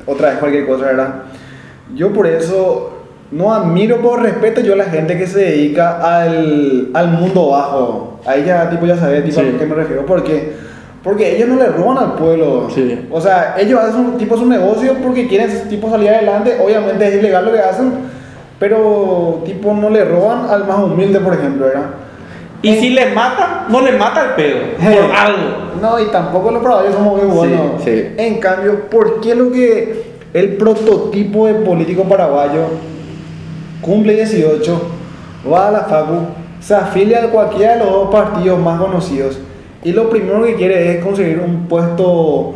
otra 0.06 0.30
vez 0.30 0.40
cualquier 0.40 0.66
cosa, 0.68 0.86
¿verdad? 0.86 1.14
Yo 1.96 2.14
por 2.14 2.28
eso 2.28 3.02
no 3.32 3.54
admiro 3.54 3.98
por 4.02 4.22
respeto 4.22 4.62
yo 4.62 4.74
a 4.74 4.78
la 4.78 4.86
gente 4.86 5.18
que 5.18 5.28
se 5.28 5.40
dedica 5.40 6.00
al, 6.22 6.90
al 6.94 7.08
mundo 7.10 7.50
bajo. 7.50 8.20
Ahí 8.26 8.44
ya, 8.46 8.70
tipo, 8.70 8.86
ya 8.86 8.98
sabes 8.98 9.24
tipo, 9.24 9.40
Sí. 9.42 9.54
a 9.56 9.60
qué 9.60 9.66
me 9.66 9.76
refiero. 9.76 10.06
¿Por 10.06 10.24
qué? 10.24 10.54
Porque 11.04 11.36
ellos 11.36 11.50
no 11.50 11.56
le 11.56 11.68
roban 11.68 11.98
al 11.98 12.14
pueblo. 12.14 12.68
Sí. 12.70 13.08
O 13.10 13.20
sea, 13.20 13.56
ellos 13.58 13.80
hacen 13.80 14.02
un, 14.02 14.18
tipo 14.18 14.38
su 14.38 14.46
negocio 14.46 14.96
porque 15.02 15.28
quieren 15.28 15.50
tipo 15.70 15.90
salir 15.90 16.10
adelante. 16.10 16.58
Obviamente 16.64 17.08
es 17.08 17.16
ilegal 17.16 17.46
lo 17.46 17.54
que 17.54 17.60
hacen, 17.60 17.94
pero 18.60 19.42
tipo 19.46 19.74
no 19.74 19.90
le 19.90 20.06
roban 20.06 20.50
al 20.50 20.66
más 20.68 20.80
humilde, 20.80 21.20
por 21.20 21.34
ejemplo, 21.34 21.66
¿verdad? 21.66 21.86
Y 22.62 22.70
En- 22.70 22.80
si 22.80 22.90
le 22.92 23.08
matan, 23.14 23.66
no 23.70 23.82
le 23.82 23.94
mata 23.94 24.24
el 24.26 24.30
pedo. 24.32 24.58
Por 24.78 25.16
algo. 25.16 25.40
No, 25.82 26.00
y 26.00 26.06
tampoco 26.12 26.52
los 26.52 26.62
paraguayos 26.62 26.94
somos 26.94 27.24
muy 27.24 27.32
buenos. 27.36 27.82
sí. 27.84 28.10
En 28.18 28.40
cambio, 28.40 28.90
¿por 28.90 29.20
qué 29.22 29.34
lo 29.36 29.52
que 29.52 30.12
el 30.34 30.58
prototipo 30.58 31.48
de 31.48 31.56
político 31.56 32.04
paraguayo 32.04 32.68
cumple 33.82 34.14
18, 34.16 34.82
va 35.52 35.70
a 35.70 35.72
la 35.72 35.80
FACU, 35.82 36.20
se 36.60 36.76
afilia 36.76 37.24
a 37.24 37.28
cualquiera 37.30 37.74
de 37.74 37.80
los 37.80 37.92
dos 37.92 38.10
partidos 38.12 38.60
más 38.60 38.80
conocidos 38.80 39.40
y 39.84 39.92
lo 39.94 40.10
primero 40.10 40.44
que 40.44 40.56
quiere 40.56 40.92
es 40.96 41.04
conseguir 41.04 41.40
un 41.40 41.66
puesto, 41.68 42.54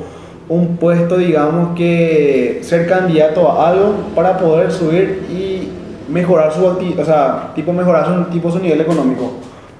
un 0.47 0.78
puesto, 0.78 1.18
digamos 1.18 1.76
que 1.76 2.60
ser 2.62 2.88
candidato 2.88 3.51
a 3.51 3.70
algo 3.70 3.93
para 4.14 4.38
poder 4.38 4.72
subir 4.72 5.24
y 5.32 5.70
mejorar 6.12 6.53
su 6.53 6.64
o 6.64 7.06
sea, 7.06 7.51
tipo 7.56 7.74
mejorar 7.74 8.06
su, 8.06 8.32
tipo 8.32 8.51
su 8.51 8.60
nivel 8.60 8.82
económico. 8.82 9.32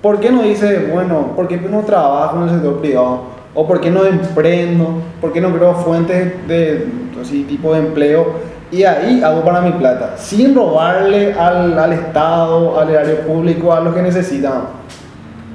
¿Por 0.06 0.20
qué 0.20 0.30
no 0.30 0.44
dice, 0.44 0.92
bueno, 0.94 1.32
por 1.36 1.48
qué 1.48 1.58
no 1.58 1.80
trabajo 1.80 2.38
en 2.38 2.44
el 2.44 2.50
sector 2.52 2.80
privado? 2.80 3.22
¿O 3.56 3.66
por 3.66 3.82
qué 3.82 3.90
no 3.90 4.06
emprendo? 4.06 5.02
¿Por 5.20 5.34
qué 5.34 5.42
no 5.42 5.52
creo 5.52 5.74
fuentes 5.74 6.48
de 6.48 6.88
así, 7.20 7.42
tipo 7.46 7.74
de 7.74 7.80
empleo? 7.80 8.34
Y 8.72 8.84
ahí 8.84 9.24
hago 9.24 9.44
para 9.44 9.62
mi 9.62 9.72
plata, 9.72 10.14
sin 10.16 10.54
robarle 10.54 11.34
al, 11.34 11.80
al 11.80 11.92
Estado, 11.92 12.80
al 12.80 12.92
erario 12.92 13.22
público, 13.22 13.74
a 13.74 13.80
los 13.80 13.96
que 13.96 14.04
necesitan. 14.04 14.66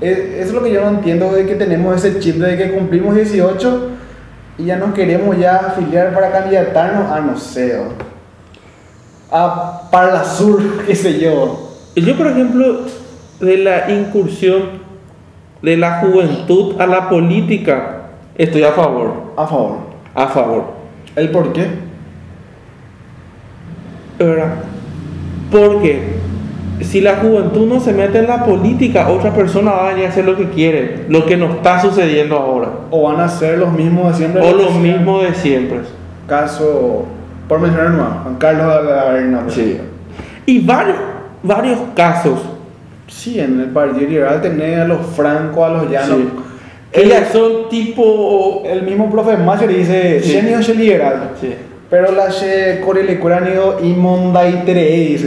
Es, 0.01 0.18
es 0.18 0.53
lo 0.53 0.64
que 0.64 0.72
yo 0.72 0.80
no 0.80 0.88
entiendo, 0.88 1.32
de 1.32 1.46
que 1.46 1.55
tenemos 1.55 2.05
ese 2.05 2.18
chip 2.18 2.38
de 2.38 2.57
que 2.57 2.72
cumplimos 2.72 3.14
18 3.14 3.88
y 4.59 4.64
ya 4.64 4.78
nos 4.78 4.92
queremos 4.94 5.38
ya 5.38 5.59
afiliar 5.59 6.12
para 6.12 6.32
candidatarnos 6.32 7.09
a, 7.09 7.20
no 7.20 7.38
sé, 7.38 7.80
a 9.30 9.88
Parla 9.92 10.24
Sur, 10.24 10.61
qué 10.88 10.96
sé 10.96 11.20
yo. 11.20 11.68
Yo, 11.94 12.16
por 12.16 12.26
ejemplo, 12.26 12.86
de 13.41 13.57
la 13.59 13.91
incursión 13.91 14.80
de 15.62 15.76
la 15.76 16.01
juventud 16.01 16.80
a 16.80 16.86
la 16.86 17.09
política, 17.09 18.03
estoy 18.36 18.62
a 18.62 18.72
favor. 18.72 19.12
A 19.36 19.47
favor. 19.47 19.76
A 20.14 20.26
favor. 20.28 20.64
¿El 21.16 21.30
por 21.30 21.53
qué? 21.53 21.66
¿Verdad? 24.18 24.55
Porque 25.51 26.20
si 26.80 27.01
la 27.01 27.16
juventud 27.16 27.66
no 27.66 27.80
se 27.80 27.93
mete 27.93 28.18
en 28.18 28.26
la 28.26 28.45
política, 28.45 29.09
otra 29.09 29.32
persona 29.32 29.72
va 29.72 29.86
a 29.86 29.91
venir 29.91 30.07
a 30.07 30.09
hacer 30.09 30.24
lo 30.24 30.36
que 30.36 30.49
quiere, 30.51 31.07
lo 31.09 31.26
que 31.26 31.36
nos 31.36 31.57
está 31.57 31.80
sucediendo 31.80 32.36
ahora. 32.36 32.68
¿O 32.91 33.03
van 33.03 33.20
a 33.20 33.28
ser 33.28 33.59
los 33.59 33.72
mismos 33.72 34.12
de 34.12 34.14
siempre? 34.14 34.43
O 34.43 34.55
lo 34.55 34.70
mismo 34.72 35.20
de 35.22 35.34
siempre. 35.34 35.80
Caso, 36.26 37.05
por 37.49 37.61
mencionar 37.61 37.91
más, 37.91 38.22
Juan 38.22 38.36
Carlos 38.36 38.86
de 38.86 38.93
la 38.93 39.03
Arena. 39.03 39.43
Sí. 39.49 39.78
Y 40.47 40.61
varios, 40.61 40.97
varios 41.43 41.78
casos 41.95 42.38
Sí, 43.11 43.40
en 43.40 43.61
el 43.61 43.66
Partido 43.70 44.08
Liberal 44.08 44.40
tenés 44.40 44.78
a 44.78 44.84
los 44.86 45.04
francos, 45.14 45.64
a 45.64 45.68
los 45.70 45.90
llanos. 45.90 46.16
sí, 46.18 46.28
El, 46.92 47.02
que 47.02 47.08
ya 47.08 47.30
son 47.30 47.68
tipo. 47.68 48.62
el 48.64 48.82
mismo 48.82 49.11
profe 49.11 49.36
Macher 49.36 49.68
dice, 49.68 50.20
Sí. 50.22 50.32
genio 50.32 50.58
es 50.61 50.68
liberal. 50.76 51.32
Sí. 51.40 51.54
Pero 51.90 52.12
la 52.12 52.28
che 52.28 52.80
corelecuranio 52.84 53.78
y 53.82 53.92
mondaitere. 53.94 55.18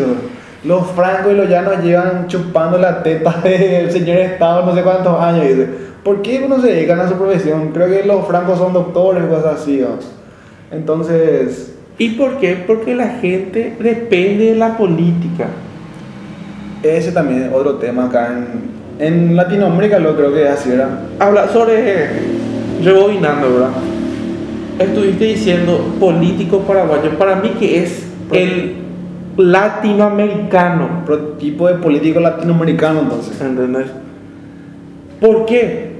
Los 0.63 0.87
francos 0.91 1.33
y 1.33 1.35
los 1.35 1.49
llanos 1.49 1.83
llevan 1.83 2.27
chupando 2.27 2.77
la 2.77 3.03
teta 3.03 3.35
del 3.43 3.91
señor 3.91 4.17
Estado 4.17 4.65
no 4.65 4.73
sé 4.73 4.81
cuántos 4.81 5.19
años, 5.21 5.45
dice. 5.45 5.67
¿Por 6.03 6.21
qué 6.21 6.45
no 6.47 6.61
se 6.61 6.67
dedican 6.67 6.99
a 7.01 7.07
su 7.09 7.15
profesión? 7.15 7.71
Creo 7.73 7.87
que 7.87 8.05
los 8.05 8.25
francos 8.27 8.57
son 8.57 8.71
doctores 8.73 9.23
o 9.25 9.29
cosas 9.29 9.61
así, 9.61 9.77
¿no? 9.81 9.99
Entonces, 10.75 11.69
¿Y 11.97 12.09
por 12.11 12.39
qué? 12.39 12.63
Porque 12.65 12.95
la 12.95 13.07
gente 13.21 13.75
depende 13.79 14.45
de 14.47 14.55
la 14.55 14.75
política. 14.77 15.47
Ese 16.83 17.11
también 17.11 17.43
es 17.43 17.53
otro 17.53 17.75
tema 17.75 18.05
acá 18.05 18.29
en, 18.99 19.05
en 19.05 19.35
Latinoamérica, 19.35 19.99
lo 19.99 20.15
creo 20.15 20.33
que 20.33 20.43
es 20.43 20.49
así, 20.49 20.69
¿verdad? 20.69 20.99
Habla 21.19 21.47
sobre. 21.49 22.09
Rebobinando, 22.83 23.53
¿verdad? 23.53 23.69
Estuviste 24.79 25.25
diciendo 25.25 25.95
político 25.99 26.59
paraguayo. 26.59 27.17
Para 27.17 27.37
mí, 27.37 27.49
que 27.59 27.83
es 27.83 28.05
el 28.31 28.73
latinoamericano. 29.37 31.03
Pro- 31.05 31.33
tipo 31.39 31.67
de 31.67 31.75
político 31.75 32.19
latinoamericano, 32.19 33.01
entonces. 33.01 33.39
¿Entendés? 33.39 33.87
¿Por 35.21 35.45
qué? 35.45 35.93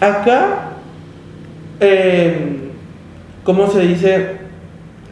Acá, 0.00 0.72
eh, 1.80 2.56
¿cómo 3.44 3.68
se 3.68 3.80
dice? 3.80 4.26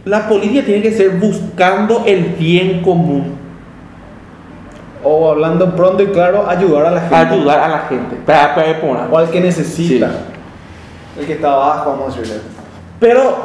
La 0.04 0.28
política 0.28 0.64
tiene 0.64 0.82
que 0.82 0.90
ser 0.92 1.10
buscando 1.10 2.02
el 2.06 2.24
bien 2.38 2.82
común, 2.82 3.34
O 5.04 5.30
hablando 5.30 5.74
pronto 5.74 6.02
y 6.02 6.06
claro, 6.06 6.48
ayudar 6.48 6.86
a 6.86 6.90
la 6.92 7.00
gente. 7.00 7.16
ayudar 7.16 7.58
a 7.60 7.68
la 7.68 7.78
gente. 7.80 8.16
Para, 8.24 8.54
para 8.54 8.80
poner. 8.80 9.04
O 9.10 9.18
al 9.18 9.30
que 9.30 9.40
necesita. 9.40 10.08
Sí. 10.08 11.20
El 11.20 11.26
que 11.26 11.32
está 11.34 11.52
abajo, 11.52 11.90
vamos 11.90 12.16
a 12.16 12.20
decirle. 12.20 12.40
Pero 13.00 13.36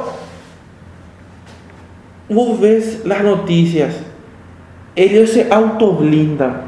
vos 2.30 2.60
ves 2.60 3.01
las 3.05 3.24
noticias, 3.24 3.95
ellos 4.95 5.30
se 5.32 5.47
autoblindan. 5.51 6.68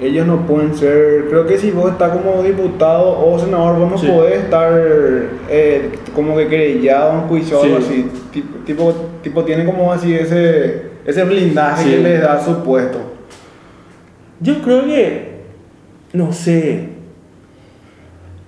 Ellos 0.00 0.26
no 0.28 0.46
pueden 0.46 0.76
ser, 0.76 1.26
creo 1.28 1.44
que 1.46 1.58
si 1.58 1.72
vos 1.72 1.90
estás 1.90 2.12
como 2.12 2.40
diputado 2.44 3.18
o 3.18 3.36
senador, 3.36 3.78
vos 3.78 3.90
no 3.90 3.98
Sí. 3.98 4.06
podés 4.06 4.44
estar 4.44 4.70
eh, 5.48 5.90
como 6.14 6.36
que 6.36 6.46
querellado, 6.46 7.14
enjuiciado 7.14 7.62
o 7.62 7.64
algo 7.64 7.80
Sí. 7.80 7.84
así. 7.86 8.10
Tipo, 8.32 8.58
tipo, 8.64 8.94
tipo 9.22 9.44
tienen 9.44 9.66
como 9.66 9.92
así 9.92 10.14
ese, 10.14 10.82
ese 11.04 11.24
blindaje 11.24 11.82
Sí. 11.82 11.90
que 11.90 11.98
les 11.98 12.22
da 12.22 12.40
su 12.40 12.62
puesto. 12.62 12.98
Yo 14.40 14.62
creo 14.62 14.84
que, 14.84 15.40
no 16.12 16.32
sé, 16.32 16.88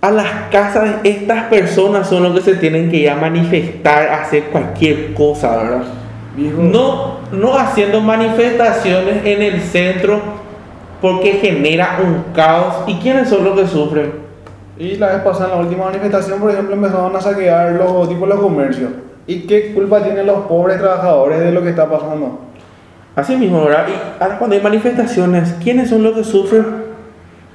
a 0.00 0.10
las 0.10 0.48
casas 0.50 1.02
de 1.02 1.10
estas 1.10 1.44
personas 1.44 2.08
son 2.08 2.22
los 2.22 2.34
que 2.34 2.40
se 2.40 2.56
tienen 2.56 2.90
que 2.90 2.98
ir 2.98 3.10
a 3.10 3.16
manifestar, 3.16 4.08
hacer 4.08 4.44
cualquier 4.44 5.12
cosa, 5.14 5.56
¿verdad? 5.56 5.82
Viejo, 6.36 6.62
No, 6.62 7.18
no 7.32 7.58
haciendo 7.58 8.00
manifestaciones 8.00 9.26
en 9.26 9.42
el 9.42 9.60
centro 9.60 10.20
porque 11.00 11.32
genera 11.32 11.98
un 12.02 12.32
caos. 12.34 12.84
¿Y 12.86 12.94
quiénes 12.94 13.28
son 13.28 13.44
los 13.44 13.58
que 13.58 13.66
sufren? 13.66 14.12
Y 14.78 14.96
la 14.96 15.08
vez 15.08 15.22
pasada, 15.22 15.50
en 15.52 15.58
la 15.58 15.64
última 15.64 15.84
manifestación, 15.86 16.40
por 16.40 16.50
ejemplo, 16.50 16.74
empezaron 16.74 17.14
a 17.14 17.20
saquear 17.20 17.72
los, 17.72 18.08
tipo, 18.08 18.26
los 18.26 18.40
comercios. 18.40 18.90
¿Y 19.26 19.40
qué 19.40 19.74
culpa 19.74 20.02
tienen 20.02 20.26
los 20.26 20.46
pobres 20.46 20.78
trabajadores 20.78 21.40
de 21.40 21.52
lo 21.52 21.62
que 21.62 21.70
está 21.70 21.88
pasando? 21.88 22.38
Así 23.16 23.36
mismo, 23.36 23.64
¿verdad? 23.64 23.86
Y 23.88 24.22
ahora 24.22 24.38
cuando 24.38 24.56
hay 24.56 24.62
manifestaciones, 24.62 25.54
¿quiénes 25.62 25.90
son 25.90 26.02
los 26.02 26.16
que 26.16 26.24
sufren? 26.24 26.90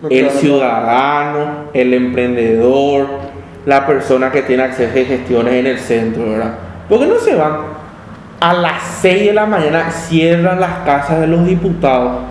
El 0.10 0.30
ciudadano, 0.30 1.70
el 1.74 1.94
emprendedor, 1.94 3.08
la 3.66 3.88
persona 3.88 4.32
que 4.32 4.42
tiene 4.42 4.64
acceso 4.64 4.92
a 4.92 5.06
gestiones 5.06 5.54
en 5.54 5.68
el 5.68 5.80
centro, 5.80 6.30
¿verdad? 6.30 6.54
¿Por 6.90 7.00
qué 7.00 7.08
no 7.08 7.18
se 7.18 7.36
van? 7.36 7.58
A 8.40 8.54
las 8.54 8.84
6 9.02 9.28
de 9.28 9.34
la 9.34 9.46
mañana 9.46 9.90
cierran 9.90 10.60
las 10.60 10.80
casas 10.86 11.22
de 11.22 11.28
los 11.28 11.46
diputados 11.48 12.22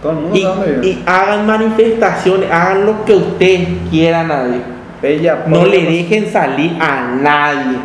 Todo 0.00 0.12
el 0.12 0.18
mundo 0.18 0.36
y, 0.36 0.42
sabe 0.42 0.98
hagan 1.04 1.46
manifestaciones, 1.46 2.50
hagan 2.50 2.86
lo 2.86 3.04
que 3.04 3.14
ustedes 3.14 3.68
quieran 3.90 4.28
nadie. 4.28 4.60
Bella, 5.02 5.42
No 5.46 5.66
le 5.66 5.82
dejen 5.82 6.30
salir 6.32 6.78
a 6.80 7.14
nadie, 7.20 7.78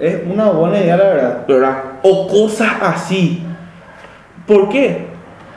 Es 0.00 0.22
una 0.26 0.46
buena 0.46 0.80
idea, 0.80 0.96
la 0.96 1.04
verdad. 1.04 1.46
¿verdad? 1.46 1.89
O 2.02 2.26
cosas 2.28 2.70
así. 2.80 3.42
¿Por 4.46 4.68
qué? 4.68 5.06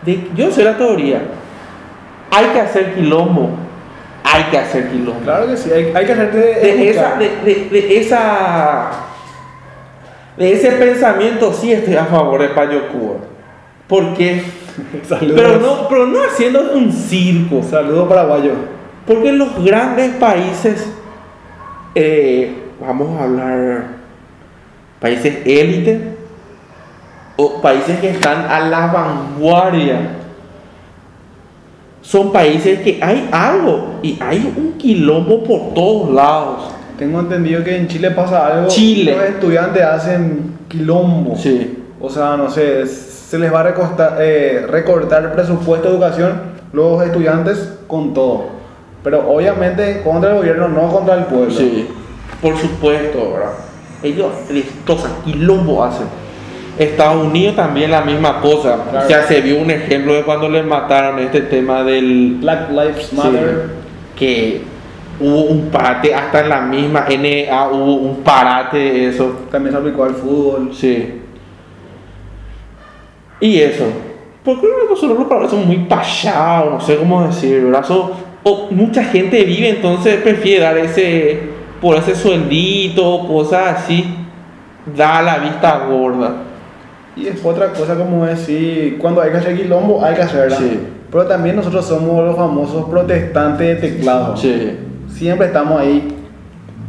De- 0.04 0.28
yo 0.36 0.52
sé 0.52 0.64
la 0.64 0.78
teoría. 0.78 1.22
Hay 2.32 2.46
que 2.48 2.60
hacer 2.60 2.94
quilombo. 2.96 3.50
Hay 4.24 4.44
que 4.46 4.58
hacer 4.58 4.90
quilombo. 4.90 5.20
Claro 5.24 5.48
que 5.48 5.58
sí, 5.58 5.72
hay, 5.72 5.92
hay 5.96 6.06
que 6.06 6.12
hacerte 6.14 6.38
de 6.38 6.90
esa, 6.90 7.16
de, 7.16 7.98
esa 8.00 8.90
de 10.38 10.54
ese 10.54 10.72
pensamiento 10.72 11.54
sí 11.54 11.72
estoy 11.72 11.96
a 11.96 12.06
favor 12.06 12.42
de 12.42 12.50
Payo 12.50 12.88
Cuba. 12.90 13.16
Porque, 13.88 14.42
Saludos. 15.08 15.36
pero 15.36 15.60
no, 15.60 15.88
pero 15.88 16.08
no 16.08 16.24
haciendo 16.24 16.72
un 16.74 16.92
circo. 16.92 17.62
Saludos 17.64 18.08
paraguayo. 18.10 18.52
Porque 19.06 19.32
los 19.32 19.64
grandes 19.64 20.12
países, 20.16 20.92
eh, 21.94 22.56
vamos 22.82 23.20
a 23.20 23.24
hablar, 23.26 23.84
países 25.00 25.40
élite 25.46 26.13
o 27.36 27.62
países 27.62 28.00
que 28.00 28.10
están 28.12 28.46
a 28.50 28.60
la 28.68 28.88
vanguardia 28.88 30.00
son 32.02 32.32
países 32.32 32.80
que 32.82 33.00
hay 33.02 33.30
algo 33.32 33.96
y 34.04 34.18
hay 34.22 34.54
un 34.58 34.74
quilombo 34.74 35.44
por 35.44 35.74
todos 35.74 36.12
lados. 36.14 36.64
Tengo 36.98 37.22
entendido 37.22 37.64
que 37.64 37.76
en 37.78 37.88
Chile 37.88 38.12
pasa 38.12 38.46
algo. 38.46 38.68
Chile. 38.68 39.16
Los 39.16 39.24
estudiantes 39.26 39.82
hacen 39.84 40.58
quilombo. 40.68 41.36
Sí. 41.38 41.80
O 42.02 42.10
sea, 42.10 42.36
no 42.36 42.50
sé, 42.50 42.86
se 42.86 43.40
les 43.40 43.52
va 43.54 43.62
a 43.62 43.74
recostar- 43.74 44.18
eh, 44.20 44.66
recortar 44.70 45.24
el 45.24 45.32
presupuesto 45.32 45.88
de 45.90 45.96
educación 45.96 46.54
los 46.74 47.02
estudiantes 47.04 47.74
con 47.88 48.14
todo. 48.14 48.48
Pero 49.04 49.30
obviamente 49.30 50.02
contra 50.04 50.32
el 50.32 50.38
gobierno, 50.38 50.68
no 50.68 50.90
contra 50.90 51.16
el 51.16 51.26
pueblo. 51.26 51.52
Sí, 51.52 51.88
por 52.42 52.58
supuesto, 52.58 53.32
¿verdad? 53.34 53.54
Ellos 54.04 54.32
destrozan, 54.50 55.12
quilombo 55.24 55.84
hacen. 55.84 56.08
Estados 56.78 57.26
Unidos 57.26 57.56
también 57.56 57.92
la 57.92 58.02
misma 58.02 58.42
cosa. 58.42 58.84
Claro. 58.90 59.06
O 59.06 59.08
sea, 59.08 59.24
se 59.24 59.42
vio 59.42 59.60
un 59.60 59.70
ejemplo 59.72 60.14
de 60.14 60.24
cuando 60.24 60.50
le 60.50 60.64
mataron 60.64 61.20
este 61.20 61.42
tema 61.42 61.84
del... 61.84 62.38
Black 62.40 62.70
Lives 62.72 63.08
sí, 63.10 63.16
Matter. 63.16 63.70
que 64.16 64.62
hubo 65.20 65.42
un 65.44 65.70
parate, 65.70 66.14
hasta 66.14 66.42
en 66.42 66.50
la 66.50 66.62
misma 66.62 67.06
NA 67.08 67.68
hubo 67.70 67.94
un 67.96 68.24
parate 68.24 68.78
de 68.78 69.08
eso. 69.10 69.42
También 69.52 69.74
se 69.74 69.80
aplicó 69.80 70.04
al 70.04 70.16
fútbol. 70.16 70.72
Sí. 70.74 71.22
Y 73.40 73.60
eso. 73.60 73.86
Porque 74.44 74.68
nosotros 74.90 75.20
los 75.20 75.28
parados 75.28 75.52
somos 75.52 75.66
muy 75.66 75.78
payados, 75.80 76.74
no 76.74 76.82
sé 76.82 76.98
cómo 76.98 77.26
decir, 77.26 77.64
¿verdad? 77.64 77.86
So- 77.86 78.12
o 78.46 78.68
mucha 78.72 79.04
gente 79.06 79.42
vive, 79.46 79.70
entonces 79.70 80.18
prefiere 80.18 80.64
dar 80.64 80.78
ese, 80.78 81.40
por 81.80 81.96
ese 81.96 82.14
sueldito, 82.14 83.26
cosas 83.26 83.78
así, 83.78 84.06
da 84.98 85.22
la 85.22 85.38
vista 85.38 85.86
gorda. 85.90 86.34
Y 87.16 87.28
es 87.28 87.44
otra 87.46 87.68
cosa 87.74 87.96
como 87.96 88.26
decir, 88.26 88.98
cuando 88.98 89.22
hay 89.22 89.32
que 89.32 89.38
hacer 89.38 89.56
quilombo, 89.56 90.04
hay 90.04 90.16
que 90.16 90.22
hacerla. 90.24 90.58
Sí. 90.58 90.80
Pero 91.12 91.26
también 91.28 91.56
nosotros 91.56 91.86
somos 91.86 92.26
los 92.26 92.36
famosos 92.36 92.90
protestantes 92.90 93.68
de 93.82 93.88
teclado. 93.90 94.36
Sí. 94.36 94.78
Siempre 95.14 95.46
estamos 95.48 95.80
ahí, 95.80 96.08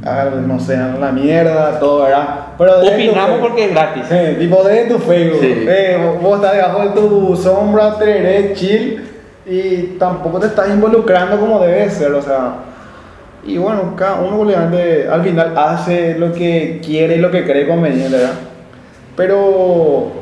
ah, 0.04 0.30
no 0.46 0.58
sé, 0.58 0.76
a 0.76 0.96
la 0.98 1.12
mierda, 1.12 1.78
todo, 1.78 2.04
¿verdad? 2.04 2.38
Pero 2.56 2.78
Opinamos 2.80 3.40
porque 3.40 3.66
es 3.66 3.70
gratis. 3.72 4.04
Sí, 4.08 4.16
tipo 4.38 4.62
desde 4.62 4.88
tu 4.94 4.98
Facebook. 4.98 5.40
Sí. 5.42 5.64
Eh, 5.68 5.98
vos- 6.02 6.22
vos 6.22 6.36
estás 6.36 6.54
debajo 6.56 6.82
de 6.82 6.88
tu 7.00 7.36
sombra, 7.36 7.98
tereré, 7.98 8.54
chill, 8.54 9.04
y 9.44 9.96
tampoco 9.98 10.40
te 10.40 10.46
estás 10.46 10.70
involucrando 10.70 11.38
como 11.38 11.60
debe 11.60 11.90
ser, 11.90 12.12
o 12.12 12.22
sea. 12.22 12.54
Y 13.46 13.58
bueno, 13.58 13.94
cada 13.94 14.20
uno 14.22 14.40
obviamente 14.40 15.06
al 15.06 15.22
final 15.22 15.52
hace 15.54 16.18
lo 16.18 16.32
que 16.32 16.80
quiere 16.82 17.16
y 17.16 17.18
lo 17.18 17.30
que 17.30 17.44
cree 17.44 17.68
conveniente, 17.68 18.16
¿verdad? 18.16 18.32
Pero 19.16 20.12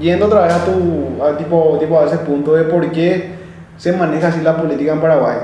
yendo 0.00 0.26
otra 0.26 0.42
vez 0.42 0.52
a 0.52 0.64
tu 0.64 1.22
a 1.22 1.36
tipo, 1.36 1.76
tipo 1.80 2.00
a 2.00 2.06
ese 2.06 2.18
punto 2.18 2.54
de 2.54 2.64
por 2.64 2.90
qué 2.90 3.32
se 3.76 3.92
maneja 3.92 4.28
así 4.28 4.40
la 4.40 4.56
política 4.56 4.92
en 4.92 5.00
Paraguay. 5.00 5.36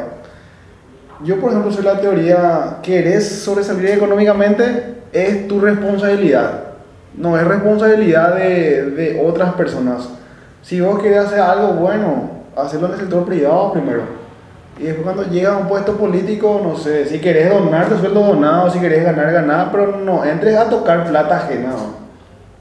Yo, 1.24 1.40
por 1.40 1.50
ejemplo, 1.50 1.72
soy 1.72 1.84
la 1.84 2.00
teoría, 2.00 2.78
querés 2.82 3.40
sobresalir 3.40 3.90
económicamente, 3.90 4.98
es 5.12 5.48
tu 5.48 5.60
responsabilidad. 5.60 6.64
No 7.14 7.36
es 7.36 7.44
responsabilidad 7.44 8.36
de, 8.36 8.90
de 8.90 9.20
otras 9.26 9.54
personas. 9.54 10.08
Si 10.62 10.80
vos 10.80 11.02
querés 11.02 11.26
hacer 11.26 11.40
algo 11.40 11.72
bueno, 11.72 12.30
hacerlo 12.56 12.86
en 12.86 12.92
el 12.92 13.00
sector 13.00 13.24
privado 13.24 13.72
primero. 13.72 14.02
Y 14.78 14.84
después 14.84 15.04
cuando 15.04 15.24
llegas 15.24 15.54
a 15.54 15.56
un 15.58 15.66
puesto 15.66 15.96
político, 15.96 16.60
no 16.62 16.76
sé, 16.76 17.06
si 17.06 17.18
querés 17.18 17.50
donar, 17.50 17.88
tu 17.88 17.98
sueldo 17.98 18.20
donado, 18.20 18.70
si 18.70 18.78
querés 18.78 19.02
ganar, 19.02 19.32
ganar, 19.32 19.70
pero 19.72 19.96
no 19.96 20.24
entres 20.24 20.56
a 20.56 20.68
tocar 20.68 21.08
plata 21.08 21.38
ajena. 21.38 21.72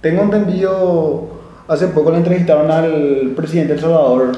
Tengo 0.02 0.22
entendido, 0.22 1.28
hace 1.68 1.88
poco 1.88 2.12
le 2.12 2.18
entrevistaron 2.18 2.70
al 2.70 3.34
presidente 3.36 3.70
de 3.70 3.76
El 3.76 3.82
Salvador, 3.82 4.32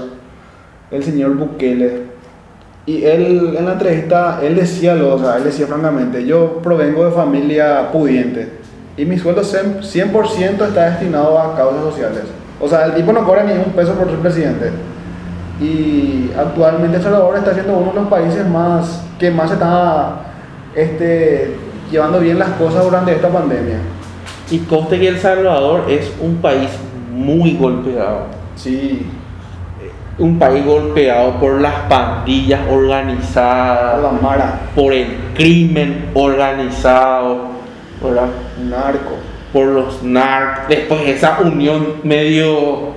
el 0.90 1.04
señor 1.04 1.36
Bukele. 1.36 2.10
Y 2.86 3.04
él, 3.04 3.56
en 3.58 3.66
la 3.66 3.74
entrevista, 3.74 4.40
él 4.42 4.56
decía, 4.56 4.96
lo, 4.96 5.16
o 5.16 5.20
sea, 5.20 5.38
él 5.38 5.44
decía 5.44 5.68
francamente, 5.68 6.26
yo 6.26 6.60
provengo 6.64 7.06
de 7.06 7.12
familia 7.12 7.92
pudiente 7.92 8.60
y 8.98 9.06
mi 9.06 9.18
sueldo 9.18 9.42
100% 9.42 9.82
100% 9.82 10.68
está 10.68 10.90
destinado 10.90 11.38
a 11.38 11.56
causas 11.56 11.82
sociales. 11.84 12.24
O 12.60 12.68
sea, 12.68 12.86
el 12.86 12.96
tipo 12.96 13.14
no 13.14 13.26
cobra 13.26 13.44
ni 13.44 13.54
un 13.54 13.72
peso 13.74 13.94
por 13.94 14.10
ser 14.10 14.20
presidente. 14.20 14.72
Y 15.62 16.32
actualmente 16.38 16.98
El 16.98 17.04
Salvador 17.04 17.38
está 17.38 17.54
siendo 17.54 17.78
uno 17.78 17.92
de 17.92 18.00
los 18.00 18.08
países 18.10 18.48
más 18.48 19.04
que 19.20 19.30
más 19.30 19.52
está 19.52 20.22
este, 20.74 21.56
llevando 21.92 22.20
bien 22.20 22.40
las 22.40 22.50
cosas 22.52 22.84
durante 22.84 23.14
esta 23.14 23.28
pandemia. 23.28 23.78
Y 24.52 24.60
conste 24.60 25.00
que 25.00 25.08
El 25.08 25.20
Salvador 25.20 25.86
es 25.90 26.12
un 26.22 26.38
país 26.38 26.70
muy 27.12 27.56
golpeado. 27.58 28.26
Sí, 28.56 29.06
Un 30.18 30.38
país 30.38 30.66
golpeado 30.66 31.40
por 31.40 31.62
las 31.62 31.74
pandillas 31.88 32.60
organizadas. 32.70 34.02
la 34.02 34.12
Mara, 34.12 34.60
por 34.76 34.92
el 34.92 35.08
crimen 35.34 36.10
organizado, 36.14 37.52
¿verdad? 38.04 38.28
narco. 38.70 39.12
por 39.54 39.66
los 39.68 40.04
narcos, 40.04 40.68
después 40.68 41.02
esa 41.08 41.40
unión 41.42 41.96
medio, 42.04 42.96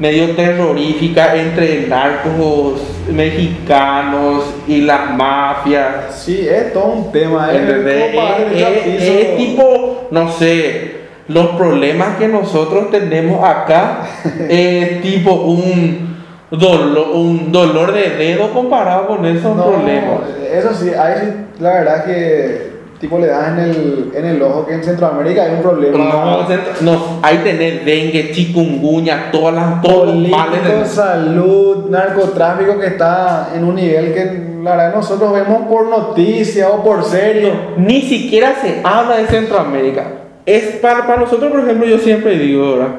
medio 0.00 0.34
terrorífica 0.34 1.36
entre 1.36 1.86
narcos 1.86 2.80
mexicanos 3.10 4.44
y 4.66 4.80
las 4.82 5.10
mafias. 5.14 6.14
Sí, 6.24 6.48
es 6.48 6.72
todo 6.72 6.86
un 6.86 7.12
tema. 7.12 7.52
Es 7.52 7.60
Es, 7.60 8.18
al 8.18 8.72
es- 8.74 8.82
piso. 8.82 9.12
es 9.12 9.36
tipo, 9.36 10.08
no 10.10 10.30
sé, 10.32 11.00
los 11.28 11.48
problemas 11.50 12.16
que 12.16 12.28
nosotros 12.28 12.90
tenemos 12.90 13.46
acá 13.48 14.00
es 14.48 15.00
tipo 15.02 15.32
un 15.32 16.16
dolor, 16.50 17.10
un 17.14 17.52
dolor 17.52 17.92
de 17.92 18.10
dedo 18.10 18.52
comparado 18.52 19.06
con 19.06 19.24
esos 19.26 19.54
No, 19.56 19.66
problemas. 19.70 20.20
Eso 20.52 20.74
sí, 20.74 20.90
ahí 20.98 21.14
sí, 21.20 21.62
la 21.62 21.70
verdad 21.74 22.04
que 22.04 22.69
tipo 23.00 23.18
le 23.18 23.26
das 23.28 23.48
en 23.48 23.58
el, 23.58 24.10
en 24.14 24.24
el 24.26 24.42
ojo 24.42 24.66
que 24.66 24.74
en 24.74 24.84
Centroamérica 24.84 25.44
hay 25.44 25.54
un 25.54 25.62
problema. 25.62 25.96
No, 25.98 26.46
no, 26.82 27.18
hay 27.22 27.38
tener 27.38 27.84
dengue, 27.84 28.30
chikungunya, 28.32 29.30
todas 29.32 29.54
las, 29.54 29.80
todos 29.80 30.06
del- 30.12 30.86
salud, 30.86 31.88
narcotráfico 31.88 32.78
que 32.78 32.86
está 32.88 33.52
en 33.54 33.64
un 33.64 33.74
nivel 33.76 34.12
que 34.12 34.50
la 34.62 34.76
verdad 34.76 34.94
nosotros 34.94 35.32
vemos 35.32 35.62
por 35.62 35.88
noticias 35.88 36.68
o 36.70 36.82
por 36.84 37.02
serie. 37.02 37.52
Ni 37.78 38.02
siquiera 38.02 38.54
se 38.60 38.80
habla 38.84 39.16
de 39.16 39.26
Centroamérica. 39.26 40.04
Es 40.44 40.76
para, 40.76 41.06
para 41.06 41.20
nosotros, 41.20 41.50
por 41.50 41.60
ejemplo, 41.60 41.86
yo 41.86 41.98
siempre 41.98 42.36
digo, 42.38 42.72
¿verdad? 42.72 42.94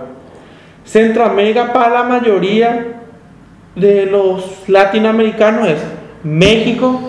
Centroamérica 0.84 1.72
para 1.74 1.90
la 1.90 2.04
mayoría 2.04 2.88
de 3.76 4.06
los 4.08 4.68
latinoamericanos 4.68 5.68
es 5.68 5.78
México, 6.24 7.00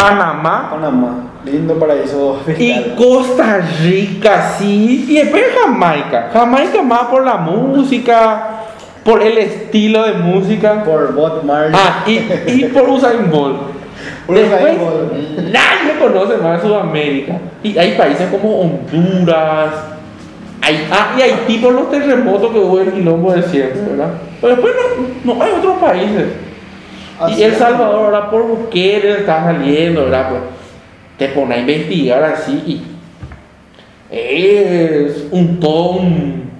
Panamá 0.00 0.70
Panamá, 0.70 1.14
lindo 1.44 1.78
paraíso 1.78 2.40
y. 2.58 2.94
Costa 2.96 3.60
Rica, 3.82 4.54
sí. 4.56 5.04
Y 5.08 5.14
después 5.16 5.42
Jamaica. 5.60 6.30
Jamaica 6.32 6.82
más 6.82 7.02
por 7.04 7.22
la 7.22 7.36
música, 7.36 8.62
por 9.04 9.22
el 9.22 9.36
estilo 9.36 10.04
de 10.04 10.14
música. 10.14 10.82
por 10.84 11.14
Bob 11.14 11.44
Marley. 11.44 11.72
Ah, 11.74 12.04
y, 12.06 12.12
y 12.46 12.64
por 12.72 12.88
Usain 12.88 13.30
Bolt. 13.30 13.60
Después, 14.28 14.78
nadie 15.52 15.98
conoce 15.98 16.36
más 16.38 16.62
Sudamérica. 16.62 17.38
Y 17.62 17.76
hay 17.76 17.96
países 17.96 18.28
como 18.30 18.60
Honduras. 18.60 19.74
Hay, 20.62 20.88
ah, 20.90 21.14
y 21.18 21.22
Haití 21.22 21.58
por 21.58 21.74
los 21.74 21.90
terremotos 21.90 22.52
que 22.52 22.58
hubo 22.58 22.80
en 22.80 22.88
el 22.88 22.94
quilombo 22.94 23.32
de 23.32 23.42
siempre, 23.42 23.82
¿verdad? 23.82 24.12
Pero 24.40 24.54
después 24.54 24.74
no, 25.24 25.34
no 25.34 25.42
hay 25.42 25.52
otros 25.58 25.76
países. 25.78 26.26
Así 27.20 27.40
y 27.40 27.42
El. 27.44 27.54
Salvador, 27.54 28.06
ahora 28.14 28.30
por 28.30 28.42
Bukele 28.46 29.18
está 29.18 29.44
saliendo, 29.44 30.04
¿verdad? 30.04 30.30
Pues 30.30 30.42
te 31.18 31.28
pone 31.28 31.54
a 31.54 31.58
investigar 31.58 32.22
así 32.24 32.62
y 32.66 32.82
es 34.10 35.26
un 35.30 35.60
todo 35.60 35.90
un, 35.92 36.50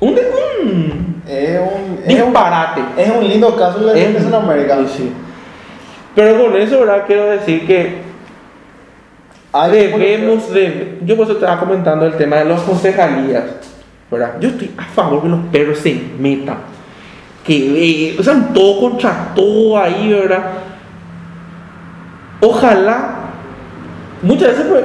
un, 0.00 0.18
Es 0.18 0.24
un, 0.64 1.22
es 1.26 1.60
un, 1.60 2.06
disparate. 2.08 2.80
es 2.96 3.10
un 3.10 3.28
lindo 3.28 3.54
caso 3.56 3.80
de 3.80 3.86
la 3.86 3.98
Es- 3.98 4.16
Centroamérica. 4.22 4.76
Sí, 4.78 4.86
sí. 4.96 5.12
Pero 6.14 6.42
con 6.44 6.56
eso, 6.56 6.80
¿verdad? 6.80 7.04
Quiero 7.06 7.26
decir 7.30 7.66
que 7.66 7.96
debemos 9.70 10.52
de... 10.52 10.98
Yo 11.04 11.16
por 11.16 11.24
eso 11.24 11.34
estaba 11.34 11.58
comentando 11.58 12.06
el 12.06 12.14
tema 12.16 12.36
de 12.36 12.44
las 12.46 12.60
concejalías, 12.62 13.44
¿verdad? 14.10 14.34
Yo 14.40 14.50
estoy 14.50 14.70
a 14.76 14.84
favor 14.84 15.22
que 15.22 15.28
los 15.28 15.40
perros 15.50 15.78
se 15.78 16.00
metan. 16.18 16.58
Que 17.44 18.10
eh, 18.12 18.16
o 18.18 18.22
sea, 18.22 18.50
todo 18.54 18.80
contra 18.80 19.32
todo 19.34 19.78
ahí, 19.78 20.08
¿verdad? 20.10 20.44
Ojalá, 22.40 23.14
muchas 24.22 24.48
veces 24.48 24.66
pues, 24.68 24.84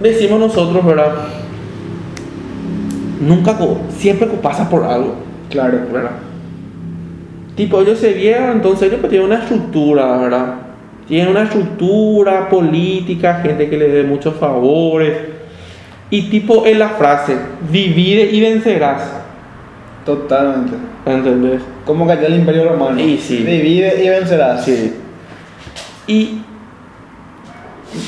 decimos 0.00 0.40
nosotros, 0.40 0.84
¿verdad? 0.84 1.12
Nunca, 3.20 3.56
siempre 3.96 4.26
pasa 4.40 4.68
por 4.68 4.84
algo. 4.84 5.16
Claro. 5.50 5.78
¿verdad? 5.92 6.10
Tipo, 7.56 7.80
ellos 7.80 7.98
se 7.98 8.12
vieron, 8.12 8.52
entonces 8.52 8.88
ellos 8.88 9.00
pues, 9.00 9.10
tienen 9.10 9.26
una 9.26 9.40
estructura, 9.40 10.16
¿verdad? 10.18 10.54
Tienen 11.08 11.28
una 11.28 11.42
estructura 11.42 12.48
política, 12.48 13.40
gente 13.42 13.68
que 13.68 13.76
les 13.76 13.92
dé 13.92 14.04
muchos 14.04 14.36
favores. 14.36 15.16
Y 16.10 16.30
tipo, 16.30 16.64
en 16.66 16.78
la 16.78 16.90
frase, 16.90 17.36
divide 17.72 18.30
y 18.30 18.40
vencerás. 18.40 19.17
Totalmente. 20.08 20.72
¿Entendés? 21.04 21.60
Como 21.84 22.06
cayó 22.06 22.28
el 22.28 22.36
Imperio 22.36 22.70
Romano. 22.70 22.98
Y 22.98 23.18
sí. 23.18 23.44
Divide 23.44 24.02
y 24.02 24.08
vencerás. 24.08 24.64
Sí. 24.64 24.94
Y 26.06 26.40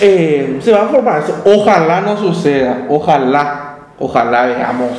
eh, 0.01 0.59
se 0.63 0.73
va 0.73 0.85
a 0.85 0.89
formar 0.89 1.23
eso. 1.23 1.43
Ojalá 1.45 2.01
no 2.01 2.17
suceda. 2.17 2.87
Ojalá. 2.89 3.67
Ojalá 3.99 4.47
veamos 4.47 4.93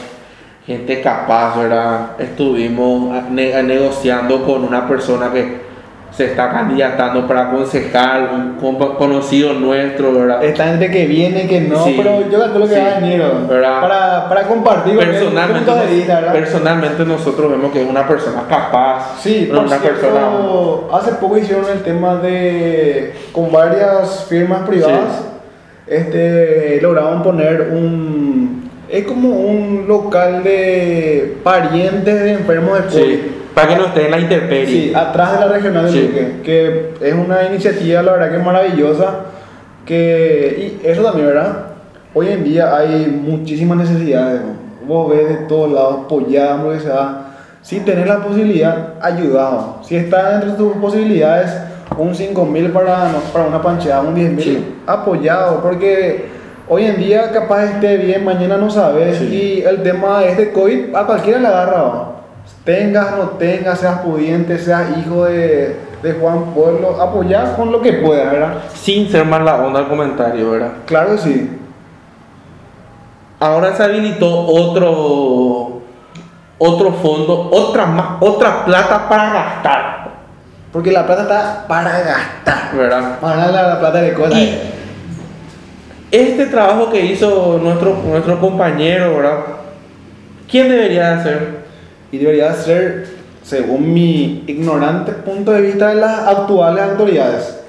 gente 0.68 1.02
capaz, 1.02 1.58
¿verdad? 1.58 2.12
Estuvimos 2.20 3.24
ne- 3.32 3.64
negociando 3.64 4.46
con 4.46 4.64
una 4.64 4.88
persona 4.88 5.32
que 5.34 5.71
se 6.12 6.26
está 6.26 6.52
candidatando 6.52 7.26
para 7.26 7.50
concejal, 7.50 8.56
un 8.62 8.76
conocido 8.98 9.54
nuestro, 9.54 10.14
¿verdad? 10.14 10.44
Está 10.44 10.72
entre 10.74 10.92
que 10.92 11.06
viene, 11.06 11.48
que 11.48 11.62
no, 11.62 11.86
Sí. 11.86 11.96
pero 11.98 12.30
yo 12.30 12.38
calculo 12.40 12.68
que 12.68 12.76
Sí. 12.76 12.82
va 12.82 12.88
a 12.88 13.00
venir. 13.00 13.24
¿Verdad? 13.48 13.82
Para, 13.82 14.30
para 14.30 14.44
compartir 14.44 14.96
con 14.96 15.04
él 15.06 15.12
Personalmente, 15.12 15.72
de 15.72 15.96
vista, 15.96 16.16
¿verdad? 16.16 16.34
personalmente 16.34 17.06
nosotros 17.06 17.50
vemos 17.52 17.72
que 17.72 17.82
es 17.84 17.90
una 17.90 18.06
persona 18.06 18.44
capaz, 18.50 19.20
Sí, 19.22 19.48
una 19.50 19.62
por 19.62 19.70
cierto, 19.70 19.88
persona 20.02 20.98
hace 20.98 21.12
poco 21.14 21.38
hicieron 21.38 21.66
el 21.72 21.80
tema 21.82 22.16
de 22.16 23.14
con 23.32 23.50
varias 23.52 24.26
firmas 24.28 24.68
privadas, 24.68 25.24
este 25.88 26.80
lograron 26.82 27.24
poner 27.24 27.70
un 27.72 28.70
es 28.90 29.06
como 29.06 29.30
un 29.30 29.86
local 29.88 30.44
de 30.44 31.38
parientes 31.44 32.22
de 32.22 32.34
enfermos 32.34 32.78
de 32.78 33.00
COVID. 33.00 33.20
Para 33.54 33.68
que 33.68 33.76
no 33.76 33.86
esté 33.88 34.06
en 34.06 34.12
la 34.12 34.20
intemperie. 34.20 34.66
Sí, 34.68 34.94
atrás 34.96 35.34
de 35.34 35.40
la 35.46 35.52
regional 35.52 35.86
de 35.86 35.92
Sí. 35.92 36.02
Luque, 36.08 36.42
que 36.44 36.94
es 37.02 37.14
una 37.14 37.44
iniciativa, 37.44 38.02
la 38.02 38.14
verdad 38.14 38.32
que 38.32 38.38
maravillosa, 38.38 39.10
que, 39.86 40.80
y 40.84 40.88
eso 40.88 41.04
también, 41.04 41.28
¿verdad? 41.28 41.66
Hoy 42.14 42.30
en 42.30 42.44
día 42.44 42.76
hay 42.76 43.08
muchísimas 43.08 43.78
necesidades, 43.78 44.42
¿no? 44.42 44.62
vos 44.88 45.10
ves 45.12 45.30
de 45.30 45.36
todos 45.48 45.72
lados, 45.72 46.00
apoyado, 46.06 46.64
lo 46.68 46.74
que 46.74 46.80
sea, 46.80 47.28
si 47.62 47.80
tenés 47.82 48.08
la 48.08 48.18
posibilidad, 48.18 48.96
ayudado, 49.02 49.78
si 49.84 49.96
está 49.96 50.32
dentro 50.32 50.52
de 50.52 50.58
tus 50.58 50.74
posibilidades, 50.82 51.52
un 51.98 52.16
5 52.16 52.46
mil 52.46 52.72
para, 52.72 53.10
no, 53.12 53.20
para 53.32 53.46
una 53.48 53.62
pancheada, 53.62 54.02
un 54.02 54.16
10 54.16 54.32
mil, 54.32 54.44
Sí. 54.44 54.76
apoyado, 54.88 55.62
porque 55.62 56.26
hoy 56.68 56.86
en 56.86 56.98
día 56.98 57.32
capaz 57.32 57.66
esté 57.66 57.98
bien, 57.98 58.26
mañana 58.26 58.58
no 58.58 58.70
sabes, 58.70 59.18
Sí. 59.18 59.26
y 59.62 59.62
el 59.68 59.84
tema 59.84 60.24
es 60.26 60.36
de 60.38 60.52
COVID, 60.52 60.96
a 60.96 61.06
cualquiera 61.06 61.40
le 61.40 61.48
agarra. 61.48 61.84
Tengas, 62.64 63.12
no 63.18 63.30
tengas, 63.32 63.80
seas 63.80 64.00
pudiente, 64.02 64.58
seas 64.58 64.98
hijo 64.98 65.26
de, 65.26 65.78
de 66.04 66.14
Juan 66.14 66.54
Pueblo, 66.54 67.02
apoyar 67.02 67.56
con 67.56 67.72
lo 67.72 67.82
que 67.82 67.94
puedas, 67.94 68.32
¿verdad? 68.32 68.54
Sin 68.74 69.10
ser 69.10 69.26
más 69.26 69.42
la 69.44 69.56
onda 69.58 69.80
al 69.80 69.88
comentario, 69.88 70.52
¿verdad? 70.52 70.72
Claro 70.86 71.12
que 71.12 71.18
sí. 71.18 71.58
Ahora 73.40 73.76
se 73.76 73.84
habilitó 73.84 74.46
otro 74.48 75.82
otro 76.64 76.92
fondo, 76.94 77.50
otra 77.52 78.18
otra 78.20 78.66
plata 78.66 79.10
para 79.10 79.34
gastar, 79.34 80.10
Porque 80.72 80.92
la 80.92 81.08
plata 81.08 81.24
está 81.24 81.66
para 81.68 81.90
gastar. 82.02 82.76
¿verdad? 82.76 83.20
Para 83.20 83.52
la, 83.52 83.64
la 83.64 83.80
plata 83.80 84.02
de 84.02 84.14
cosas. 84.14 84.38
Y 84.38 84.60
este 86.12 86.46
trabajo 86.46 86.92
que 86.92 87.04
hizo 87.04 87.60
nuestro 87.62 87.98
nuestro 88.06 88.40
compañero, 88.40 89.16
¿verdad? 89.16 89.40
¿Quién 90.50 90.70
debería 90.70 91.10
de 91.10 91.14
hacer? 91.16 91.61
Y 92.12 92.18
debería 92.18 92.54
ser, 92.54 93.08
según 93.44 93.94
mi 93.94 94.44
ignorante 94.48 95.12
punto 95.14 95.52
de 95.52 95.62
vista, 95.62 95.90
de 95.90 95.96
las 95.96 96.28
actuales 96.28 96.84
autoridades. 96.84 97.60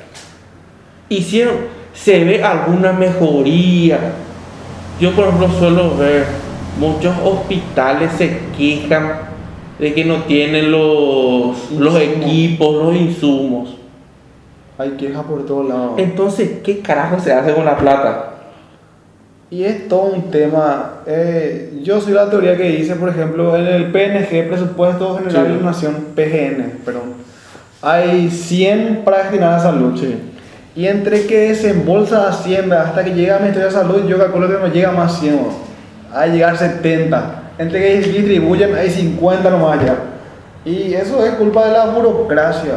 hicieron, 1.08 1.54
se 1.94 2.24
ve 2.24 2.42
alguna 2.42 2.92
mejoría. 2.92 3.98
Yo 5.00 5.12
por 5.12 5.26
ejemplo 5.26 5.48
suelo 5.58 5.96
ver 5.96 6.26
muchos 6.78 7.14
hospitales 7.24 8.12
se 8.16 8.38
quejan 8.56 9.12
de 9.78 9.94
que 9.94 10.04
no 10.04 10.22
tienen 10.22 10.70
los, 10.70 11.70
los 11.72 11.96
equipos, 12.00 12.84
los 12.84 12.96
insumos. 12.96 13.76
Hay 14.78 14.90
quejas 14.92 15.24
por 15.24 15.44
todos 15.44 15.68
lados. 15.68 15.92
Entonces, 15.98 16.60
¿qué 16.64 16.80
carajo 16.80 17.20
se 17.20 17.32
hace 17.32 17.52
con 17.54 17.64
la 17.64 17.76
plata? 17.76 18.31
Y 19.52 19.64
es 19.64 19.86
todo 19.86 20.04
un 20.14 20.30
tema. 20.30 21.02
eh, 21.06 21.78
yo 21.82 22.00
soy 22.00 22.14
la 22.14 22.30
teoría 22.30 22.56
que 22.56 22.70
dice, 22.70 22.94
por 22.94 23.10
ejemplo, 23.10 23.54
en 23.54 23.66
el 23.66 23.92
PNG, 23.92 24.48
Presupuesto 24.48 25.18
General 25.18 25.46
Sí. 25.46 25.52
de 25.52 25.58
la 25.58 25.62
Nación, 25.62 25.94
PGN, 26.16 26.78
perdón. 26.86 27.12
Hay 27.82 28.30
100 28.30 29.02
para 29.04 29.18
destinar 29.24 29.52
a 29.52 29.58
salud. 29.60 29.92
Y 30.74 30.86
entre 30.86 31.26
que 31.26 31.48
desembolsa 31.50 32.28
Hacienda 32.30 32.80
hasta 32.82 33.04
que 33.04 33.10
llega 33.12 33.36
a 33.36 33.40
Ministerio 33.40 33.68
de 33.68 33.74
Salud, 33.74 34.08
yo 34.08 34.16
calculo 34.16 34.48
que 34.48 34.54
no 34.54 34.72
llega 34.72 34.90
más 34.90 35.20
100, 35.20 35.36
¿no? 35.36 35.48
a 36.14 36.26
llegar 36.26 36.56
70. 36.56 37.42
Entre 37.58 37.78
que 37.78 37.98
distribuyen, 38.08 38.74
hay 38.74 38.88
50 38.88 39.50
nomás 39.50 39.84
ya. 39.84 39.96
Y 40.64 40.94
eso 40.94 41.26
es 41.26 41.32
culpa 41.34 41.66
de 41.66 41.72
la 41.72 41.86
burocracia. 41.86 42.72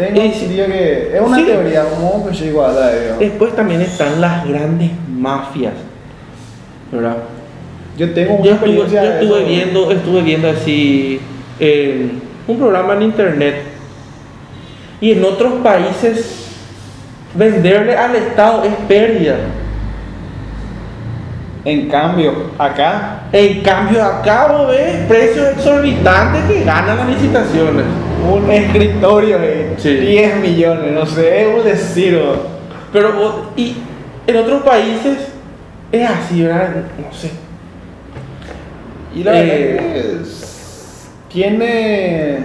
Tengo 0.00 0.22
Y- 0.22 0.26
entendido 0.28 0.66
que 0.66 1.10
es 1.14 1.20
una 1.20 1.36
Sí. 1.36 1.44
teoría, 1.44 1.84
como 1.84 2.26
que 2.26 2.32
de 2.32 3.16
Después 3.18 3.54
también 3.54 3.82
están 3.82 4.18
las 4.18 4.48
grandes 4.48 4.90
mafias. 5.14 5.74
¿Verdad? 6.90 7.16
Yo 7.98 8.10
tengo 8.14 8.34
una 8.36 8.44
Yo 8.46 8.52
estuve, 8.52 8.70
experiencia 8.70 9.04
yo 9.04 9.10
estuve 9.20 9.44
viendo, 9.44 9.90
estuve 9.90 10.22
viendo 10.22 10.48
así 10.48 11.20
eh, 11.58 12.12
un 12.48 12.58
programa 12.58 12.94
en 12.94 13.02
internet 13.02 13.56
y 15.02 15.12
en 15.12 15.22
otros 15.22 15.52
países 15.62 16.46
venderle 17.34 17.94
al 17.94 18.16
Estado 18.16 18.64
es 18.64 18.72
pérdida. 18.88 19.36
En 21.66 21.90
cambio, 21.90 22.32
acá, 22.58 23.24
En 23.32 23.60
cambio 23.60 24.02
acá 24.02 24.46
vos 24.50 24.68
ves 24.68 25.06
precios 25.06 25.48
exorbitantes 25.48 26.42
que 26.44 26.64
ganan 26.64 26.96
las 26.96 27.08
licitaciones. 27.10 27.84
Un 28.28 28.50
escritorio 28.50 29.38
de 29.38 29.74
Sí. 29.78 29.94
10 29.94 30.36
millones, 30.40 30.92
no 30.92 31.06
sé, 31.06 31.42
es 31.42 31.54
un 31.58 31.64
decir. 31.64 32.20
Pero 32.92 33.12
vos- 33.12 33.34
y 33.56 33.76
en 34.26 34.36
otros 34.36 34.62
países 34.62 35.28
es 35.92 36.08
así, 36.10 36.42
¿verdad? 36.42 36.70
No 36.98 37.12
sé. 37.16 37.30
Y 39.14 39.24
la 39.24 39.32
verdad 39.32 39.46
Eh. 39.48 39.76
que 39.92 39.98
es- 40.22 41.08
tiene, 41.28 42.38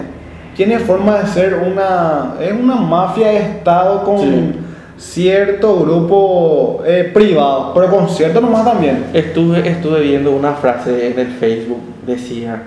tiene 0.56 0.80
forma 0.80 1.20
de 1.20 1.28
ser 1.28 1.56
una, 1.56 2.36
es 2.40 2.54
una 2.54 2.76
mafia 2.76 3.28
de 3.30 3.38
Estado 3.38 4.04
con 4.04 4.20
Sí. 4.20 4.54
cierto 4.98 5.80
grupo 5.82 6.82
eh, 6.86 7.10
privado, 7.14 7.74
pero 7.74 7.90
con 7.90 8.08
cierto 8.10 8.40
nomás 8.42 8.64
también. 8.66 9.06
Estuve, 9.14 9.68
estuve 9.68 10.02
viendo 10.02 10.32
una 10.32 10.54
frase 10.54 11.08
en 11.12 11.20
el 11.20 11.28
Facebook, 11.28 11.82
decía 12.06 12.62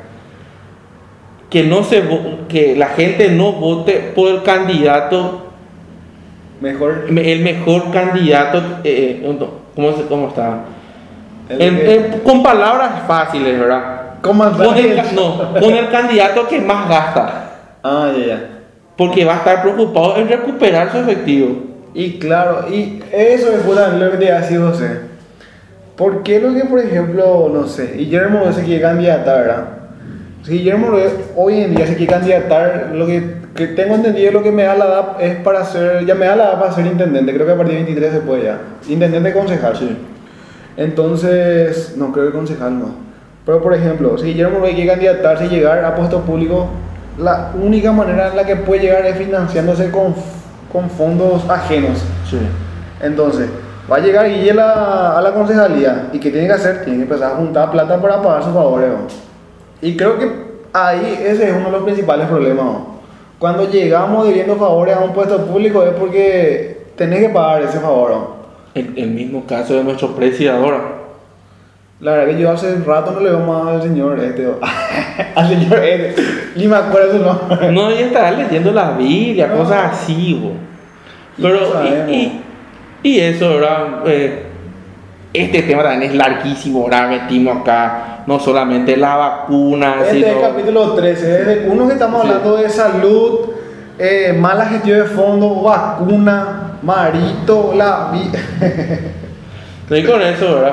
que 1.51 1.63
no 1.63 1.83
se 1.85 2.03
que 2.49 2.77
la 2.77 2.89
gente 2.89 3.31
no 3.31 3.53
vote 3.53 4.13
por 4.15 4.29
el 4.31 4.43
candidato, 4.43 5.47
Mejor. 6.61 7.05
el 7.09 7.41
mejor 7.41 7.91
candidato, 7.91 8.63
eh, 8.85 9.23
¿cómo, 9.75 9.93
se- 9.97 10.05
cómo 10.07 10.29
está? 10.29 10.61
En- 11.49 11.77
que- 11.77 11.95
en- 11.95 12.21
con 12.21 12.43
palabras 12.43 13.03
fáciles, 13.07 13.59
¿verdad? 13.59 13.95
comandante. 14.21 14.65
Con 14.67 14.77
el, 14.77 15.15
no, 15.15 15.53
con 15.61 15.73
el 15.75 15.89
candidato 15.91 16.49
que 16.49 16.61
más 16.61 16.89
gasta, 16.89 17.53
Ah, 17.85 18.11
ya, 18.19 18.27
ya. 18.27 18.41
porque 18.97 19.25
va 19.25 19.35
a 19.35 19.37
estar 19.39 19.63
preocupado 19.63 20.17
en 20.17 20.29
recuperar 20.29 20.91
su 20.91 20.99
efectivo. 20.99 21.57
Y 21.95 22.19
claro, 22.19 22.67
y 22.69 23.01
eso 23.13 23.53
es 23.53 23.65
lo 23.65 24.11
que 24.11 24.17
te 24.17 24.25
iba 24.27 24.37
a 24.37 24.41
decir 24.41 24.59
José. 24.61 25.01
¿Por 25.97 26.23
qué 26.25 26.41
lo 26.41 26.53
que, 26.53 26.65
por 26.65 26.81
ejemplo, 26.81 27.49
no 27.53 27.67
sé, 27.67 27.95
Guillermo 27.97 28.39
Rodríguez 28.41 28.57
se 28.57 28.65
quiere 28.65 28.83
candidatar, 28.83 29.39
¿verdad? 29.39 29.65
Si 30.49 30.55
Guillermo 30.55 30.89
hoy 31.37 31.61
en 31.61 31.75
día 31.75 31.87
se 31.87 31.95
quiere 31.95 32.11
candidatar, 32.11 32.93
lo 32.95 33.05
que, 33.05 33.35
que 33.55 33.67
tengo 33.67 33.97
entendido, 33.97 34.33
lo 34.33 34.43
que 34.43 34.51
me 34.51 34.63
da 34.63 34.77
la 34.77 34.85
edad 34.87 35.21
es 35.21 35.37
para 35.41 35.63
ser, 35.63 36.07
ya 36.07 36.15
me 36.15 36.25
da 36.25 36.37
la 36.37 36.45
edad 36.45 36.59
para 36.59 36.73
ser 36.73 36.87
intendente, 36.87 37.35
creo 37.35 37.47
que 37.47 37.53
a 37.53 37.57
partir 37.57 37.75
de 37.75 37.85
23 37.85 38.13
se 38.15 38.21
puede 38.21 38.45
ya. 38.45 38.59
Intendente 38.89 39.35
concejal. 39.35 39.75
Entonces, 40.79 41.97
no 41.99 42.13
creo 42.13 42.29
que 42.29 42.33
concejal 42.33 42.79
no. 42.79 42.95
Pero 43.45 43.63
por 43.63 43.75
ejemplo, 43.75 44.17
si 44.17 44.29
Guillermo 44.29 44.61
Rodríguez 44.61 44.77
quiere 44.77 44.93
candidatarse 44.93 45.45
y 45.45 45.49
llegar 45.51 45.85
a 45.85 45.95
puesto 45.95 46.23
público, 46.23 46.69
la 47.19 47.53
única 47.63 47.93
manera 47.93 48.29
en 48.29 48.37
la 48.37 48.47
que 48.47 48.57
puede 48.57 48.81
llegar 48.81 49.05
es 49.05 49.19
financiándose 49.19 49.91
con, 49.91 50.15
con 50.73 50.89
fondos 50.89 51.47
ajenos. 51.51 51.99
Sí. 52.31 52.39
Entonces, 53.03 53.51
va 53.91 53.97
a 53.97 54.01
llegar 54.01 54.27
Guille 54.27 54.53
a 54.53 54.55
la, 54.55 55.19
a 55.19 55.21
la 55.21 55.35
concejalía 55.35 56.09
y 56.11 56.19
¿qué 56.19 56.31
tiene 56.31 56.47
que 56.47 56.55
hacer? 56.55 56.85
Tiene 56.85 57.01
que 57.01 57.03
empezar 57.03 57.33
a 57.33 57.37
juntar 57.37 57.71
plata 57.71 58.01
para 58.01 58.23
pagar 58.23 58.43
sus 58.43 58.55
favores. 58.55 58.89
¿no? 58.89 59.28
Y 59.83 59.97
creo 59.97 60.19
que 60.19 60.29
ahí 60.73 61.19
ese 61.25 61.49
es 61.51 61.55
uno 61.57 61.67
de 61.67 61.71
los 61.73 61.83
principales 61.85 62.27
problemas. 62.29 62.67
Cuando 63.39 63.71
llegamos 63.71 64.27
debiendo 64.27 64.57
favores 64.57 64.97
a 64.97 65.01
un 65.01 65.13
puesto 65.13 65.39
público 65.47 65.83
es 65.85 65.91
porque 65.93 66.87
tenés 66.97 67.21
que 67.21 67.29
pagar 67.29 67.63
ese 67.63 67.79
favor. 67.79 68.37
El, 68.75 68.93
el 68.97 69.11
mismo 69.11 69.45
caso 69.47 69.75
de 69.75 69.85
nuestro 69.85 70.09
presidiador. 70.17 70.99
La 72.01 72.13
verdad 72.13 72.35
que 72.37 72.41
yo 72.43 72.51
hace 72.51 72.77
rato 72.85 73.11
no 73.13 73.21
le 73.21 73.31
veo 73.31 73.41
más 73.41 73.67
al 73.75 73.83
señor 73.83 74.19
este. 74.21 74.47
al 75.35 75.49
señor 75.49 75.79
este. 75.85 76.23
Ni 76.57 76.67
me 76.69 76.77
acuerdo 76.77 77.13
su 77.13 77.25
nombre. 77.25 77.73
No, 77.73 77.91
y 77.91 77.99
estará 77.99 78.31
leyendo 78.33 78.71
la 78.73 78.93
Biblia, 78.93 79.49
No. 79.49 79.59
cosas 79.59 79.93
así, 79.93 80.41
bo. 80.43 80.53
Pero, 81.41 81.59
y- 82.09 82.41
y 83.03 83.21
eso, 83.21 83.49
¿verdad? 83.51 84.03
Eh, 84.07 84.43
este 85.33 85.63
tema 85.63 85.83
también 85.83 86.11
es 86.11 86.17
larguísimo, 86.17 86.83
ahora 86.83 87.07
metimos 87.09 87.59
acá 87.59 88.21
no 88.27 88.39
solamente 88.41 88.97
la 88.97 89.17
vacuna, 89.17 89.97
Este 90.03 90.15
sino... 90.15 90.27
es 90.27 90.37
el 90.37 90.41
capítulo 90.43 90.93
13. 90.95 91.27
Desde 91.27 91.69
uno 91.69 91.87
que 91.87 91.93
estamos 91.95 92.23
Sí. 92.23 92.29
hablando 92.29 92.57
de 92.57 92.69
salud, 92.71 93.39
eh, 93.99 94.37
mala 94.39 94.67
gestión 94.67 94.99
de 95.01 95.05
fondos, 95.07 95.63
vacuna, 95.63 96.73
marito, 96.83 97.73
la. 97.77 98.13
Estoy 99.83 100.05
con 100.05 100.21
eso, 100.23 100.55
¿verdad? 100.57 100.73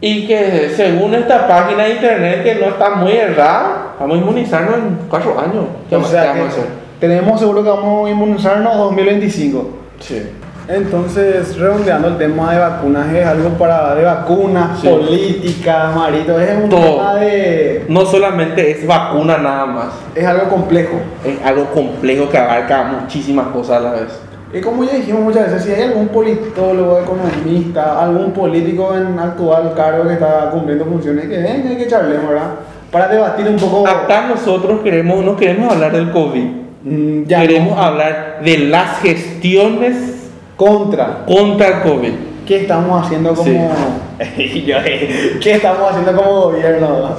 Y 0.00 0.26
que 0.26 0.70
según 0.76 1.14
esta 1.14 1.48
página 1.48 1.84
de 1.84 1.90
internet 1.94 2.42
que 2.44 2.54
no 2.56 2.66
está 2.66 2.90
muy 2.90 3.12
errada, 3.12 3.94
vamos 3.98 4.16
a 4.16 4.20
inmunizarnos 4.20 4.74
en 4.76 4.98
cuatro 5.08 5.38
años. 5.40 5.64
¿Qué 5.88 5.96
o 5.96 6.00
más- 6.00 6.10
sea 6.10 6.22
qué 6.22 6.28
vamos 6.40 6.44
a 6.44 6.50
hacer? 6.58 6.64
tenemos 7.00 7.38
seguro 7.40 7.62
que 7.62 7.68
vamos 7.70 8.06
a 8.06 8.10
inmunizarnos 8.10 8.76
2025. 8.76 9.70
Sí. 10.00 10.22
Entonces, 10.66 11.58
redondeando 11.58 12.08
el 12.08 12.16
tema 12.16 12.52
de 12.54 12.58
vacunas, 12.58 13.12
es 13.14 13.26
algo 13.26 13.50
para 13.50 13.94
de 13.94 14.02
vacunas, 14.04 14.80
Sí. 14.80 14.88
política, 14.88 15.90
marito, 15.94 16.40
es 16.40 16.56
un 16.56 16.70
Todo. 16.70 16.80
tema 16.96 17.14
de. 17.16 17.84
No 17.88 18.06
solamente 18.06 18.70
es 18.70 18.86
vacuna 18.86 19.36
nada 19.38 19.66
más, 19.66 19.86
Es 20.14 20.24
algo 20.24 20.48
complejo. 20.48 20.94
es 21.24 21.44
algo 21.44 21.66
complejo 21.66 22.30
que 22.30 22.38
abarca 22.38 22.82
muchísimas 22.84 23.48
cosas 23.48 23.76
a 23.78 23.80
la 23.80 23.90
vez. 23.92 24.20
Y 24.54 24.60
como 24.60 24.84
ya 24.84 24.94
dijimos 24.94 25.20
muchas 25.22 25.52
veces, 25.52 25.64
si 25.64 25.72
hay 25.72 25.88
algún 25.88 26.08
politólogo, 26.08 26.98
economista, 27.00 28.00
algún 28.02 28.30
político 28.32 28.94
en 28.96 29.18
actual 29.18 29.72
cargo 29.76 30.06
que 30.06 30.14
está 30.14 30.48
cumpliendo 30.50 30.84
funciones, 30.86 31.26
que 31.26 31.38
venga 31.38 31.72
y 31.72 31.76
que 31.76 31.88
charlemos, 31.88 32.28
¿verdad? 32.30 32.50
Para 32.90 33.08
debatir 33.08 33.48
un 33.48 33.56
poco. 33.56 33.86
Acá 33.86 34.28
nosotros 34.28 34.80
queremos, 34.82 35.24
no 35.24 35.36
queremos 35.36 35.72
hablar 35.72 35.92
del 35.92 36.10
COVID, 36.10 36.64
Mm, 36.84 37.24
ya 37.26 37.40
queremos 37.40 37.76
no. 37.76 37.82
hablar 37.82 38.40
de 38.44 38.58
las 38.58 38.98
gestiones 39.00 40.13
contra. 40.56 41.24
contra 41.26 41.68
el 41.68 41.82
COVID. 41.82 42.12
¿Qué 42.46 42.62
estamos 42.62 43.04
haciendo 43.04 43.34
como. 43.34 43.70
Eh, 44.20 45.38
¿Qué 45.42 45.52
estamos 45.54 45.90
haciendo 45.90 46.14
como 46.14 46.40
gobierno? 46.42 47.16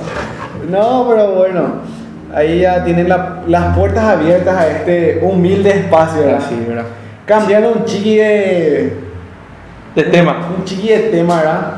No, 0.70 1.06
pero 1.10 1.36
bueno. 1.36 1.64
Ahí 2.34 2.60
ya 2.62 2.84
tienen 2.86 3.10
la- 3.10 3.42
las 3.48 3.76
puertas 3.78 4.04
abiertas 4.06 4.56
a 4.58 4.68
este 4.70 5.20
humilde 5.22 5.70
espacio, 5.72 6.22
¿verdad? 6.22 6.38
Así, 6.46 6.56
¿verdad? 6.68 6.86
Cambiando 7.26 7.74
un 7.74 7.84
chiqui 7.86 8.16
de. 8.16 8.94
De 9.94 10.04
tema. 10.04 10.50
Un 10.58 10.64
chiqui 10.64 10.88
de 10.88 11.00
tema, 11.10 11.38
¿verdad? 11.38 11.74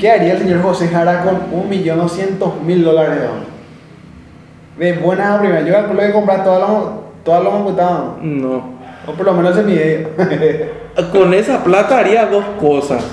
¿Qué 0.00 0.10
haría 0.10 0.32
el 0.32 0.38
señor 0.38 0.62
José 0.62 0.88
Jara 0.88 1.22
con 1.22 1.38
un 1.52 1.68
millón 1.68 1.98
doscientos 1.98 2.52
mil 2.62 2.82
dólares 2.84 3.18
de? 4.78 4.84
De 4.86 4.92
buenas 4.98 5.28
a 5.30 5.38
primeras. 5.38 5.66
Yo 5.66 5.72
calculo 5.74 6.00
que 6.00 6.12
comprar 6.12 6.44
todas 6.44 6.60
las 6.60 6.70
todas 7.24 7.42
las 7.44 7.52
computadoras. 7.52 8.00
No. 8.22 8.76
O 9.06 9.12
por 9.12 9.24
lo 9.26 9.32
menos 9.34 9.56
en 9.58 9.66
mi 9.66 9.72
idea. 9.72 10.08
Con 11.12 11.34
esa 11.34 11.62
plata 11.62 11.98
haría 11.98 12.26
dos 12.26 12.44
cosas. 12.58 13.04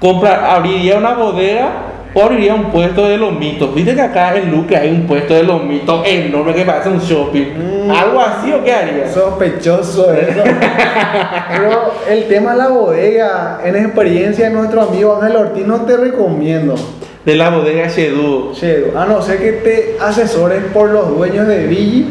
Compra, 0.00 0.54
abriría 0.54 0.98
una 0.98 1.14
bodega 1.14 1.68
o 2.12 2.22
abriría 2.22 2.54
un 2.54 2.70
puesto 2.70 3.08
de 3.08 3.16
lomitos. 3.16 3.74
Viste 3.74 3.94
que 3.94 4.02
acá 4.02 4.36
en 4.36 4.50
Luque 4.50 4.76
hay 4.76 4.90
un 4.90 5.06
puesto 5.06 5.32
de 5.34 5.42
lomitos 5.42 6.06
enorme 6.06 6.54
que 6.54 6.64
parece 6.64 6.90
un 6.90 6.98
shopping. 6.98 7.86
Mm. 7.86 7.90
Algo 7.90 8.20
así 8.20 8.52
o 8.52 8.62
qué 8.62 8.72
haría? 8.72 9.08
Sospechoso 9.10 10.12
eso. 10.12 10.42
Pero 11.50 11.92
el 12.08 12.24
tema 12.28 12.52
de 12.52 12.58
la 12.58 12.68
bodega, 12.68 13.60
en 13.64 13.76
experiencia 13.76 14.50
de 14.50 14.54
nuestro 14.54 14.82
amigo 14.82 15.18
Ángel 15.20 15.36
Ortiz, 15.36 15.66
no 15.66 15.82
te 15.82 15.96
recomiendo. 15.96 16.74
De 17.24 17.34
la 17.34 17.48
bodega 17.48 17.88
Shedu. 17.88 18.52
Chedo, 18.52 18.98
a 18.98 19.06
no 19.06 19.22
ser 19.22 19.38
que 19.38 19.52
te 19.52 19.96
asesores 20.00 20.62
por 20.72 20.90
los 20.90 21.16
dueños 21.16 21.46
de 21.48 21.66
Villi 21.66 22.08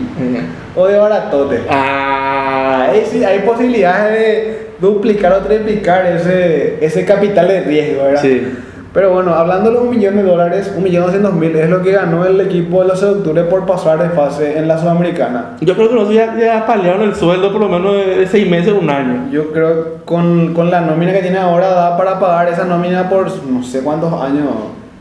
o 0.76 0.88
de 0.88 0.98
Baratote. 0.98 1.62
Ah, 1.70 2.88
Ahí 2.90 3.04
sí 3.10 3.24
hay 3.24 3.40
posibilidades 3.40 4.14
de 4.14 4.65
duplicar 4.80 5.34
o 5.34 5.38
triplicar 5.38 6.06
ese, 6.06 6.78
ese 6.82 7.06
capital 7.06 7.48
de 7.48 7.62
riesgo, 7.62 8.04
¿verdad? 8.04 8.22
Sí. 8.22 8.54
Pero 8.94 9.12
bueno, 9.12 9.34
hablando 9.34 9.72
de 9.72 9.78
un 9.80 9.90
millón 9.90 10.16
de 10.16 10.24
dólares, 10.24 10.74
un 10.74 10.82
millón 10.82 11.04
doscientos 11.04 11.34
mil 11.34 11.54
es 11.54 11.70
lo 11.70 11.82
que 11.82 11.92
ganó 11.92 12.26
el 12.26 12.40
equipo 12.40 12.82
de 12.82 12.88
los 12.88 13.00
seductores 13.02 13.44
por 13.44 13.66
pasar 13.66 14.00
de 14.00 14.08
fase 14.10 14.58
en 14.58 14.70
la 14.70 14.78
Sudamericana. 14.78 15.58
Yo 15.60 15.76
creo 15.76 15.90
que 15.90 15.96
nosotros 15.96 16.16
ya, 16.16 16.34
ya 16.40 16.66
palearon 16.66 17.02
el 17.02 17.14
sueldo 17.14 17.52
por 17.52 17.60
lo 17.60 17.68
menos 17.68 17.94
de, 17.94 18.16
de 18.20 18.28
seis 18.28 18.50
meses 18.50 18.72
o 18.72 18.80
un 18.80 18.90
año. 18.90 19.28
Yo 19.32 19.52
creo 19.52 19.84
que 19.84 19.90
con, 20.06 20.54
con 20.54 20.72
la 20.72 20.80
nómina 20.80 21.12
que 21.12 21.20
tiene 21.20 21.38
ahora 21.40 21.72
da 21.72 21.98
para 21.98 22.22
pagar 22.22 22.48
esa 22.48 22.64
nómina 22.64 23.10
por 23.10 23.26
no 23.46 23.62
sé 23.64 23.82
cuántos 23.82 24.14
años. 24.14 24.46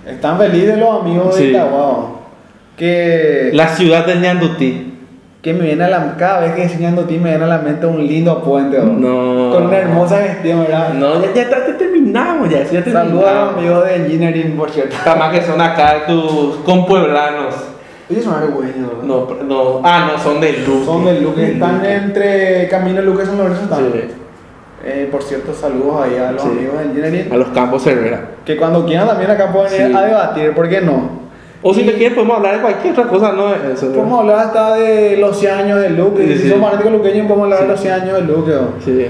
Están 0.04 0.38
felices 0.38 0.76
los 0.76 1.00
amigos 1.00 1.36
de 1.36 1.40
Sí. 1.42 1.48
Itaguao. 1.50 2.18
Que, 2.76 3.50
La 3.52 3.68
ciudad 3.68 4.04
de 4.06 4.16
Ñandutí. 4.16 4.93
Que 5.44 5.52
me 5.52 5.66
viene 5.66 5.84
a 5.84 5.88
la 5.90 6.16
cada 6.16 6.40
vez 6.40 6.54
que 6.54 6.62
enseñando 6.62 7.04
ti 7.04 7.18
me 7.18 7.28
viene 7.28 7.44
a 7.44 7.46
la 7.46 7.58
mente 7.58 7.84
un 7.84 7.98
lindo 7.98 8.42
puente. 8.42 8.78
¿no? 8.78 8.94
No. 8.94 9.52
Con 9.52 9.66
una 9.66 9.76
hermosa 9.76 10.22
gestión, 10.22 10.62
¿verdad? 10.62 10.94
No, 10.94 11.22
ya, 11.22 11.34
ya, 11.34 11.50
ya 11.50 11.76
terminamos, 11.76 12.48
ya, 12.48 12.62
ya 12.62 12.82
terminamos. 12.82 13.08
Saludos 13.10 13.28
a 13.28 13.34
los 13.44 13.54
amigos 13.58 13.84
de 13.84 13.96
Engineering, 13.96 14.56
por 14.56 14.70
cierto. 14.70 14.96
Está 14.96 15.14
más 15.16 15.30
que 15.34 15.42
son 15.44 15.60
acá 15.60 16.06
tus 16.06 16.56
compueblanos. 16.64 17.56
Ellos 18.08 18.24
son 18.24 18.34
argüeños, 18.42 18.90
¿no? 19.02 19.26
No, 19.26 19.42
no, 19.44 19.80
ah, 19.84 20.12
no, 20.12 20.22
son 20.22 20.40
de 20.40 20.52
Luque. 20.66 20.84
Son 20.86 21.04
de 21.04 21.20
Luque, 21.20 21.52
están 21.52 21.84
entre 21.84 22.66
Camino 22.68 23.02
Luque 23.02 23.24
y 23.24 23.26
San 23.26 23.36
Lorenzo. 23.36 23.64
Están. 23.64 23.80
Sí. 23.92 24.00
Eh, 24.86 25.08
por 25.12 25.22
cierto, 25.22 25.52
saludos 25.52 26.04
ahí 26.04 26.16
a 26.16 26.32
los 26.32 26.40
Sí. 26.40 26.48
amigos 26.48 26.78
de 26.78 26.84
Engineering. 26.84 27.32
A 27.32 27.36
los 27.36 27.48
campos 27.48 27.82
Cervera. 27.84 28.30
Que 28.46 28.56
cuando 28.56 28.86
quieran 28.86 29.08
también 29.08 29.30
acá 29.30 29.52
pueden 29.52 29.72
ir 29.74 29.88
Sí. 29.88 29.94
a 29.94 30.02
debatir, 30.06 30.54
¿por 30.54 30.70
qué 30.70 30.80
no? 30.80 31.23
O 31.66 31.72
si 31.72 31.82
le 31.82 31.94
quieren 31.94 32.14
podemos 32.14 32.36
hablar 32.36 32.56
de 32.56 32.60
cualquier 32.60 32.92
otra 32.92 33.04
cosa, 33.08 33.32
no 33.32 33.54
eso. 33.54 33.90
Podemos 33.90 34.20
hablar 34.20 34.38
hasta 34.40 34.74
de 34.74 35.16
los 35.16 35.38
100 35.38 35.54
años 35.54 35.80
de 35.80 35.88
Luque. 35.90 36.26
Sí, 36.26 36.38
si 36.42 36.50
son 36.50 36.60
fanáticos 36.60 36.92
luqueños, 36.92 37.26
podemos 37.26 37.44
hablar 37.44 37.60
Sí. 37.60 37.64
de 37.64 37.70
los 37.72 37.80
100 37.80 37.94
años 37.94 38.14
de 38.16 38.22
Luque. 38.22 38.50
¿no? 38.52 38.68
Sí. 38.84 39.06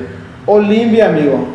Olimpia, 0.47 1.07
amigo. 1.09 1.49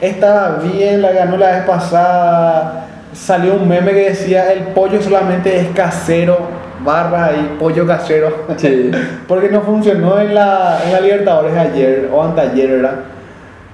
Estaba 0.00 0.58
bien, 0.62 1.02
la 1.02 1.12
ganó 1.12 1.36
la 1.36 1.50
vez 1.50 1.64
pasada. 1.64 2.86
Salió 3.12 3.52
un 3.52 3.68
meme 3.68 3.90
que 3.90 4.08
decía: 4.08 4.50
el 4.52 4.68
pollo 4.68 5.02
solamente 5.02 5.54
es 5.60 5.68
casero. 5.74 6.38
Barra 6.82 7.26
ahí, 7.26 7.56
pollo 7.60 7.86
casero. 7.86 8.46
Sí. 8.56 8.90
Porque 9.28 9.50
no 9.50 9.60
funcionó 9.60 10.18
en 10.20 10.34
la, 10.34 10.80
en 10.86 10.92
la 10.92 11.00
Libertadores 11.00 11.54
ayer 11.54 12.08
o 12.10 12.22
anteayer, 12.22 12.70
¿verdad? 12.70 12.94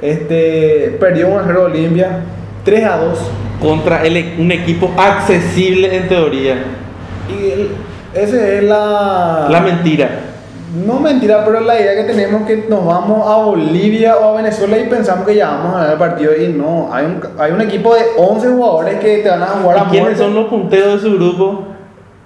Este, 0.03 0.97
perdió 0.99 1.29
1-0 1.29 1.57
Olimpia, 1.59 2.09
3 2.65 2.85
a 2.85 2.97
2. 2.97 3.31
Contra 3.61 4.05
el- 4.05 4.35
un 4.39 4.53
equipo 4.53 4.93
accesible 4.97 5.97
en 5.97 6.09
teoría. 6.09 6.57
Y 7.29 7.51
el- 7.51 7.69
ese 8.15 8.59
es 8.59 8.65
la. 8.65 9.49
La 9.51 9.61
mentira. 9.61 10.09
No 10.87 11.01
mentira, 11.01 11.43
pero 11.45 11.61
la 11.61 11.81
idea 11.81 11.95
que 11.95 12.05
tenemos 12.13 12.43
es 12.43 12.47
que 12.47 12.69
nos 12.69 12.85
vamos 12.85 13.27
a 13.27 13.37
Bolivia 13.45 14.17
o 14.19 14.35
a 14.35 14.37
Venezuela 14.43 14.77
y 14.79 14.85
pensamos 14.89 15.27
que 15.27 15.35
ya 15.37 15.49
vamos 15.49 15.75
a 15.75 15.79
ganar 15.79 15.93
el 15.95 15.99
partido. 15.99 16.33
Y 16.37 16.49
no, 16.49 16.91
hay 16.93 17.07
un, 17.07 17.21
hay 17.39 17.53
un 17.53 17.61
equipo 17.63 17.95
de 17.95 18.03
11 18.19 18.49
jugadores 18.49 18.97
que 18.99 19.19
te 19.19 19.29
van 19.31 19.43
a 19.43 19.47
jugar 19.47 19.79
a 19.79 19.81
¿Y 19.81 19.85
quiénes 19.85 20.01
muerte. 20.03 20.19
son 20.19 20.35
los 20.35 20.47
punteros 20.47 21.03
de 21.03 21.09
su 21.09 21.15
grupo? 21.17 21.63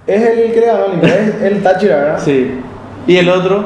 Es 0.05 0.21
el 0.21 0.51
que 0.51 0.59
ganó 0.65 0.85
Olimpia, 0.85 1.15
es 1.15 1.41
el 1.43 1.63
Táchira, 1.63 1.95
¿verdad? 1.95 2.19
Sí. 2.19 2.59
¿Y 3.07 3.15
el 3.17 3.29
otro? 3.29 3.63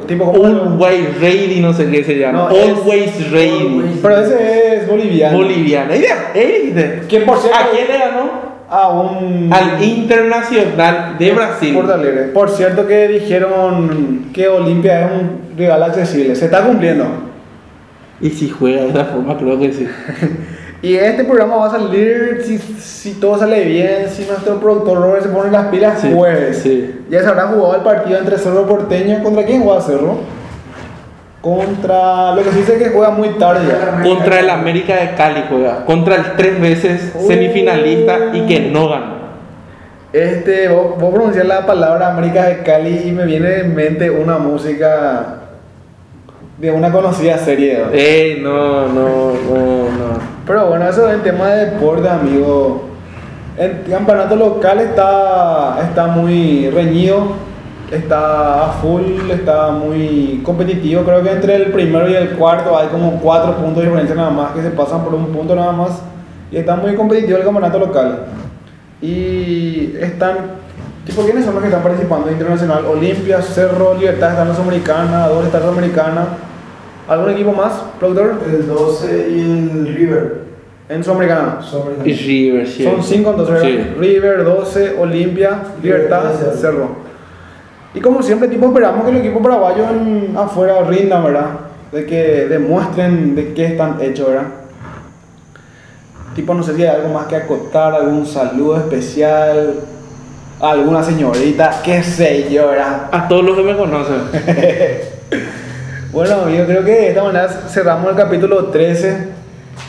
Tipo 0.00 0.32
como. 0.32 0.44
Always 0.46 1.20
Ready, 1.20 1.60
no 1.60 1.72
sé 1.72 1.90
qué 1.90 2.02
se 2.04 2.18
llama. 2.18 2.38
No, 2.38 2.50
es- 2.50 2.68
Always 2.68 3.30
Ready. 3.30 3.98
Pero 4.02 4.16
ese 4.20 4.76
es 4.76 4.88
boliviano. 4.88 5.36
Boliviano. 5.38 5.94
¿Y 5.94 5.98
de- 6.00 6.06
eh, 6.34 7.02
Que 7.08 7.20
por 7.20 7.38
cierto. 7.38 7.58
¿A 7.58 7.70
quién 7.70 7.86
le 7.88 7.98
ganó? 7.98 8.52
A 8.70 8.88
un. 8.90 9.50
Al 9.52 9.82
Internacional 9.84 11.16
de 11.18 11.32
Brasil. 11.32 11.78
Por 12.32 12.48
cierto 12.50 12.86
que 12.86 13.08
dijeron 13.08 14.26
que 14.32 14.48
Olimpia 14.48 15.06
es 15.06 15.12
un 15.12 15.56
rival 15.58 15.82
accesible. 15.82 16.34
Se 16.34 16.46
está 16.46 16.62
cumpliendo. 16.64 17.04
Y 18.20 18.30
si 18.30 18.48
juega 18.48 18.82
de 18.82 18.88
esa 18.90 19.04
forma, 19.06 19.36
creo 19.36 19.58
que 19.58 19.72
sí. 19.72 19.86
Y 20.82 20.96
este 20.96 21.22
programa 21.22 21.56
va 21.58 21.66
a 21.68 21.70
salir 21.70 22.42
si, 22.44 22.58
si 22.58 23.14
todo 23.14 23.38
sale 23.38 23.64
bien, 23.64 24.08
si 24.10 24.24
nuestro 24.24 24.58
productor 24.58 24.98
Robert 25.00 25.22
se 25.22 25.28
pone 25.28 25.50
las 25.52 25.66
pilas 25.68 26.00
Sí, 26.00 26.10
jueves. 26.12 26.58
sí. 26.58 27.02
Ya 27.08 27.20
se 27.20 27.28
habrá 27.28 27.46
jugado 27.46 27.76
el 27.76 27.82
partido 27.82 28.18
entre 28.18 28.36
Cerro 28.36 28.66
Porteño. 28.66 29.22
¿Contra 29.22 29.44
quién 29.44 29.62
juega 29.62 29.80
Cerro? 29.80 30.18
Contra. 31.40 32.34
Lo 32.34 32.42
que 32.42 32.50
sí 32.50 32.62
sé 32.64 32.78
que 32.78 32.90
juega 32.90 33.10
muy 33.10 33.30
tarde. 33.38 33.72
Contra 34.02 34.40
el 34.40 34.50
América 34.50 34.96
de 34.96 35.14
Cali 35.14 35.44
juega. 35.48 35.84
Contra 35.84 36.16
el 36.16 36.32
tres 36.36 36.60
veces 36.60 37.12
semifinalista 37.28 38.30
y 38.32 38.46
que 38.46 38.60
no 38.70 38.88
ganó. 38.88 39.22
Este, 40.12 40.68
vos, 40.68 40.98
vos 40.98 41.14
pronuncias 41.14 41.46
la 41.46 41.64
palabra 41.64 42.08
América 42.12 42.44
de 42.46 42.62
Cali 42.62 43.02
y 43.06 43.12
me 43.12 43.24
viene 43.24 43.60
en 43.60 43.74
mente 43.74 44.10
una 44.10 44.36
música 44.38 45.36
de 46.58 46.70
una 46.70 46.90
conocida 46.92 47.38
serie. 47.38 47.78
¿no? 47.78 47.86
Eh, 47.92 48.38
no, 48.42 48.88
no, 48.88 49.32
no, 49.32 49.84
no. 49.90 50.31
Pero 50.46 50.66
bueno, 50.66 50.88
eso 50.88 51.08
es 51.08 51.14
el 51.14 51.22
tema 51.22 51.48
de 51.48 51.66
deporte, 51.66 52.08
amigo. 52.08 52.88
El 53.56 53.84
campeonato 53.88 54.34
local 54.34 54.80
está, 54.80 55.78
está 55.82 56.06
muy 56.06 56.68
reñido, 56.70 57.32
está 57.90 58.64
a 58.64 58.72
full, 58.72 59.30
está 59.30 59.70
muy 59.70 60.42
competitivo. 60.44 61.02
Creo 61.02 61.22
que 61.22 61.30
entre 61.30 61.56
el 61.56 61.72
primero 61.72 62.08
y 62.08 62.14
el 62.14 62.30
cuarto 62.30 62.76
hay 62.76 62.88
como 62.88 63.20
cuatro 63.20 63.56
puntos 63.56 63.76
de 63.76 63.88
diferencia 63.88 64.16
nada 64.16 64.30
más 64.30 64.52
que 64.52 64.62
se 64.62 64.70
pasan 64.70 65.04
por 65.04 65.14
un 65.14 65.26
punto 65.26 65.54
nada 65.54 65.72
más. 65.72 66.02
Y 66.50 66.56
está 66.56 66.74
muy 66.76 66.94
competitivo 66.96 67.38
el 67.38 67.44
campeonato 67.44 67.78
local. 67.78 68.24
Y 69.00 69.94
están, 70.00 70.36
tipo, 71.06 71.22
¿quiénes 71.22 71.44
son 71.44 71.54
los 71.54 71.62
que 71.62 71.68
están 71.68 71.82
participando 71.82 72.30
internacional? 72.30 72.84
Olimpia, 72.86 73.40
Cerro, 73.42 73.94
Libertad 73.94 74.30
está 74.30 74.44
la 74.44 74.54
Sudamericana, 74.54 75.28
dos 75.28 75.44
está. 75.44 75.60
¿Algún 77.08 77.30
equipo 77.30 77.52
más, 77.52 77.72
productor? 77.98 78.40
El 78.46 78.66
12 78.66 79.28
y 79.30 79.40
el 79.40 79.94
River. 79.96 80.42
En 80.88 81.02
Sudamericana. 81.02 81.58
Y 82.04 82.12
River, 82.12 82.66
sí. 82.68 82.84
Son 82.84 83.02
cinco 83.02 83.30
entonces, 83.30 83.54
¿verdad? 83.54 83.68
Sí. 83.68 83.94
River, 83.98 84.44
12, 84.44 84.96
Olimpia, 84.98 85.62
Libertad, 85.82 86.22
Libertad, 86.32 86.54
Cerro. 86.60 86.88
Y 87.94 88.00
como 88.00 88.22
siempre, 88.22 88.48
tipo, 88.48 88.66
esperamos 88.66 89.04
que 89.04 89.10
el 89.10 89.16
equipo 89.18 89.40
paraguayo 89.42 89.84
en- 89.90 90.34
afuera 90.36 90.82
rindan, 90.82 91.24
¿verdad? 91.24 91.46
De 91.92 92.04
que 92.06 92.46
demuestren 92.48 93.34
de 93.34 93.52
qué 93.54 93.66
están 93.66 94.00
hechos, 94.00 94.28
¿verdad? 94.28 94.46
Tipo, 96.34 96.54
no 96.54 96.62
sé 96.62 96.74
si 96.74 96.82
hay 96.82 96.88
algo 96.88 97.12
más 97.12 97.26
que 97.26 97.36
acotar, 97.36 97.94
algún 97.94 98.24
saludo 98.26 98.76
especial, 98.78 99.74
alguna 100.60 101.02
señorita, 101.02 101.80
qué 101.84 102.02
sé 102.02 102.50
yo, 102.50 102.68
¿verdad? 102.68 103.08
A 103.12 103.28
todos 103.28 103.44
los 103.44 103.56
que 103.56 103.62
me 103.62 103.76
conocen. 103.76 104.16
Bueno, 106.12 106.42
amigos, 106.42 106.66
creo 106.66 106.84
que 106.84 106.90
de 106.90 107.08
esta 107.08 107.22
manera 107.24 107.48
cerramos 107.48 108.10
el 108.10 108.16
capítulo 108.16 108.66
13. 108.66 109.28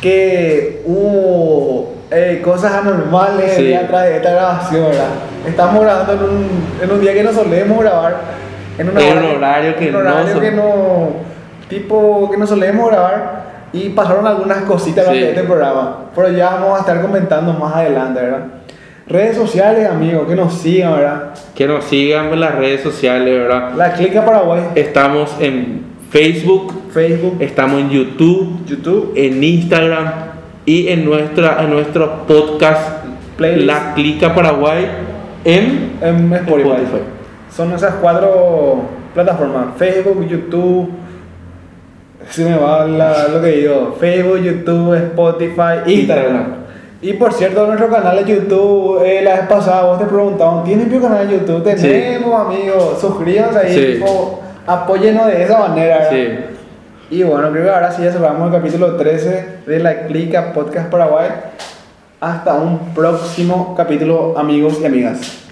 Que 0.02 0.82
hubo 0.86 1.94
eh, 2.12 2.42
cosas 2.44 2.74
anormales 2.74 3.54
Sí. 3.54 3.74
atrás 3.74 4.04
de 4.04 4.18
esta 4.18 4.32
grabación, 4.32 4.86
¿verdad? 4.86 5.08
Estamos 5.48 5.82
grabando 5.84 6.14
en 6.14 6.20
un, 6.24 6.48
en 6.82 6.92
un 6.92 7.02
día 7.02 7.14
que 7.14 7.24
no 7.24 7.34
solemos 7.34 7.80
grabar. 7.82 8.16
En 8.78 8.90
una 8.90 9.02
En 9.02 9.18
hora 9.18 9.28
un 9.30 9.36
horario 9.38 9.76
que 9.76 9.88
en 9.88 9.94
no 9.94 10.00
un 10.00 10.08
horario 10.08 10.34
sol- 10.34 10.42
que 10.42 10.52
no. 10.52 11.08
Tipo, 11.70 12.30
que 12.32 12.38
no 12.38 12.48
solemos 12.48 12.90
grabar. 12.90 13.44
Y 13.74 13.90
pasaron 13.90 14.26
algunas 14.28 14.60
cositas 14.64 15.06
Sí. 15.06 15.12
durante 15.12 15.30
este 15.30 15.44
programa. 15.44 15.98
Pero 16.16 16.30
ya 16.30 16.52
vamos 16.52 16.78
a 16.78 16.80
estar 16.82 17.02
comentando 17.02 17.54
más 17.54 17.76
adelante, 17.76 18.22
¿verdad? 18.22 18.40
Redes 19.08 19.36
sociales, 19.36 19.90
amigos, 19.90 20.28
que 20.28 20.36
nos 20.36 20.54
sigan, 20.54 20.96
¿verdad? 20.96 21.24
Que 21.56 21.68
nos 21.68 21.84
sigan 21.86 22.28
en 22.32 22.40
las 22.40 22.56
redes 22.56 22.82
sociales, 22.82 23.38
¿verdad? 23.40 23.72
La 23.76 23.92
Clica 23.94 24.24
Paraguay, 24.24 24.62
Estamos 24.76 25.36
en 25.40 25.93
Facebook, 26.14 26.72
Facebook, 26.91 27.38
estamos 27.39 27.82
en 27.82 27.89
YouTube, 27.89 28.64
YouTube. 28.68 29.14
en 29.16 29.43
Instagram 29.43 30.11
y 30.64 30.88
en, 30.89 31.05
nuestra, 31.05 31.64
en 31.64 31.72
nuestro 31.72 32.28
podcast 32.28 33.03
Playlist. 33.36 33.66
La 33.66 33.93
Clica 33.95 34.36
Paraguay 34.36 34.86
en 35.43 35.93
En 36.03 36.32
Spotify. 36.32 36.70
Spotify. 36.70 37.01
Son 37.51 37.74
esas 37.74 37.95
cuatro 37.95 38.84
plataformas: 39.16 39.70
Facebook, 39.76 40.28
YouTube. 40.30 40.88
Se 42.30 42.45
me 42.45 42.57
va 42.57 42.86
la- 42.86 43.30
lo 43.30 43.41
que 43.41 43.47
digo: 43.47 43.97
Facebook, 43.99 44.39
YouTube, 44.43 44.93
Spotify, 44.93 45.82
Instagram. 45.88 45.95
Instagram. 45.97 46.53
Y 47.01 47.14
por 47.14 47.34
cierto, 47.34 47.66
nuestro 47.66 47.89
canal 47.89 48.24
de 48.24 48.36
YouTube, 48.36 49.01
eh, 49.03 49.22
la 49.24 49.32
vez 49.38 49.47
pasada 49.47 49.86
vos 49.86 49.97
te 49.97 50.05
preguntaban: 50.05 50.64
¿Tienes 50.64 50.91
tu 50.91 51.01
canal 51.01 51.28
de 51.28 51.39
YouTube? 51.39 51.68
Sí. 51.76 51.82
Tenemos, 51.88 52.39
amigos. 52.39 53.01
Suscríbanse 53.01 53.57
ahí, 53.57 53.74
Sí. 53.74 54.03
Apóyenos 54.66 55.28
de 55.28 55.43
esa 55.43 55.59
manera. 55.59 56.09
Y 57.09 57.24
bueno, 57.24 57.51
creo 57.51 57.64
que 57.66 57.70
ahora 57.70 57.91
sí 57.91 58.03
ya 58.03 58.11
cerramos 58.11 58.47
el 58.47 58.59
capítulo 58.59 58.95
13 58.95 59.59
de 59.68 59.80
la 59.80 60.07
Clica 60.07 60.53
Podcast 60.53 60.89
Paraguay. 60.89 61.30
Hasta 62.20 62.53
un 62.53 62.93
próximo 62.93 63.76
capítulo, 63.76 64.38
amigos 64.38 64.80
y 64.82 64.86
amigas. 64.86 65.43